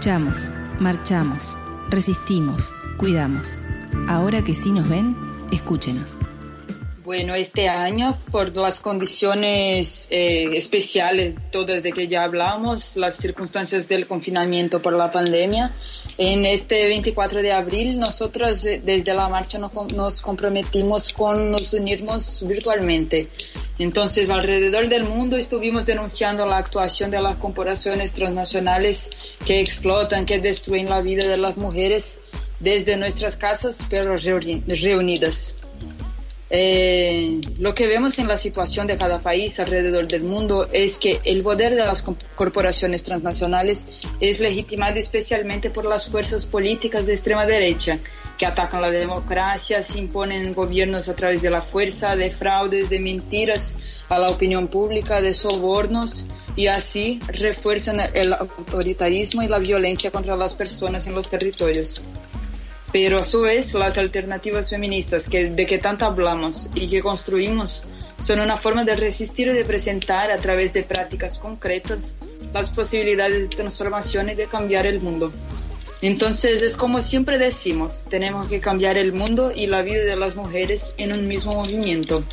Luchamos, 0.00 0.48
marchamos, 0.78 1.54
resistimos, 1.90 2.72
cuidamos. 2.96 3.58
Ahora 4.08 4.42
que 4.42 4.54
sí 4.54 4.70
nos 4.70 4.88
ven, 4.88 5.14
escúchenos. 5.52 6.16
Bueno, 7.04 7.34
este 7.34 7.68
año, 7.68 8.18
por 8.30 8.56
las 8.56 8.80
condiciones 8.80 10.08
eh, 10.10 10.56
especiales, 10.56 11.34
todas 11.52 11.82
de 11.82 11.92
que 11.92 12.08
ya 12.08 12.24
hablamos, 12.24 12.96
las 12.96 13.16
circunstancias 13.16 13.88
del 13.88 14.06
confinamiento 14.06 14.80
por 14.80 14.94
la 14.94 15.12
pandemia, 15.12 15.70
en 16.16 16.46
este 16.46 16.88
24 16.88 17.42
de 17.42 17.52
abril 17.52 17.98
nosotros 17.98 18.64
eh, 18.64 18.80
desde 18.82 19.12
la 19.12 19.28
marcha 19.28 19.58
nos, 19.58 19.74
nos 19.92 20.22
comprometimos 20.22 21.12
con 21.12 21.50
nos 21.50 21.74
unirnos 21.74 22.42
virtualmente. 22.48 23.28
Entonces, 23.80 24.28
alrededor 24.28 24.90
del 24.90 25.04
mundo 25.04 25.38
estuvimos 25.38 25.86
denunciando 25.86 26.44
la 26.44 26.58
actuación 26.58 27.10
de 27.10 27.22
las 27.22 27.36
corporaciones 27.36 28.12
transnacionales 28.12 29.08
que 29.46 29.58
explotan, 29.60 30.26
que 30.26 30.38
destruyen 30.38 30.90
la 30.90 31.00
vida 31.00 31.26
de 31.26 31.38
las 31.38 31.56
mujeres 31.56 32.18
desde 32.58 32.98
nuestras 32.98 33.38
casas, 33.38 33.78
pero 33.88 34.16
reunidas. 34.18 35.54
Eh, 36.52 37.40
lo 37.60 37.76
que 37.76 37.86
vemos 37.86 38.18
en 38.18 38.26
la 38.26 38.36
situación 38.36 38.88
de 38.88 38.96
cada 38.96 39.20
país 39.20 39.60
alrededor 39.60 40.08
del 40.08 40.24
mundo 40.24 40.68
es 40.72 40.98
que 40.98 41.20
el 41.22 41.44
poder 41.44 41.76
de 41.76 41.84
las 41.84 42.02
corporaciones 42.34 43.04
transnacionales 43.04 43.86
es 44.18 44.40
legitimado 44.40 44.96
especialmente 44.96 45.70
por 45.70 45.86
las 45.86 46.08
fuerzas 46.08 46.46
políticas 46.46 47.06
de 47.06 47.12
extrema 47.12 47.46
derecha, 47.46 48.00
que 48.36 48.46
atacan 48.46 48.82
la 48.82 48.90
democracia, 48.90 49.82
se 49.82 50.00
imponen 50.00 50.52
gobiernos 50.52 51.08
a 51.08 51.14
través 51.14 51.40
de 51.40 51.50
la 51.50 51.62
fuerza, 51.62 52.16
de 52.16 52.32
fraudes, 52.32 52.90
de 52.90 52.98
mentiras 52.98 53.76
a 54.08 54.18
la 54.18 54.30
opinión 54.30 54.66
pública, 54.66 55.20
de 55.20 55.34
sobornos 55.34 56.26
y 56.56 56.66
así 56.66 57.20
refuerzan 57.28 58.00
el 58.12 58.32
autoritarismo 58.32 59.42
y 59.42 59.48
la 59.48 59.60
violencia 59.60 60.10
contra 60.10 60.34
las 60.36 60.54
personas 60.54 61.06
en 61.06 61.14
los 61.14 61.30
territorios. 61.30 62.02
Pero 62.92 63.18
a 63.18 63.24
su 63.24 63.42
vez, 63.42 63.72
las 63.74 63.96
alternativas 63.98 64.70
feministas 64.70 65.28
de 65.28 65.66
que 65.66 65.78
tanto 65.78 66.04
hablamos 66.04 66.68
y 66.74 66.88
que 66.88 67.00
construimos 67.00 67.82
son 68.20 68.40
una 68.40 68.56
forma 68.56 68.84
de 68.84 68.96
resistir 68.96 69.48
y 69.48 69.52
de 69.52 69.64
presentar 69.64 70.30
a 70.30 70.38
través 70.38 70.72
de 70.72 70.82
prácticas 70.82 71.38
concretas 71.38 72.14
las 72.52 72.70
posibilidades 72.70 73.38
de 73.38 73.48
transformación 73.48 74.28
y 74.30 74.34
de 74.34 74.46
cambiar 74.46 74.86
el 74.86 75.00
mundo. 75.00 75.32
Entonces 76.02 76.62
es 76.62 76.76
como 76.76 77.02
siempre 77.02 77.38
decimos, 77.38 78.04
tenemos 78.08 78.48
que 78.48 78.60
cambiar 78.60 78.96
el 78.96 79.12
mundo 79.12 79.52
y 79.54 79.66
la 79.66 79.82
vida 79.82 80.04
de 80.04 80.16
las 80.16 80.34
mujeres 80.34 80.94
en 80.96 81.12
un 81.12 81.28
mismo 81.28 81.54
movimiento. 81.54 82.24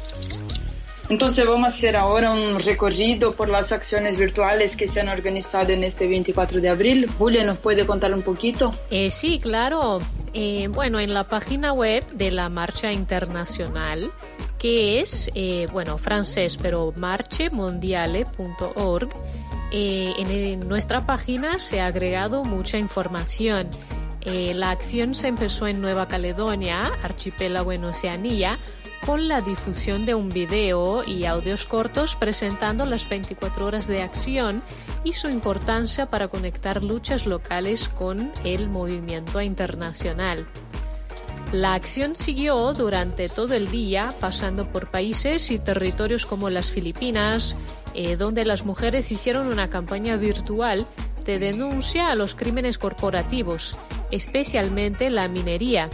Entonces 1.10 1.45
vamos 1.45 1.64
a 1.64 1.68
hacer 1.68 1.95
ahora 1.95 2.32
un 2.32 2.60
recorrido 2.60 3.34
por 3.34 3.47
las 3.47 3.72
acciones 3.72 4.18
virtuales 4.18 4.76
que 4.76 4.89
se 4.89 4.99
han 4.99 5.08
organizado 5.08 5.72
en 5.72 5.86
este 5.86 6.08
24 6.08 6.60
de 6.60 6.70
abril. 6.70 7.08
Julia, 7.18 7.45
¿nos 7.45 7.58
puede 7.60 7.86
contar 7.86 8.14
un 8.14 8.22
poquito? 8.22 8.76
Eh, 8.91 9.10
sí, 9.10 9.39
claro. 9.39 9.99
Eh, 10.40 10.68
bueno, 10.68 11.00
en 11.00 11.16
la 11.16 11.28
página 11.28 11.74
web 11.74 12.08
de 12.12 12.30
la 12.30 12.48
Marcha 12.48 12.94
Internacional, 12.94 14.12
que 14.60 15.02
es, 15.02 15.32
eh, 15.34 15.66
bueno, 15.72 15.98
francés, 15.98 16.60
pero 16.62 16.94
marchemondiale.org, 16.96 19.10
eh, 19.72 20.14
en, 20.16 20.60
nuestra 20.70 21.08
página 21.08 21.58
se 21.58 21.82
ha 21.82 21.88
agregado 21.88 22.44
mucha 22.44 22.78
información. 22.78 23.68
la 24.24 24.70
acción 24.70 25.16
se 25.16 25.28
empezó 25.28 25.66
en 25.66 25.82
Nueva 25.82 26.08
Caledonia, 26.08 26.92
archipiélago 27.02 27.72
en 27.72 27.86
Oceanía, 27.86 28.60
con 29.08 29.28
la 29.28 29.42
difusión 29.42 30.06
de 30.06 30.14
un 30.14 30.30
video 30.30 31.04
y 31.04 31.26
audios 31.26 31.66
cortos 31.66 32.16
presentando 32.16 32.86
las 32.86 33.10
24 33.10 33.66
horas 33.66 33.88
de 33.88 34.04
acción 34.04 34.62
y 35.04 35.14
su 35.14 35.30
importancia 35.30 36.08
para 36.08 36.28
conectar 36.28 36.84
luchas 36.84 37.26
locales 37.26 37.89
con 37.89 38.32
el 38.43 38.70
movimiento 38.70 39.41
internacional. 39.41 40.48
La 41.54 41.76
acción 41.76 42.16
siguió 42.16 42.74
durante 42.74 43.30
todo 43.30 43.54
el 43.54 43.72
día, 43.72 44.14
pasando 44.20 44.70
por 44.70 44.91
países 44.91 45.50
y 45.50 45.60
territorios 45.60 46.26
como 46.26 46.50
las 46.50 46.72
Filipinas, 46.72 47.56
eh, 47.93 48.18
donde 48.18 48.43
las 48.43 48.66
mujeres 48.66 49.12
hicieron 49.12 49.48
una 49.48 49.70
campaña 49.70 50.18
virtual 50.18 50.86
de 51.26 51.39
denuncia 51.39 52.12
a 52.12 52.16
los 52.16 52.36
crímenes 52.36 52.78
corporativos, 52.78 53.78
especialmente 54.12 55.10
la 55.10 55.30
minería, 55.30 55.89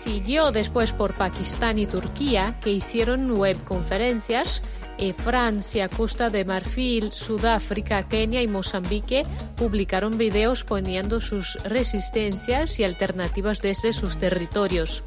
Siguió 0.00 0.50
después 0.50 0.92
por 0.92 1.12
Pakistán 1.12 1.78
y 1.78 1.86
Turquía, 1.86 2.58
que 2.62 2.70
hicieron 2.70 3.30
webconferencias. 3.30 4.62
Eh, 5.02 5.14
Francia, 5.14 5.88
Costa 5.88 6.28
de 6.28 6.44
Marfil, 6.44 7.10
Sudáfrica, 7.10 8.06
Kenia 8.06 8.42
y 8.42 8.48
Mozambique 8.48 9.24
publicaron 9.56 10.18
videos 10.18 10.62
poniendo 10.62 11.22
sus 11.22 11.54
resistencias 11.64 12.78
y 12.78 12.84
alternativas 12.84 13.62
desde 13.62 13.94
sus 13.94 14.18
territorios. 14.18 15.02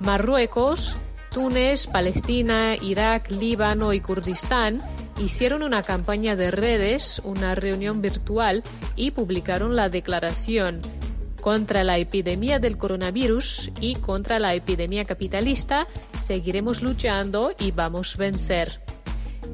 Marruecos, 0.00 0.96
Túnez, 1.30 1.86
Palestina, 1.86 2.76
Irak, 2.80 3.30
Líbano 3.30 3.92
y 3.92 4.00
Kurdistán 4.00 4.80
hicieron 5.18 5.62
una 5.62 5.82
campaña 5.82 6.34
de 6.34 6.50
redes, 6.50 7.20
una 7.24 7.54
reunión 7.54 8.00
virtual 8.00 8.62
y 8.96 9.10
publicaron 9.10 9.76
la 9.76 9.90
declaración 9.90 10.80
contra 11.40 11.84
la 11.84 11.98
epidemia 11.98 12.58
del 12.58 12.76
coronavirus 12.76 13.70
y 13.80 13.94
contra 13.94 14.38
la 14.38 14.54
epidemia 14.54 15.04
capitalista, 15.04 15.86
seguiremos 16.18 16.82
luchando 16.82 17.52
y 17.58 17.70
vamos 17.70 18.16
a 18.16 18.18
vencer. 18.18 18.80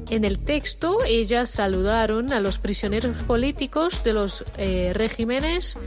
En 0.09 0.23
el 0.23 0.39
texto, 0.39 0.99
ellas 1.07 1.49
saludaron 1.49 2.31
a 2.31 2.39
los 2.39 2.59
prisioneros 2.59 3.23
políticos 3.23 4.03
de 4.03 4.13
los 4.13 4.45
eh, 4.57 4.91
regímenes 4.93 5.77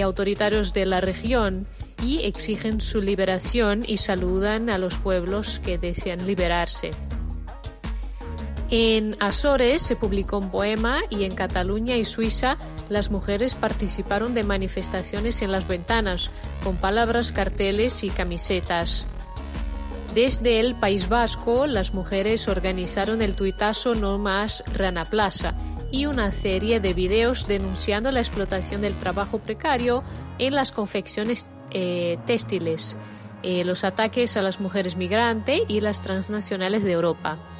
autoritarios 0.00 0.72
de 0.72 0.86
la 0.86 1.00
región 1.02 1.66
y 2.02 2.20
exigen 2.24 2.80
su 2.80 3.02
liberación 3.02 3.82
y 3.86 3.98
saludan 3.98 4.70
a 4.70 4.78
los 4.78 4.96
pueblos 4.96 5.60
que 5.60 5.76
desean 5.76 6.26
liberarse. 6.26 6.90
En 8.74 9.16
Azores 9.20 9.82
se 9.82 9.96
publicó 9.96 10.38
un 10.38 10.50
poema 10.50 11.00
y 11.10 11.24
en 11.24 11.34
Cataluña 11.34 11.98
y 11.98 12.06
Suiza 12.06 12.56
las 12.88 13.10
mujeres 13.10 13.54
participaron 13.54 14.32
de 14.32 14.44
manifestaciones 14.44 15.42
en 15.42 15.52
las 15.52 15.68
ventanas 15.68 16.30
con 16.64 16.76
palabras, 16.76 17.32
carteles 17.32 18.02
y 18.02 18.08
camisetas. 18.08 19.08
Desde 20.14 20.58
el 20.58 20.74
País 20.74 21.10
Vasco, 21.10 21.66
las 21.66 21.92
mujeres 21.92 22.48
organizaron 22.48 23.20
el 23.20 23.36
tuitazo 23.36 23.94
No 23.94 24.16
Más 24.16 24.64
Rana 24.72 25.04
Plaza 25.04 25.54
y 25.90 26.06
una 26.06 26.32
serie 26.32 26.80
de 26.80 26.94
videos 26.94 27.46
denunciando 27.46 28.10
la 28.10 28.20
explotación 28.20 28.80
del 28.80 28.96
trabajo 28.96 29.38
precario 29.38 30.02
en 30.38 30.54
las 30.54 30.72
confecciones 30.72 31.46
eh, 31.72 32.16
textiles, 32.24 32.96
eh, 33.42 33.64
los 33.64 33.84
ataques 33.84 34.38
a 34.38 34.42
las 34.42 34.60
mujeres 34.60 34.96
migrantes 34.96 35.60
y 35.68 35.80
las 35.80 36.00
transnacionales 36.00 36.84
de 36.84 36.92
Europa. 36.92 37.51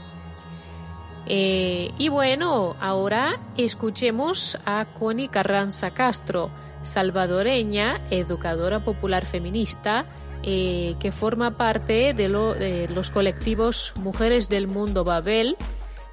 Eh, 1.26 1.92
y 1.98 2.08
bueno, 2.08 2.76
ahora 2.80 3.40
escuchemos 3.56 4.58
a 4.64 4.86
Connie 4.86 5.28
Carranza 5.28 5.92
Castro, 5.92 6.50
salvadoreña, 6.82 8.00
educadora 8.10 8.80
popular 8.80 9.24
feminista, 9.24 10.04
eh, 10.42 10.96
que 10.98 11.12
forma 11.12 11.56
parte 11.56 12.14
de, 12.14 12.28
los 12.28 13.10
colectivos 13.10 13.94
Mujeres 13.96 14.48
del 14.48 14.66
Mundo 14.66 15.04
Babel, 15.04 15.56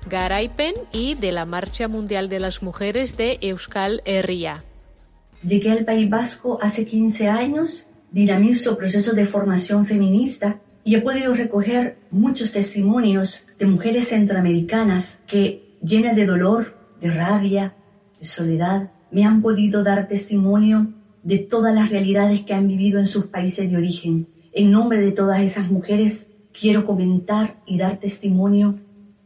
Garaipen 0.07 0.75
y 0.91 1.15
de 1.15 1.31
la 1.31 1.45
Marcha 1.45 1.87
Mundial 1.87 2.29
de 2.29 2.39
las 2.39 2.61
Mujeres 2.61 3.17
de 3.17 3.39
Euskal 3.41 4.01
Herria. 4.05 4.63
Llegué 5.43 5.71
al 5.71 5.85
País 5.85 6.09
Vasco 6.09 6.59
hace 6.61 6.85
15 6.85 7.29
años, 7.29 7.87
dinamizo 8.11 8.77
procesos 8.77 9.15
de 9.15 9.25
formación 9.25 9.85
feminista 9.85 10.59
y 10.89 10.95
he 10.95 11.01
podido 11.01 11.35
recoger 11.35 11.99
muchos 12.09 12.51
testimonios 12.51 13.45
de 13.59 13.67
mujeres 13.67 14.07
centroamericanas 14.07 15.19
que, 15.27 15.77
llenas 15.83 16.15
de 16.15 16.25
dolor, 16.25 16.79
de 16.99 17.11
rabia, 17.11 17.75
de 18.19 18.25
soledad, 18.25 18.91
me 19.11 19.23
han 19.23 19.43
podido 19.43 19.83
dar 19.83 20.07
testimonio 20.07 20.91
de 21.21 21.37
todas 21.37 21.75
las 21.75 21.91
realidades 21.91 22.41
que 22.41 22.55
han 22.55 22.67
vivido 22.67 22.99
en 22.99 23.05
sus 23.05 23.27
países 23.27 23.69
de 23.69 23.77
origen. 23.77 24.29
En 24.51 24.71
nombre 24.71 24.99
de 24.99 25.11
todas 25.11 25.41
esas 25.41 25.69
mujeres, 25.69 26.31
quiero 26.59 26.85
comentar 26.85 27.61
y 27.67 27.77
dar 27.77 27.99
testimonio 27.99 28.79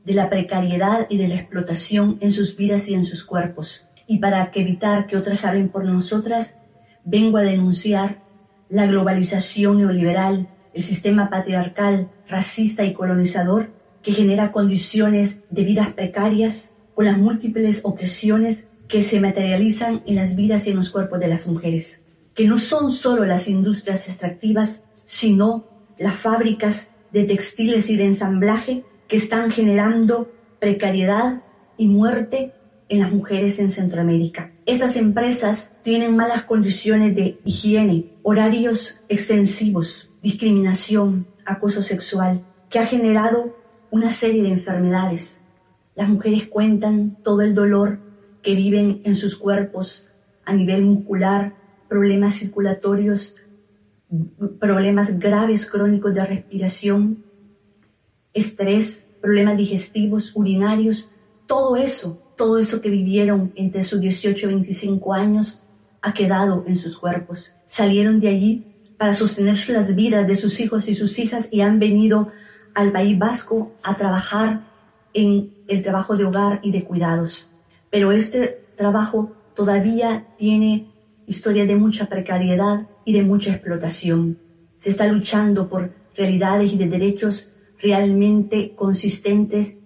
de 0.03 0.16
la 0.16 0.30
precariedad 0.30 1.07
y 1.09 1.16
de 1.16 1.30
la 1.30 1.36
explotación 1.36 2.18
en 2.20 2.34
sus 2.34 2.57
vidas 2.57 2.89
y 2.89 2.93
en 2.93 3.05
sus 3.05 3.24
cuerpos. 3.24 3.88
Y 4.05 4.18
para 4.18 4.51
evitar 4.53 5.07
que 5.07 5.16
otras 5.16 5.45
hablen 5.45 5.70
por 5.70 5.86
nosotras, 5.86 6.57
vengo 7.05 7.38
a 7.38 7.43
denunciar 7.43 8.22
la 8.68 8.86
globalización 8.86 9.78
neoliberal, 9.78 10.49
el 10.74 10.84
sistema 10.84 11.30
patriarcal, 11.30 12.09
racista 12.28 12.84
y 12.84 12.93
colonizador 12.93 13.71
que 14.01 14.11
genera 14.11 14.51
condiciones 14.51 15.39
de 15.49 15.63
vidas 15.63 15.93
precarias 15.93 16.74
con 16.93 17.05
las 17.05 17.17
múltiples 17.17 17.82
opresiones 17.84 18.67
que 18.88 19.01
se 19.01 19.19
materializan 19.19 20.03
en 20.05 20.15
las 20.15 20.36
vidas 20.36 20.67
y 20.67 20.71
en 20.71 20.76
los 20.76 20.89
cuerpos 20.89 21.19
de 21.19 21.28
las 21.28 21.47
mujeres, 21.47 22.01
que 22.36 22.47
no 22.47 22.57
son 22.57 22.91
solo 22.91 23.26
las 23.26 23.47
industrias 23.47 24.07
extractivas, 24.07 24.86
sino 25.05 25.65
las 25.97 26.15
fábricas 26.15 26.89
de 27.11 27.24
textiles 27.24 27.89
y 27.89 27.97
de 27.97 28.05
ensamblaje 28.05 28.84
que 29.07 29.17
están 29.17 29.51
generando 29.51 30.32
precariedad 30.59 31.43
y 31.78 31.88
muerte 31.88 32.53
en 32.89 32.99
las 32.99 33.11
mujeres 33.11 33.59
en 33.59 33.71
Centroamérica. 33.71 34.51
Estas 34.65 34.95
empresas 34.95 35.74
tienen 35.84 36.15
malas 36.15 36.43
condiciones 36.43 37.15
de 37.15 37.39
higiene, 37.45 38.13
horarios 38.21 39.01
extensivos, 39.09 40.12
discriminación, 40.24 41.28
acoso 41.45 41.84
sexual, 41.84 42.43
que 42.69 42.80
ha 42.80 42.86
generado 42.88 43.55
una 43.91 44.09
serie 44.09 44.41
de 44.41 44.49
enfermedades. 44.49 45.41
Las 45.93 46.09
mujeres 46.09 46.47
cuentan 46.47 47.17
todo 47.21 47.41
el 47.41 47.53
dolor 47.53 47.99
que 48.41 48.55
viven 48.55 49.01
en 49.05 49.15
sus 49.15 49.38
cuerpos 49.38 50.07
a 50.43 50.53
nivel 50.53 50.84
muscular, 50.84 51.55
problemas 51.88 52.34
circulatorios, 52.34 53.36
problemas 54.59 55.19
graves 55.19 55.69
crónicos 55.69 56.15
de 56.15 56.26
respiración, 56.26 57.24
estrés, 58.34 59.09
problemas 59.21 59.57
digestivos, 59.57 60.36
urinarios, 60.36 61.11
todo 61.45 61.76
eso 61.76 62.24
todo 62.36 62.57
eso 62.59 62.82
que 62.82 62.89
vivieron 62.89 63.53
entre 63.55 63.84
sus 63.84 63.99
18 63.99 64.49
y 64.49 64.53
25 64.53 65.13
años 65.13 65.61
ha 66.01 66.13
quedado 66.13 66.63
en 66.67 66.76
sus 66.76 66.97
cuerpos. 66.97 67.55
Salieron 67.65 68.19
de 68.19 68.28
allí 68.28 68.72
para 69.03 69.13
sostener 69.13 69.57
las 69.67 69.95
vidas 69.95 70.25
de 70.25 70.35
sus 70.35 70.61
hijos 70.61 70.87
y 70.87 70.95
sus 70.95 71.19
hijas 71.19 71.49
y 71.51 71.59
han 71.59 71.77
venido 71.77 72.31
al 72.73 72.93
País 72.93 73.19
Vasco 73.19 73.73
a 73.83 73.97
trabajar 73.97 74.65
en 75.13 75.53
el 75.67 75.81
trabajo 75.81 76.15
de 76.15 76.23
hogar 76.23 76.61
y 76.63 76.71
de 76.71 76.85
cuidados. 76.85 77.47
Pero 77.89 78.13
este 78.13 78.63
trabajo 78.77 79.33
todavía 79.55 80.27
tiene 80.37 80.87
historia 81.27 81.65
de 81.65 81.75
mucha 81.75 82.05
precariedad 82.05 82.87
y 83.03 83.11
de 83.11 83.23
mucha 83.23 83.51
explotación. 83.51 84.39
Se 84.77 84.91
está 84.91 85.05
luchando 85.07 85.67
por 85.67 85.93
realidades 86.15 86.71
y 86.71 86.77
de 86.77 86.87
derechos 86.87 87.49
realmente 87.81 88.73
consistentes 88.73 89.79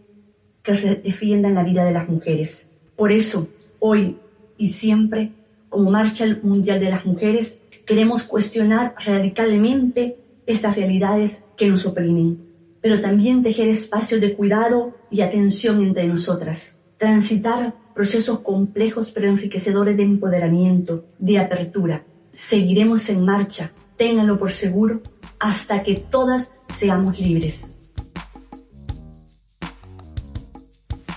que 0.61 0.73
defiendan 1.03 1.55
la 1.55 1.63
vida 1.63 1.83
de 1.85 1.91
las 1.91 2.07
mujeres. 2.07 2.67
Por 2.95 3.11
eso, 3.11 3.47
hoy 3.79 4.19
y 4.59 4.67
siempre, 4.73 5.31
como 5.69 5.89
Marcha 5.89 6.27
Mundial 6.43 6.79
de 6.79 6.91
las 6.91 7.03
Mujeres, 7.03 7.61
queremos 7.87 8.23
cuestionar 8.23 8.93
radicalmente 9.03 10.19
estas 10.45 10.75
realidades 10.75 11.45
que 11.55 11.67
nos 11.69 11.85
oprimen, 11.85 12.45
pero 12.81 12.99
también 12.99 13.41
tejer 13.41 13.69
espacios 13.69 14.19
de 14.21 14.35
cuidado 14.35 14.95
y 15.09 15.21
atención 15.21 15.81
entre 15.81 16.05
nosotras, 16.05 16.75
transitar 16.97 17.73
procesos 17.95 18.41
complejos 18.41 19.11
pero 19.11 19.29
enriquecedores 19.29 19.95
de 19.97 20.03
empoderamiento, 20.03 21.05
de 21.17 21.39
apertura. 21.39 22.05
Seguiremos 22.33 23.07
en 23.09 23.23
marcha, 23.25 23.71
ténganlo 23.95 24.37
por 24.37 24.51
seguro, 24.51 25.01
hasta 25.39 25.81
que 25.81 25.95
todas 25.95 26.51
seamos 26.75 27.17
libres. 27.17 27.73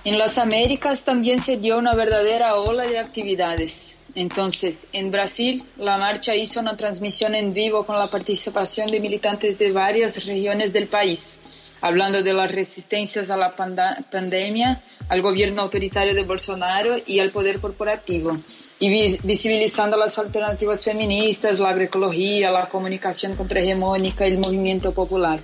En 0.05 0.19
las 0.19 0.39
Américas 0.39 1.05
también 1.05 1.41
se 1.41 1.57
dio 1.57 1.79
una 1.79 1.95
verdadera 1.95 2.55
ola 2.55 2.87
de 2.87 2.99
actividades. 2.99 3.97
Entonces, 4.15 4.87
en 4.93 5.11
Brasil, 5.11 5.63
la 5.77 5.99
marcha 5.99 6.35
hizo 6.35 6.61
una 6.61 6.77
transmisión 6.77 7.35
en 7.35 7.53
vivo 7.53 7.85
con 7.85 7.99
la 7.99 8.11
participación 8.11 8.91
de 8.91 9.01
militantes 9.01 9.59
de 9.59 9.73
varias 9.73 10.25
regiones 10.25 10.73
del 10.73 10.89
país, 10.89 11.39
hablando 11.81 12.23
de 12.23 12.33
las 12.33 12.51
resistencias 12.51 13.31
a 13.31 13.37
la 13.37 13.55
pandemia, 13.55 14.83
al 15.09 15.23
gobierno 15.23 15.63
autoritario 15.63 16.15
de 16.15 16.25
Bolsonaro 16.25 16.97
y 17.07 17.21
al 17.21 17.31
poder 17.31 17.61
corporativo, 17.61 18.37
y 18.79 19.19
visibilizando 19.23 19.97
las 19.97 20.19
alternativas 20.19 20.85
feministas, 20.85 21.61
la 21.61 21.71
agroecología, 21.71 22.51
la 22.51 22.69
comunicación 22.69 23.37
contrahegemónica 23.37 24.27
y 24.27 24.33
el 24.33 24.39
movimiento 24.39 24.93
popular. 24.93 25.41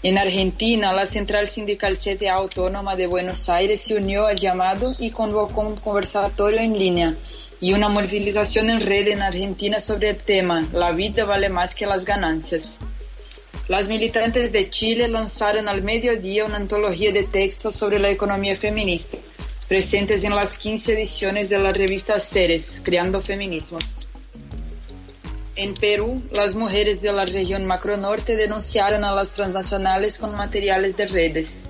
En 0.00 0.16
Argentina, 0.16 0.92
la 0.92 1.06
Central 1.06 1.48
Sindical 1.48 1.98
CTA 1.98 2.34
Autónoma 2.34 2.94
de 2.94 3.08
Buenos 3.08 3.48
Aires 3.48 3.80
se 3.80 3.96
unió 3.96 4.26
al 4.26 4.36
llamado 4.36 4.94
y 4.96 5.10
convocó 5.10 5.62
un 5.62 5.74
conversatorio 5.74 6.60
en 6.60 6.78
línea 6.78 7.16
y 7.60 7.72
una 7.72 7.88
movilización 7.88 8.70
en 8.70 8.80
red 8.80 9.08
en 9.08 9.22
Argentina 9.22 9.80
sobre 9.80 10.10
el 10.10 10.16
tema 10.18 10.64
La 10.72 10.92
vida 10.92 11.24
vale 11.24 11.48
más 11.48 11.74
que 11.74 11.86
las 11.86 12.04
ganancias. 12.04 12.78
Las 13.66 13.88
militantes 13.88 14.52
de 14.52 14.70
Chile 14.70 15.08
lanzaron 15.08 15.68
al 15.68 15.82
mediodía 15.82 16.44
una 16.44 16.58
antología 16.58 17.10
de 17.10 17.24
textos 17.24 17.74
sobre 17.74 17.98
la 17.98 18.08
economía 18.08 18.54
feminista, 18.54 19.18
presentes 19.66 20.22
en 20.22 20.34
las 20.34 20.56
15 20.58 20.92
ediciones 20.92 21.48
de 21.48 21.58
la 21.58 21.70
revista 21.70 22.20
Ceres, 22.20 22.80
Creando 22.84 23.20
Feminismos. 23.20 24.07
En 25.58 25.74
Perú, 25.74 26.22
las 26.30 26.54
mujeres 26.54 27.02
de 27.02 27.12
la 27.12 27.24
región 27.24 27.66
macronorte 27.66 28.36
denunciaron 28.36 29.02
a 29.02 29.12
las 29.12 29.32
transnacionales 29.32 30.16
con 30.16 30.36
materiales 30.36 30.96
de 30.96 31.06
redes. 31.08 31.66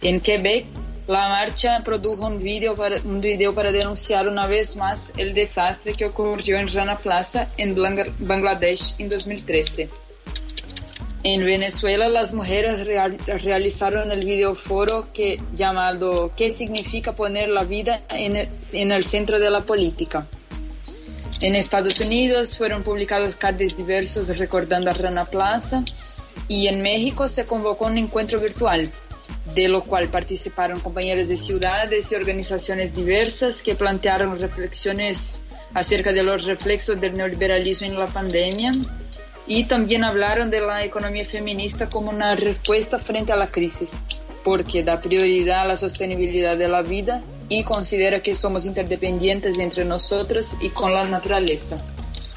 En 0.00 0.22
Quebec, 0.22 0.64
la 1.06 1.28
marcha 1.28 1.82
produjo 1.84 2.26
un 2.26 2.38
video, 2.38 2.74
para, 2.74 3.72
denunciar 3.72 4.26
una 4.26 4.46
vez 4.46 4.74
más 4.76 5.12
el 5.18 5.34
desastre 5.34 5.92
que 5.92 6.06
ocurrió 6.06 6.56
en 6.56 6.72
Rana 6.72 6.96
Plaza, 6.96 7.50
en 7.58 7.74
Bangladesh, 8.20 8.94
en 8.96 9.10
2013. 9.10 9.90
En 11.24 11.44
Venezuela, 11.44 12.08
las 12.08 12.32
mujeres 12.32 12.88
realizaron 13.26 14.12
el 14.12 14.24
videoforo 14.24 15.12
que, 15.12 15.38
llamado 15.54 16.30
¿Qué 16.34 16.50
significa 16.50 17.12
poner 17.12 17.50
la 17.50 17.64
vida 17.64 18.00
en 18.08 18.92
el 18.92 19.04
centro 19.04 19.38
de 19.38 19.50
la 19.50 19.60
política? 19.60 20.26
En 21.44 21.56
Estados 21.56 22.00
Unidos 22.00 22.56
fueron 22.56 22.82
publicados 22.82 23.36
cards 23.36 23.76
diversos 23.76 24.34
recordando 24.38 24.90
a 24.90 24.94
Rana 24.94 25.26
Plaza 25.26 25.82
y 26.48 26.68
en 26.68 26.80
México 26.80 27.28
se 27.28 27.44
convocó 27.44 27.84
un 27.84 27.98
encuentro 27.98 28.40
virtual, 28.40 28.90
de 29.54 29.68
lo 29.68 29.84
cual 29.84 30.08
participaron 30.08 30.80
compañeros 30.80 31.28
de 31.28 31.36
ciudades 31.36 32.10
y 32.10 32.14
organizaciones 32.14 32.96
diversas 32.96 33.60
que 33.60 33.74
plantearon 33.74 34.38
reflexiones 34.38 35.42
acerca 35.74 36.14
de 36.14 36.22
los 36.22 36.44
reflexos 36.44 36.98
del 36.98 37.12
neoliberalismo 37.12 37.88
en 37.88 37.98
la 37.98 38.06
pandemia 38.06 38.72
y 39.46 39.64
también 39.64 40.02
hablaron 40.02 40.48
de 40.48 40.62
la 40.62 40.82
economía 40.82 41.26
feminista 41.26 41.90
como 41.90 42.08
una 42.08 42.36
respuesta 42.36 42.98
frente 42.98 43.32
a 43.32 43.36
la 43.36 43.48
crisis, 43.48 44.00
porque 44.44 44.82
da 44.82 45.02
prioridad 45.02 45.60
a 45.60 45.66
la 45.66 45.76
sostenibilidad 45.76 46.56
de 46.56 46.68
la 46.68 46.80
vida 46.80 47.20
y 47.48 47.64
considera 47.64 48.22
que 48.22 48.34
somos 48.34 48.66
interdependientes 48.66 49.58
entre 49.58 49.84
nosotros 49.84 50.56
y 50.60 50.70
con 50.70 50.92
la 50.92 51.06
naturaleza. 51.06 51.78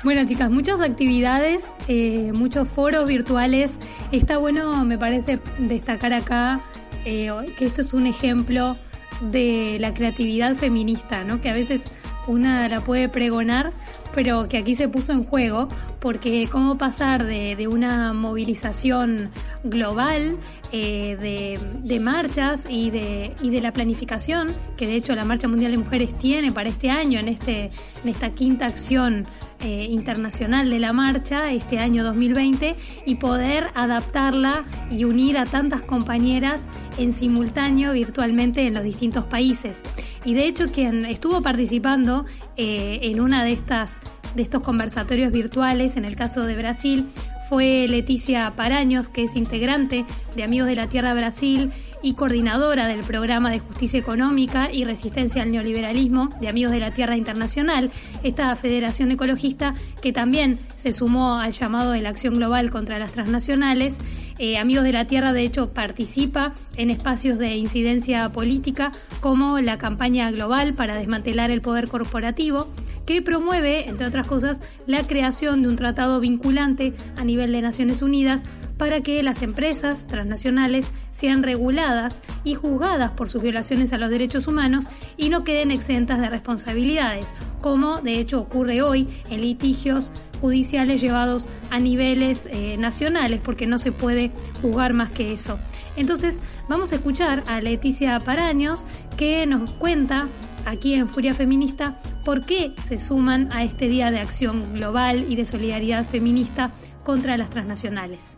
Bueno 0.03 0.25
chicas, 0.27 0.49
muchas 0.49 0.79
actividades, 0.79 1.61
eh, 1.87 2.31
muchos 2.33 2.67
foros 2.67 3.07
virtuales. 3.07 3.77
Está 4.11 4.37
bueno, 4.37 4.85
me 4.85 4.97
parece, 4.97 5.39
destacar 5.57 6.13
acá 6.13 6.61
eh, 7.05 7.29
que 7.57 7.65
esto 7.65 7.81
es 7.81 7.93
un 7.93 8.05
ejemplo 8.05 8.77
de 9.21 9.77
la 9.79 9.93
creatividad 9.93 10.55
feminista, 10.55 11.23
¿no? 11.23 11.41
Que 11.41 11.49
a 11.49 11.53
veces 11.53 11.81
una 12.27 12.67
la 12.67 12.81
puede 12.81 13.09
pregonar, 13.09 13.71
pero 14.13 14.47
que 14.47 14.57
aquí 14.57 14.75
se 14.75 14.87
puso 14.87 15.11
en 15.11 15.23
juego, 15.23 15.69
porque 15.99 16.47
cómo 16.51 16.77
pasar 16.77 17.25
de, 17.25 17.67
una 17.67 18.13
movilización 18.13 19.29
global, 19.63 20.37
eh, 20.71 21.59
de, 21.83 21.99
marchas 21.99 22.65
y 22.69 22.89
de, 22.89 23.35
y 23.41 23.49
de 23.49 23.61
la 23.61 23.73
planificación, 23.73 24.53
que 24.77 24.87
de 24.87 24.95
hecho 24.95 25.15
la 25.15 25.25
Marcha 25.25 25.47
Mundial 25.47 25.71
de 25.71 25.77
Mujeres 25.77 26.13
tiene 26.13 26.51
para 26.51 26.69
este 26.69 26.89
año, 26.89 27.19
en, 27.19 27.27
este, 27.27 27.71
en 28.03 28.09
esta 28.09 28.31
quinta 28.31 28.65
acción 28.65 29.25
eh, 29.59 29.87
internacional 29.89 30.69
de 30.69 30.79
la 30.79 30.93
marcha 30.93 31.51
este 31.51 31.79
año 31.79 32.03
2020 32.03 32.75
y 33.05 33.15
poder 33.15 33.67
adaptarla 33.75 34.65
y 34.91 35.03
unir 35.05 35.37
a 35.37 35.45
tantas 35.45 35.81
compañeras 35.81 36.67
en 36.97 37.11
simultáneo 37.11 37.93
virtualmente 37.93 38.67
en 38.67 38.73
los 38.73 38.83
distintos 38.83 39.25
países. 39.25 39.81
Y 40.25 40.33
de 40.33 40.47
hecho 40.47 40.71
quien 40.71 41.05
estuvo 41.05 41.41
participando 41.41 42.25
eh, 42.55 42.99
en 43.03 43.19
una 43.19 43.43
de 43.43 43.53
estas 43.53 43.99
de 44.35 44.43
estos 44.43 44.61
conversatorios 44.61 45.31
virtuales, 45.31 45.97
en 45.97 46.05
el 46.05 46.15
caso 46.15 46.43
de 46.43 46.55
Brasil, 46.55 47.07
fue 47.49 47.87
Leticia 47.87 48.53
Paraños, 48.55 49.09
que 49.09 49.23
es 49.23 49.35
integrante 49.35 50.05
de 50.35 50.43
Amigos 50.43 50.67
de 50.67 50.75
la 50.75 50.87
Tierra 50.87 51.13
Brasil 51.13 51.71
y 52.01 52.13
coordinadora 52.13 52.87
del 52.87 53.03
programa 53.03 53.49
de 53.49 53.59
justicia 53.59 53.99
económica 53.99 54.71
y 54.71 54.85
resistencia 54.85 55.43
al 55.43 55.51
neoliberalismo 55.51 56.29
de 56.39 56.47
Amigos 56.47 56.71
de 56.71 56.79
la 56.79 56.91
Tierra 56.91 57.17
Internacional, 57.17 57.91
esta 58.23 58.55
federación 58.55 59.11
ecologista 59.11 59.75
que 60.01 60.13
también 60.13 60.59
se 60.75 60.93
sumó 60.93 61.39
al 61.39 61.51
llamado 61.51 61.91
de 61.91 62.01
la 62.01 62.09
acción 62.09 62.35
global 62.35 62.69
contra 62.69 62.99
las 62.99 63.11
transnacionales 63.11 63.95
eh, 64.39 64.57
Amigos 64.57 64.83
de 64.83 64.91
la 64.91 65.05
Tierra, 65.05 65.33
de 65.33 65.43
hecho, 65.43 65.73
participa 65.73 66.53
en 66.75 66.89
espacios 66.89 67.37
de 67.39 67.55
incidencia 67.55 68.31
política 68.31 68.91
como 69.19 69.59
la 69.59 69.77
campaña 69.77 70.29
global 70.31 70.73
para 70.73 70.95
desmantelar 70.95 71.51
el 71.51 71.61
poder 71.61 71.87
corporativo, 71.87 72.67
que 73.05 73.21
promueve, 73.21 73.89
entre 73.89 74.07
otras 74.07 74.27
cosas, 74.27 74.61
la 74.85 75.07
creación 75.07 75.61
de 75.61 75.69
un 75.69 75.75
tratado 75.75 76.19
vinculante 76.19 76.93
a 77.15 77.23
nivel 77.23 77.51
de 77.51 77.61
Naciones 77.61 78.01
Unidas 78.01 78.43
para 78.77 79.01
que 79.01 79.21
las 79.23 79.41
empresas 79.41 80.07
transnacionales 80.07 80.91
sean 81.11 81.43
reguladas 81.43 82.21
y 82.43 82.53
juzgadas 82.53 83.11
por 83.11 83.29
sus 83.29 83.41
violaciones 83.41 83.91
a 83.91 83.97
los 83.97 84.09
derechos 84.09 84.47
humanos 84.47 84.87
y 85.17 85.29
no 85.29 85.43
queden 85.43 85.71
exentas 85.71 86.19
de 86.19 86.29
responsabilidades, 86.29 87.33
como 87.59 88.01
de 88.01 88.19
hecho 88.19 88.39
ocurre 88.39 88.81
hoy 88.81 89.07
en 89.29 89.41
litigios 89.41 90.11
judiciales 90.41 91.01
llevados 91.01 91.49
a 91.69 91.79
niveles 91.79 92.47
eh, 92.51 92.77
nacionales, 92.77 93.39
porque 93.43 93.67
no 93.67 93.77
se 93.77 93.91
puede 93.91 94.31
juzgar 94.61 94.93
más 94.93 95.09
que 95.11 95.33
eso. 95.33 95.59
Entonces, 95.95 96.41
vamos 96.67 96.91
a 96.91 96.95
escuchar 96.95 97.43
a 97.47 97.61
Leticia 97.61 98.19
Paraños, 98.19 98.85
que 99.17 99.45
nos 99.45 99.71
cuenta 99.71 100.27
aquí 100.65 100.93
en 100.93 101.09
Furia 101.09 101.33
Feminista 101.33 101.97
por 102.23 102.45
qué 102.45 102.73
se 102.81 102.99
suman 102.99 103.51
a 103.51 103.63
este 103.63 103.87
Día 103.87 104.11
de 104.11 104.19
Acción 104.19 104.73
Global 104.73 105.25
y 105.29 105.35
de 105.35 105.45
Solidaridad 105.45 106.05
Feminista 106.05 106.71
contra 107.03 107.37
las 107.37 107.49
transnacionales 107.49 108.37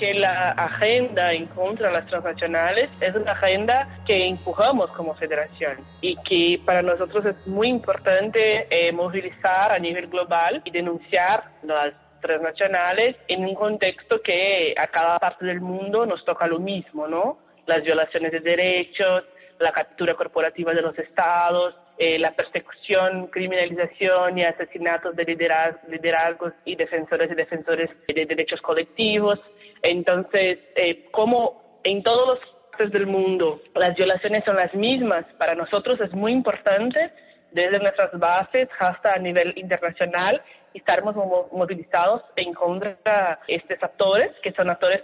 que 0.00 0.14
la 0.14 0.52
agenda 0.52 1.34
en 1.34 1.44
contra 1.48 1.88
de 1.88 1.92
las 1.92 2.06
transnacionales 2.06 2.88
es 3.02 3.14
una 3.14 3.32
agenda 3.32 4.00
que 4.06 4.26
empujamos 4.28 4.90
como 4.92 5.14
federación 5.14 5.76
y 6.00 6.16
que 6.22 6.58
para 6.64 6.80
nosotros 6.80 7.26
es 7.26 7.46
muy 7.46 7.68
importante 7.68 8.66
eh, 8.70 8.92
movilizar 8.92 9.70
a 9.70 9.78
nivel 9.78 10.06
global 10.06 10.62
y 10.64 10.70
denunciar 10.70 11.44
las 11.64 11.92
transnacionales 12.22 13.16
en 13.28 13.44
un 13.44 13.54
contexto 13.54 14.22
que 14.22 14.74
a 14.78 14.86
cada 14.86 15.18
parte 15.18 15.44
del 15.44 15.60
mundo 15.60 16.06
nos 16.06 16.24
toca 16.24 16.46
lo 16.46 16.58
mismo, 16.58 17.06
¿no? 17.06 17.38
Las 17.66 17.82
violaciones 17.82 18.32
de 18.32 18.40
derechos, 18.40 19.24
la 19.58 19.70
captura 19.70 20.14
corporativa 20.14 20.72
de 20.72 20.80
los 20.80 20.98
estados, 20.98 21.74
eh, 21.98 22.18
la 22.18 22.32
persecución, 22.32 23.26
criminalización 23.26 24.38
y 24.38 24.44
asesinatos 24.44 25.14
de 25.14 25.24
liderazgos 25.26 26.54
y 26.64 26.74
defensores 26.74 27.30
y 27.30 27.34
defensores 27.34 27.90
de 28.08 28.24
derechos 28.24 28.62
colectivos, 28.62 29.38
entonces, 29.82 30.58
eh, 30.76 31.06
como 31.10 31.80
en 31.84 32.02
todos 32.02 32.28
los 32.28 32.38
partes 32.70 32.92
del 32.92 33.06
mundo 33.06 33.60
las 33.74 33.94
violaciones 33.94 34.44
son 34.44 34.56
las 34.56 34.74
mismas, 34.74 35.24
para 35.38 35.54
nosotros 35.54 36.00
es 36.00 36.12
muy 36.12 36.32
importante 36.32 37.10
desde 37.52 37.78
nuestras 37.78 38.16
bases 38.18 38.68
hasta 38.78 39.14
a 39.14 39.18
nivel 39.18 39.52
internacional 39.56 40.42
estarmos 40.74 41.16
movilizados 41.52 42.22
en 42.36 42.54
contra 42.54 43.40
de 43.46 43.54
estos 43.54 43.82
actores, 43.82 44.30
que 44.42 44.52
son 44.52 44.70
actores 44.70 45.02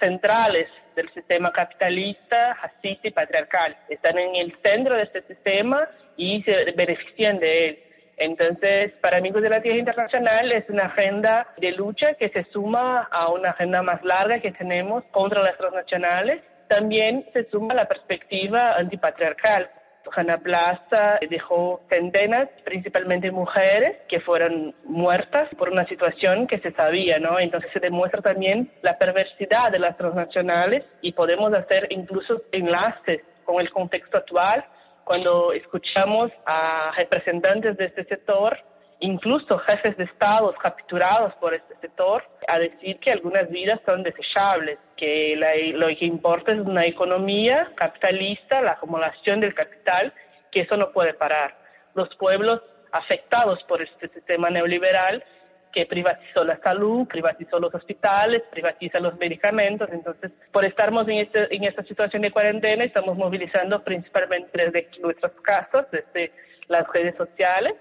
centrales 0.00 0.68
del 0.94 1.10
sistema 1.14 1.52
capitalista, 1.52 2.54
racista 2.54 3.08
y 3.08 3.10
patriarcal. 3.10 3.76
Están 3.88 4.18
en 4.18 4.36
el 4.36 4.56
centro 4.62 4.94
de 4.94 5.04
este 5.04 5.22
sistema 5.22 5.88
y 6.16 6.42
se 6.42 6.72
benefician 6.72 7.38
de 7.38 7.68
él. 7.68 7.78
Entonces, 8.16 8.92
para 9.02 9.18
Amigos 9.18 9.42
de 9.42 9.50
la 9.50 9.60
Tierra 9.60 9.78
Internacional 9.78 10.50
es 10.52 10.68
una 10.70 10.86
agenda 10.86 11.48
de 11.58 11.72
lucha 11.72 12.14
que 12.14 12.30
se 12.30 12.44
suma 12.44 13.08
a 13.10 13.30
una 13.30 13.50
agenda 13.50 13.82
más 13.82 14.02
larga 14.02 14.40
que 14.40 14.52
tenemos 14.52 15.04
contra 15.10 15.42
las 15.42 15.56
transnacionales. 15.58 16.42
También 16.68 17.26
se 17.32 17.44
suma 17.50 17.74
la 17.74 17.86
perspectiva 17.86 18.74
antipatriarcal. 18.76 19.70
Hanna 20.14 20.38
Plaza 20.38 21.18
dejó 21.28 21.80
centenas, 21.88 22.48
principalmente 22.64 23.30
mujeres, 23.30 23.96
que 24.08 24.20
fueron 24.20 24.74
muertas 24.84 25.48
por 25.58 25.68
una 25.68 25.84
situación 25.86 26.46
que 26.46 26.58
se 26.60 26.72
sabía, 26.72 27.18
¿no? 27.18 27.38
Entonces 27.38 27.70
se 27.72 27.80
demuestra 27.80 28.22
también 28.22 28.70
la 28.82 28.98
perversidad 28.98 29.70
de 29.70 29.80
las 29.80 29.96
transnacionales 29.96 30.84
y 31.02 31.12
podemos 31.12 31.52
hacer 31.52 31.88
incluso 31.90 32.42
enlaces 32.52 33.20
con 33.44 33.60
el 33.60 33.70
contexto 33.70 34.18
actual 34.18 34.64
cuando 35.06 35.52
escuchamos 35.52 36.32
a 36.46 36.90
representantes 36.96 37.76
de 37.76 37.84
este 37.84 38.04
sector, 38.06 38.58
incluso 38.98 39.56
jefes 39.58 39.96
de 39.96 40.02
Estado 40.02 40.52
capturados 40.60 41.32
por 41.34 41.54
este 41.54 41.76
sector, 41.76 42.24
a 42.48 42.58
decir 42.58 42.98
que 42.98 43.12
algunas 43.12 43.48
vidas 43.48 43.80
son 43.86 44.02
desechables, 44.02 44.80
que 44.96 45.36
lo 45.76 45.86
que 45.96 46.06
importa 46.06 46.50
es 46.50 46.58
una 46.58 46.84
economía 46.86 47.70
capitalista, 47.76 48.60
la 48.60 48.72
acumulación 48.72 49.38
del 49.38 49.54
capital, 49.54 50.12
que 50.50 50.62
eso 50.62 50.76
no 50.76 50.90
puede 50.90 51.14
parar. 51.14 51.56
Los 51.94 52.12
pueblos 52.16 52.60
afectados 52.90 53.62
por 53.68 53.82
este 53.82 54.08
sistema 54.08 54.50
neoliberal 54.50 55.22
que 55.76 55.84
privatizó 55.84 56.42
la 56.42 56.58
salud, 56.60 57.06
privatizó 57.06 57.58
los 57.58 57.74
hospitales, 57.74 58.42
privatiza 58.50 58.98
los 58.98 59.14
medicamentos. 59.18 59.90
Entonces, 59.92 60.32
por 60.50 60.64
estarmos 60.64 61.06
en, 61.06 61.18
este, 61.18 61.54
en 61.54 61.64
esta 61.64 61.82
situación 61.82 62.22
de 62.22 62.30
cuarentena, 62.30 62.82
estamos 62.82 63.14
movilizando 63.14 63.84
principalmente 63.84 64.50
desde 64.54 64.88
nuestros 65.02 65.32
casos, 65.42 65.84
desde 65.92 66.32
las 66.68 66.90
redes 66.94 67.14
sociales. 67.16 67.74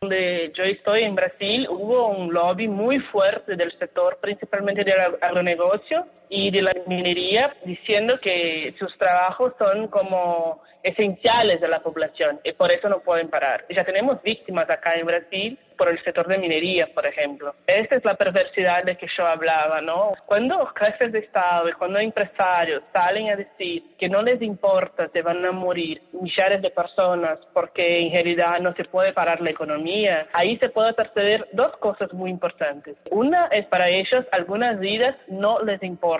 Donde 0.00 0.50
yo 0.56 0.64
estoy 0.64 1.02
en 1.02 1.14
Brasil, 1.14 1.68
hubo 1.68 2.08
un 2.08 2.32
lobby 2.32 2.68
muy 2.68 3.00
fuerte 3.00 3.54
del 3.54 3.78
sector, 3.78 4.16
principalmente 4.22 4.84
del 4.84 5.14
agronegocio 5.20 6.06
y 6.28 6.50
de 6.50 6.62
la 6.62 6.70
minería, 6.86 7.54
diciendo 7.64 8.18
que 8.20 8.74
sus 8.78 8.96
trabajos 8.98 9.52
son 9.58 9.88
como 9.88 10.62
esenciales 10.82 11.60
de 11.60 11.68
la 11.68 11.80
población 11.80 12.40
y 12.44 12.52
por 12.52 12.72
eso 12.72 12.88
no 12.88 13.00
pueden 13.00 13.28
parar. 13.28 13.64
Ya 13.68 13.84
tenemos 13.84 14.22
víctimas 14.22 14.68
acá 14.70 14.94
en 14.94 15.06
Brasil 15.06 15.58
por 15.76 15.88
el 15.88 16.02
sector 16.02 16.26
de 16.26 16.38
minería, 16.38 16.88
por 16.92 17.06
ejemplo. 17.06 17.54
Esta 17.66 17.96
es 17.96 18.04
la 18.04 18.14
perversidad 18.14 18.82
de 18.84 18.96
que 18.96 19.06
yo 19.16 19.26
hablaba, 19.26 19.80
¿no? 19.80 20.10
Cuando 20.26 20.66
jefes 20.74 21.12
de 21.12 21.20
Estado 21.20 21.68
y 21.68 21.72
cuando 21.72 22.00
empresarios 22.00 22.82
salen 22.92 23.30
a 23.30 23.36
decir 23.36 23.84
que 23.96 24.08
no 24.08 24.22
les 24.22 24.42
importa 24.42 25.08
si 25.12 25.20
van 25.20 25.44
a 25.44 25.52
morir 25.52 26.02
millares 26.12 26.60
de 26.62 26.70
personas 26.70 27.38
porque 27.54 28.00
en 28.00 28.12
realidad 28.12 28.58
no 28.60 28.74
se 28.74 28.84
puede 28.84 29.12
parar 29.12 29.40
la 29.40 29.50
economía, 29.50 30.26
ahí 30.32 30.58
se 30.58 30.68
puede 30.68 30.94
percibir 30.94 31.46
dos 31.52 31.76
cosas 31.78 32.12
muy 32.12 32.30
importantes. 32.30 32.96
Una 33.12 33.46
es 33.46 33.66
para 33.66 33.88
ellos 33.88 34.24
algunas 34.32 34.80
vidas 34.80 35.16
no 35.28 35.60
les 35.62 35.82
importa. 35.84 36.17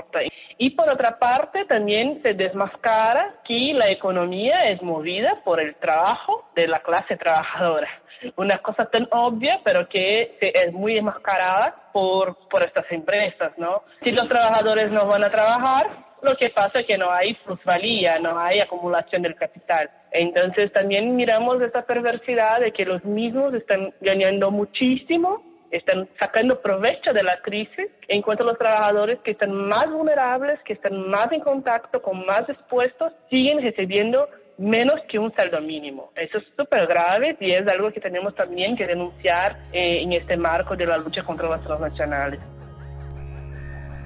Y 0.59 0.71
por 0.71 0.93
otra 0.93 1.19
parte 1.19 1.65
también 1.65 2.21
se 2.23 2.35
desmascara 2.35 3.37
que 3.45 3.73
la 3.75 3.89
economía 3.89 4.71
es 4.71 4.83
movida 4.83 5.41
por 5.45 5.61
el 5.61 5.77
trabajo 5.77 6.49
de 6.55 6.67
la 6.67 6.81
clase 6.81 7.17
trabajadora 7.17 7.89
una 8.37 8.59
cosa 8.59 8.87
tan 8.87 9.07
obvia, 9.11 9.61
pero 9.65 9.89
que 9.89 10.37
es 10.41 10.73
muy 10.73 10.99
enmascarada 10.99 11.91
por, 11.93 12.37
por 12.49 12.63
estas 12.63 12.91
empresas, 12.91 13.53
¿no? 13.59 13.83
Si 14.03 14.11
los 14.11 14.29
trabajadores 14.29 14.91
no 14.91 15.07
van 15.07 15.25
a 15.25 15.31
trabajar, 15.31 16.09
lo 16.23 16.37
que 16.37 16.51
pasa 16.51 16.81
es 16.81 16.87
que 16.87 16.99
no 16.99 17.13
hay 17.13 17.35
plusvalía, 17.35 18.19
no 18.19 18.39
hay 18.39 18.59
acumulación 18.59 19.23
del 19.23 19.37
capital. 19.37 19.89
Entonces 20.11 20.73
también 20.73 21.15
miramos 21.15 21.61
esa 21.63 21.83
perversidad 21.83 22.61
de 22.61 22.73
que 22.73 22.85
los 22.85 23.05
mismos 23.05 23.55
están 23.55 23.95
ganando 24.01 24.51
muchísimo, 24.51 25.43
están 25.71 26.09
sacando 26.19 26.61
provecho 26.61 27.13
de 27.13 27.23
la 27.23 27.41
crisis, 27.43 27.89
en 28.09 28.23
cuanto 28.23 28.43
a 28.43 28.47
los 28.47 28.59
trabajadores 28.59 29.19
que 29.21 29.33
están 29.33 29.53
más 29.55 29.91
vulnerables, 29.91 30.59
que 30.65 30.73
están 30.73 31.09
más 31.09 31.31
en 31.33 31.41
contacto, 31.41 32.01
con 32.01 32.25
más 32.25 32.49
expuestos, 32.49 33.13
siguen 33.29 33.63
recibiendo 33.63 34.29
menos 34.57 34.97
que 35.09 35.19
un 35.19 35.33
saldo 35.35 35.61
mínimo. 35.61 36.11
Eso 36.17 36.39
es 36.39 36.45
súper 36.57 36.87
grave 36.87 37.37
y 37.41 37.53
es 37.53 37.67
algo 37.69 37.93
que 37.93 38.01
tenemos 38.01 38.35
también 38.35 38.77
que 38.77 38.87
denunciar 38.87 39.59
eh, 39.73 40.03
en 40.03 40.13
este 40.13 40.37
marco 40.37 40.77
de 40.77 40.87
la 40.87 40.99
lucha 40.99 41.23
contra 41.23 41.49
las 41.49 41.63
transnacionales. 41.63 42.41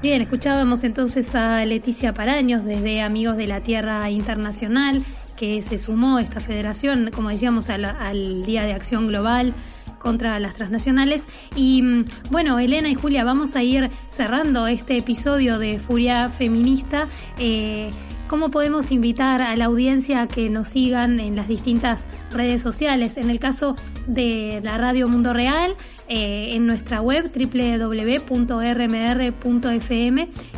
Bien, 0.03 0.21
escuchábamos 0.21 0.85
entonces 0.85 1.35
a 1.35 1.65
Leticia 1.65 2.13
Paraños 2.13 2.65
desde 2.65 3.03
Amigos 3.03 3.37
de 3.37 3.47
la 3.47 3.61
Tierra 3.61 4.11
Internacional, 4.11 5.05
que 5.39 5.63
se 5.63 5.79
sumó 5.79 6.17
a 6.17 6.23
esta 6.23 6.41
federación, 6.41 7.11
como 7.15 7.31
decíamos, 7.31 7.71
al, 7.71 7.85
al 7.85 8.45
Día 8.45 8.65
de 8.65 8.75
Acción 8.75 9.07
Global 9.07 9.55
contra 10.03 10.39
las 10.39 10.55
transnacionales. 10.55 11.25
Y 11.55 11.83
mm, 11.83 12.05
bueno, 12.31 12.59
Elena 12.59 12.89
y 12.91 12.95
Julia, 12.95 13.25
vamos 13.25 13.57
a 13.57 13.63
ir 13.63 13.91
cerrando 14.11 14.67
este 14.67 14.99
episodio 14.99 15.59
de 15.59 15.79
Furia 15.79 16.29
Feminista. 16.29 17.09
Eh, 17.39 17.91
¿Cómo 18.29 18.51
podemos 18.51 18.91
invitar 18.93 19.43
a 19.43 19.55
la 19.57 19.67
audiencia 19.67 20.23
a 20.23 20.27
que 20.27 20.49
nos 20.49 20.69
sigan 20.69 21.21
en 21.21 21.37
las 21.37 21.49
distintas 21.49 22.07
redes 22.31 22.63
sociales? 22.63 23.19
En 23.19 23.29
el 23.29 23.39
caso 23.39 23.77
de 24.07 24.61
la 24.65 24.79
Radio 24.79 25.07
Mundo 25.07 25.35
Real, 25.35 25.77
eh, 26.09 26.55
en 26.55 26.67
nuestra 26.67 27.03
web 27.03 27.31
www.rmr.fm 27.31 28.29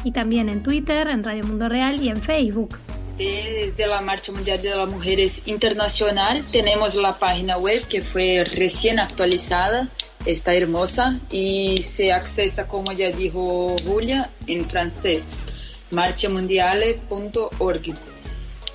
y 0.04 0.12
también 0.12 0.48
en 0.48 0.62
Twitter, 0.62 1.08
en 1.08 1.24
Radio 1.24 1.44
Mundo 1.44 1.68
Real 1.68 2.00
y 2.00 2.10
en 2.10 2.18
Facebook. 2.18 2.78
Desde 3.16 3.86
la 3.86 4.00
Marcha 4.00 4.32
Mundial 4.32 4.60
de 4.60 4.70
las 4.70 4.88
Mujeres 4.88 5.42
Internacional 5.46 6.44
tenemos 6.50 6.96
la 6.96 7.16
página 7.16 7.58
web 7.58 7.86
que 7.86 8.02
fue 8.02 8.44
recién 8.44 8.98
actualizada, 8.98 9.88
está 10.26 10.52
hermosa 10.54 11.20
y 11.30 11.84
se 11.84 12.12
accesa, 12.12 12.66
como 12.66 12.90
ya 12.90 13.10
dijo 13.10 13.76
Julia, 13.86 14.30
en 14.48 14.68
francés 14.68 15.36
marchamundiale.org. 15.92 17.82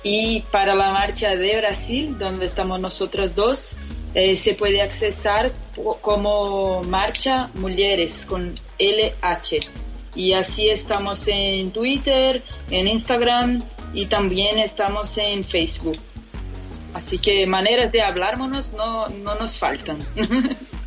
Y 0.02 0.40
para 0.50 0.74
la 0.74 0.92
marcha 0.92 1.36
de 1.36 1.58
Brasil, 1.58 2.16
donde 2.18 2.46
estamos 2.46 2.80
nosotros 2.80 3.34
dos, 3.34 3.72
eh, 4.14 4.36
se 4.36 4.54
puede 4.54 4.80
accesar 4.80 5.52
como 6.00 6.82
Marcha 6.84 7.50
Mujeres 7.54 8.24
con 8.24 8.58
LH. 8.78 9.68
Y 10.14 10.32
así 10.32 10.70
estamos 10.70 11.28
en 11.28 11.70
Twitter, 11.70 12.42
en 12.70 12.88
Instagram 12.88 13.62
y 13.92 14.06
también 14.06 14.58
estamos 14.58 15.16
en 15.18 15.44
Facebook. 15.44 15.98
Así 16.94 17.18
que 17.18 17.46
maneras 17.46 17.92
de 17.92 18.02
hablármonos 18.02 18.72
no, 18.72 19.08
no 19.08 19.34
nos 19.36 19.58
faltan. 19.58 19.98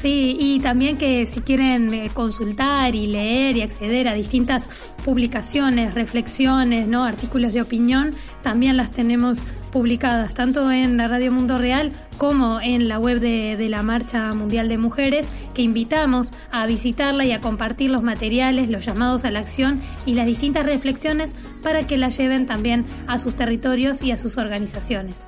Sí, 0.00 0.34
y 0.40 0.60
también 0.60 0.96
que 0.96 1.26
si 1.26 1.42
quieren 1.42 1.92
eh, 1.92 2.10
consultar 2.14 2.94
y 2.94 3.06
leer 3.06 3.58
y 3.58 3.60
acceder 3.60 4.08
a 4.08 4.14
distintas 4.14 4.70
publicaciones, 5.04 5.92
reflexiones, 5.92 6.88
¿no? 6.88 7.04
artículos 7.04 7.52
de 7.52 7.60
opinión, 7.60 8.14
también 8.40 8.78
las 8.78 8.92
tenemos 8.92 9.44
publicadas 9.70 10.32
tanto 10.32 10.72
en 10.72 10.96
la 10.96 11.06
Radio 11.06 11.32
Mundo 11.32 11.58
Real 11.58 11.92
como 12.16 12.62
en 12.62 12.88
la 12.88 12.98
web 12.98 13.20
de, 13.20 13.58
de, 13.58 13.68
la 13.68 13.82
Marcha 13.82 14.32
Mundial 14.32 14.70
de 14.70 14.78
Mujeres, 14.78 15.26
que 15.52 15.60
invitamos 15.60 16.32
a 16.50 16.64
visitarla 16.64 17.26
y 17.26 17.32
a 17.32 17.42
compartir 17.42 17.90
los 17.90 18.02
materiales, 18.02 18.70
los 18.70 18.86
llamados 18.86 19.26
a 19.26 19.30
la 19.30 19.40
acción 19.40 19.80
y 20.06 20.14
las 20.14 20.24
distintas 20.24 20.64
reflexiones 20.64 21.34
para 21.62 21.86
que 21.86 21.98
la 21.98 22.08
lleven 22.08 22.46
también 22.46 22.86
a 23.06 23.18
sus 23.18 23.34
territorios 23.34 24.00
y 24.00 24.12
a 24.12 24.16
sus 24.16 24.38
organizaciones. 24.38 25.24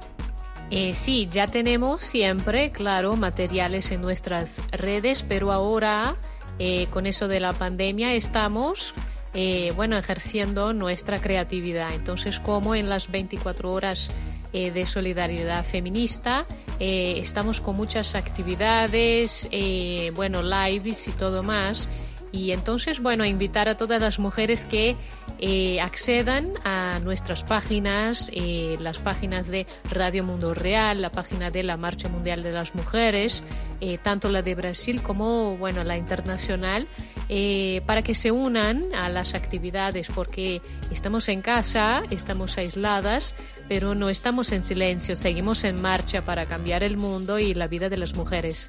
Eh, 0.74 0.94
sí, 0.94 1.28
ya 1.30 1.48
tenemos 1.48 2.00
siempre, 2.00 2.70
claro, 2.70 3.14
materiales 3.14 3.90
en 3.90 4.00
nuestras 4.00 4.62
redes, 4.70 5.22
pero 5.22 5.52
ahora 5.52 6.16
eh, 6.58 6.86
con 6.86 7.04
eso 7.04 7.28
de 7.28 7.40
la 7.40 7.52
pandemia 7.52 8.14
estamos, 8.14 8.94
eh, 9.34 9.74
bueno, 9.76 9.98
ejerciendo 9.98 10.72
nuestra 10.72 11.18
creatividad. 11.20 11.92
Entonces, 11.92 12.40
como 12.40 12.74
en 12.74 12.88
las 12.88 13.10
24 13.10 13.70
horas 13.70 14.10
de 14.52 14.84
solidaridad 14.86 15.64
feminista, 15.64 16.46
estamos 16.78 17.62
con 17.62 17.74
muchas 17.74 18.14
actividades, 18.14 19.48
bueno, 20.14 20.42
lives 20.42 21.08
y 21.08 21.12
todo 21.12 21.42
más. 21.42 21.88
Y 22.32 22.52
entonces, 22.52 23.00
bueno, 23.00 23.26
invitar 23.26 23.68
a 23.68 23.76
todas 23.76 24.00
las 24.00 24.18
mujeres 24.18 24.64
que 24.64 24.96
eh, 25.38 25.80
accedan 25.82 26.54
a 26.64 26.98
nuestras 27.00 27.44
páginas, 27.44 28.30
eh, 28.32 28.76
las 28.80 28.98
páginas 28.98 29.48
de 29.48 29.66
Radio 29.90 30.24
Mundo 30.24 30.54
Real, 30.54 31.02
la 31.02 31.10
página 31.10 31.50
de 31.50 31.62
la 31.62 31.76
Marcha 31.76 32.08
Mundial 32.08 32.42
de 32.42 32.52
las 32.52 32.74
Mujeres, 32.74 33.42
eh, 33.82 33.98
tanto 33.98 34.30
la 34.30 34.40
de 34.40 34.54
Brasil 34.54 35.02
como, 35.02 35.58
bueno, 35.58 35.84
la 35.84 35.98
internacional, 35.98 36.88
para 37.86 38.02
que 38.02 38.14
se 38.14 38.30
unan 38.30 38.82
a 38.94 39.08
las 39.08 39.34
actividades, 39.34 40.08
porque 40.14 40.60
estamos 40.90 41.30
en 41.30 41.40
casa, 41.40 42.02
estamos 42.10 42.58
aisladas, 42.58 43.34
pero 43.68 43.94
no 43.94 44.10
estamos 44.10 44.52
en 44.52 44.64
silencio, 44.64 45.16
seguimos 45.16 45.64
en 45.64 45.80
marcha 45.80 46.26
para 46.26 46.44
cambiar 46.44 46.82
el 46.82 46.98
mundo 46.98 47.38
y 47.38 47.54
la 47.54 47.68
vida 47.68 47.88
de 47.88 47.96
las 47.96 48.14
mujeres. 48.14 48.68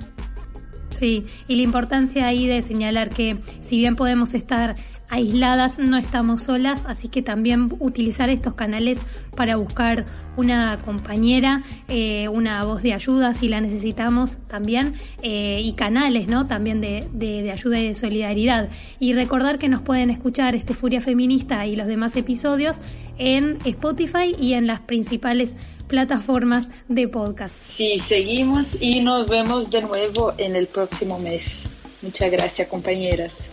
Sí, 1.03 1.25
y 1.49 1.57
la 1.57 1.63
importancia 1.63 2.25
ahí 2.25 2.47
de 2.47 2.61
señalar 2.61 3.09
que 3.09 3.35
si 3.59 3.77
bien 3.77 3.97
podemos 3.97 4.33
estar 4.33 4.73
aisladas, 5.13 5.77
no 5.77 5.95
estamos 5.97 6.43
solas, 6.43 6.81
así 6.87 7.07
que 7.07 7.21
también 7.21 7.67
utilizar 7.79 8.31
estos 8.31 8.55
canales 8.55 8.99
para 9.37 9.57
buscar 9.57 10.05
una 10.37 10.79
compañera, 10.83 11.61
eh, 11.87 12.27
una 12.29 12.65
voz 12.65 12.81
de 12.81 12.93
ayuda 12.93 13.33
si 13.33 13.47
la 13.47 13.61
necesitamos 13.61 14.39
también, 14.47 14.95
eh, 15.21 15.61
y 15.63 15.73
canales, 15.73 16.27
¿no? 16.27 16.47
También 16.47 16.81
de, 16.81 17.07
de, 17.13 17.51
ayuda 17.51 17.79
y 17.79 17.89
de 17.89 17.93
solidaridad. 17.93 18.69
Y 18.99 19.13
recordar 19.13 19.59
que 19.59 19.69
nos 19.69 19.83
pueden 19.83 20.09
escuchar 20.09 20.55
este 20.55 20.73
Furia 20.73 20.99
Feminista 20.99 21.67
y 21.67 21.75
los 21.75 21.85
demás 21.85 22.15
episodios 22.15 22.79
en 23.19 23.59
Spotify 23.65 24.35
y 24.39 24.53
en 24.53 24.65
las 24.65 24.79
principales 24.79 25.55
plataformas 25.87 26.69
de 26.87 27.07
podcast. 27.07 27.55
Sí, 27.69 27.99
seguimos 27.99 28.75
y 28.81 29.01
nos 29.01 29.29
vemos 29.29 29.69
de 29.69 29.81
nuevo 29.81 30.33
en 30.39 30.55
el 30.55 30.65
próximo 30.65 31.19
mes. 31.19 31.67
Muchas 32.01 32.31
gracias, 32.31 32.67
compañeras. 32.67 33.49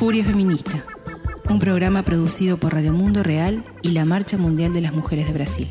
Furia 0.00 0.24
Feminista, 0.24 0.82
un 1.50 1.58
programa 1.58 2.02
producido 2.02 2.56
por 2.56 2.72
Radio 2.72 2.94
Mundo 2.94 3.22
Real 3.22 3.62
y 3.82 3.90
la 3.90 4.06
Marcha 4.06 4.38
Mundial 4.38 4.72
de 4.72 4.80
las 4.80 4.94
Mujeres 4.94 5.26
de 5.26 5.34
Brasil. 5.34 5.68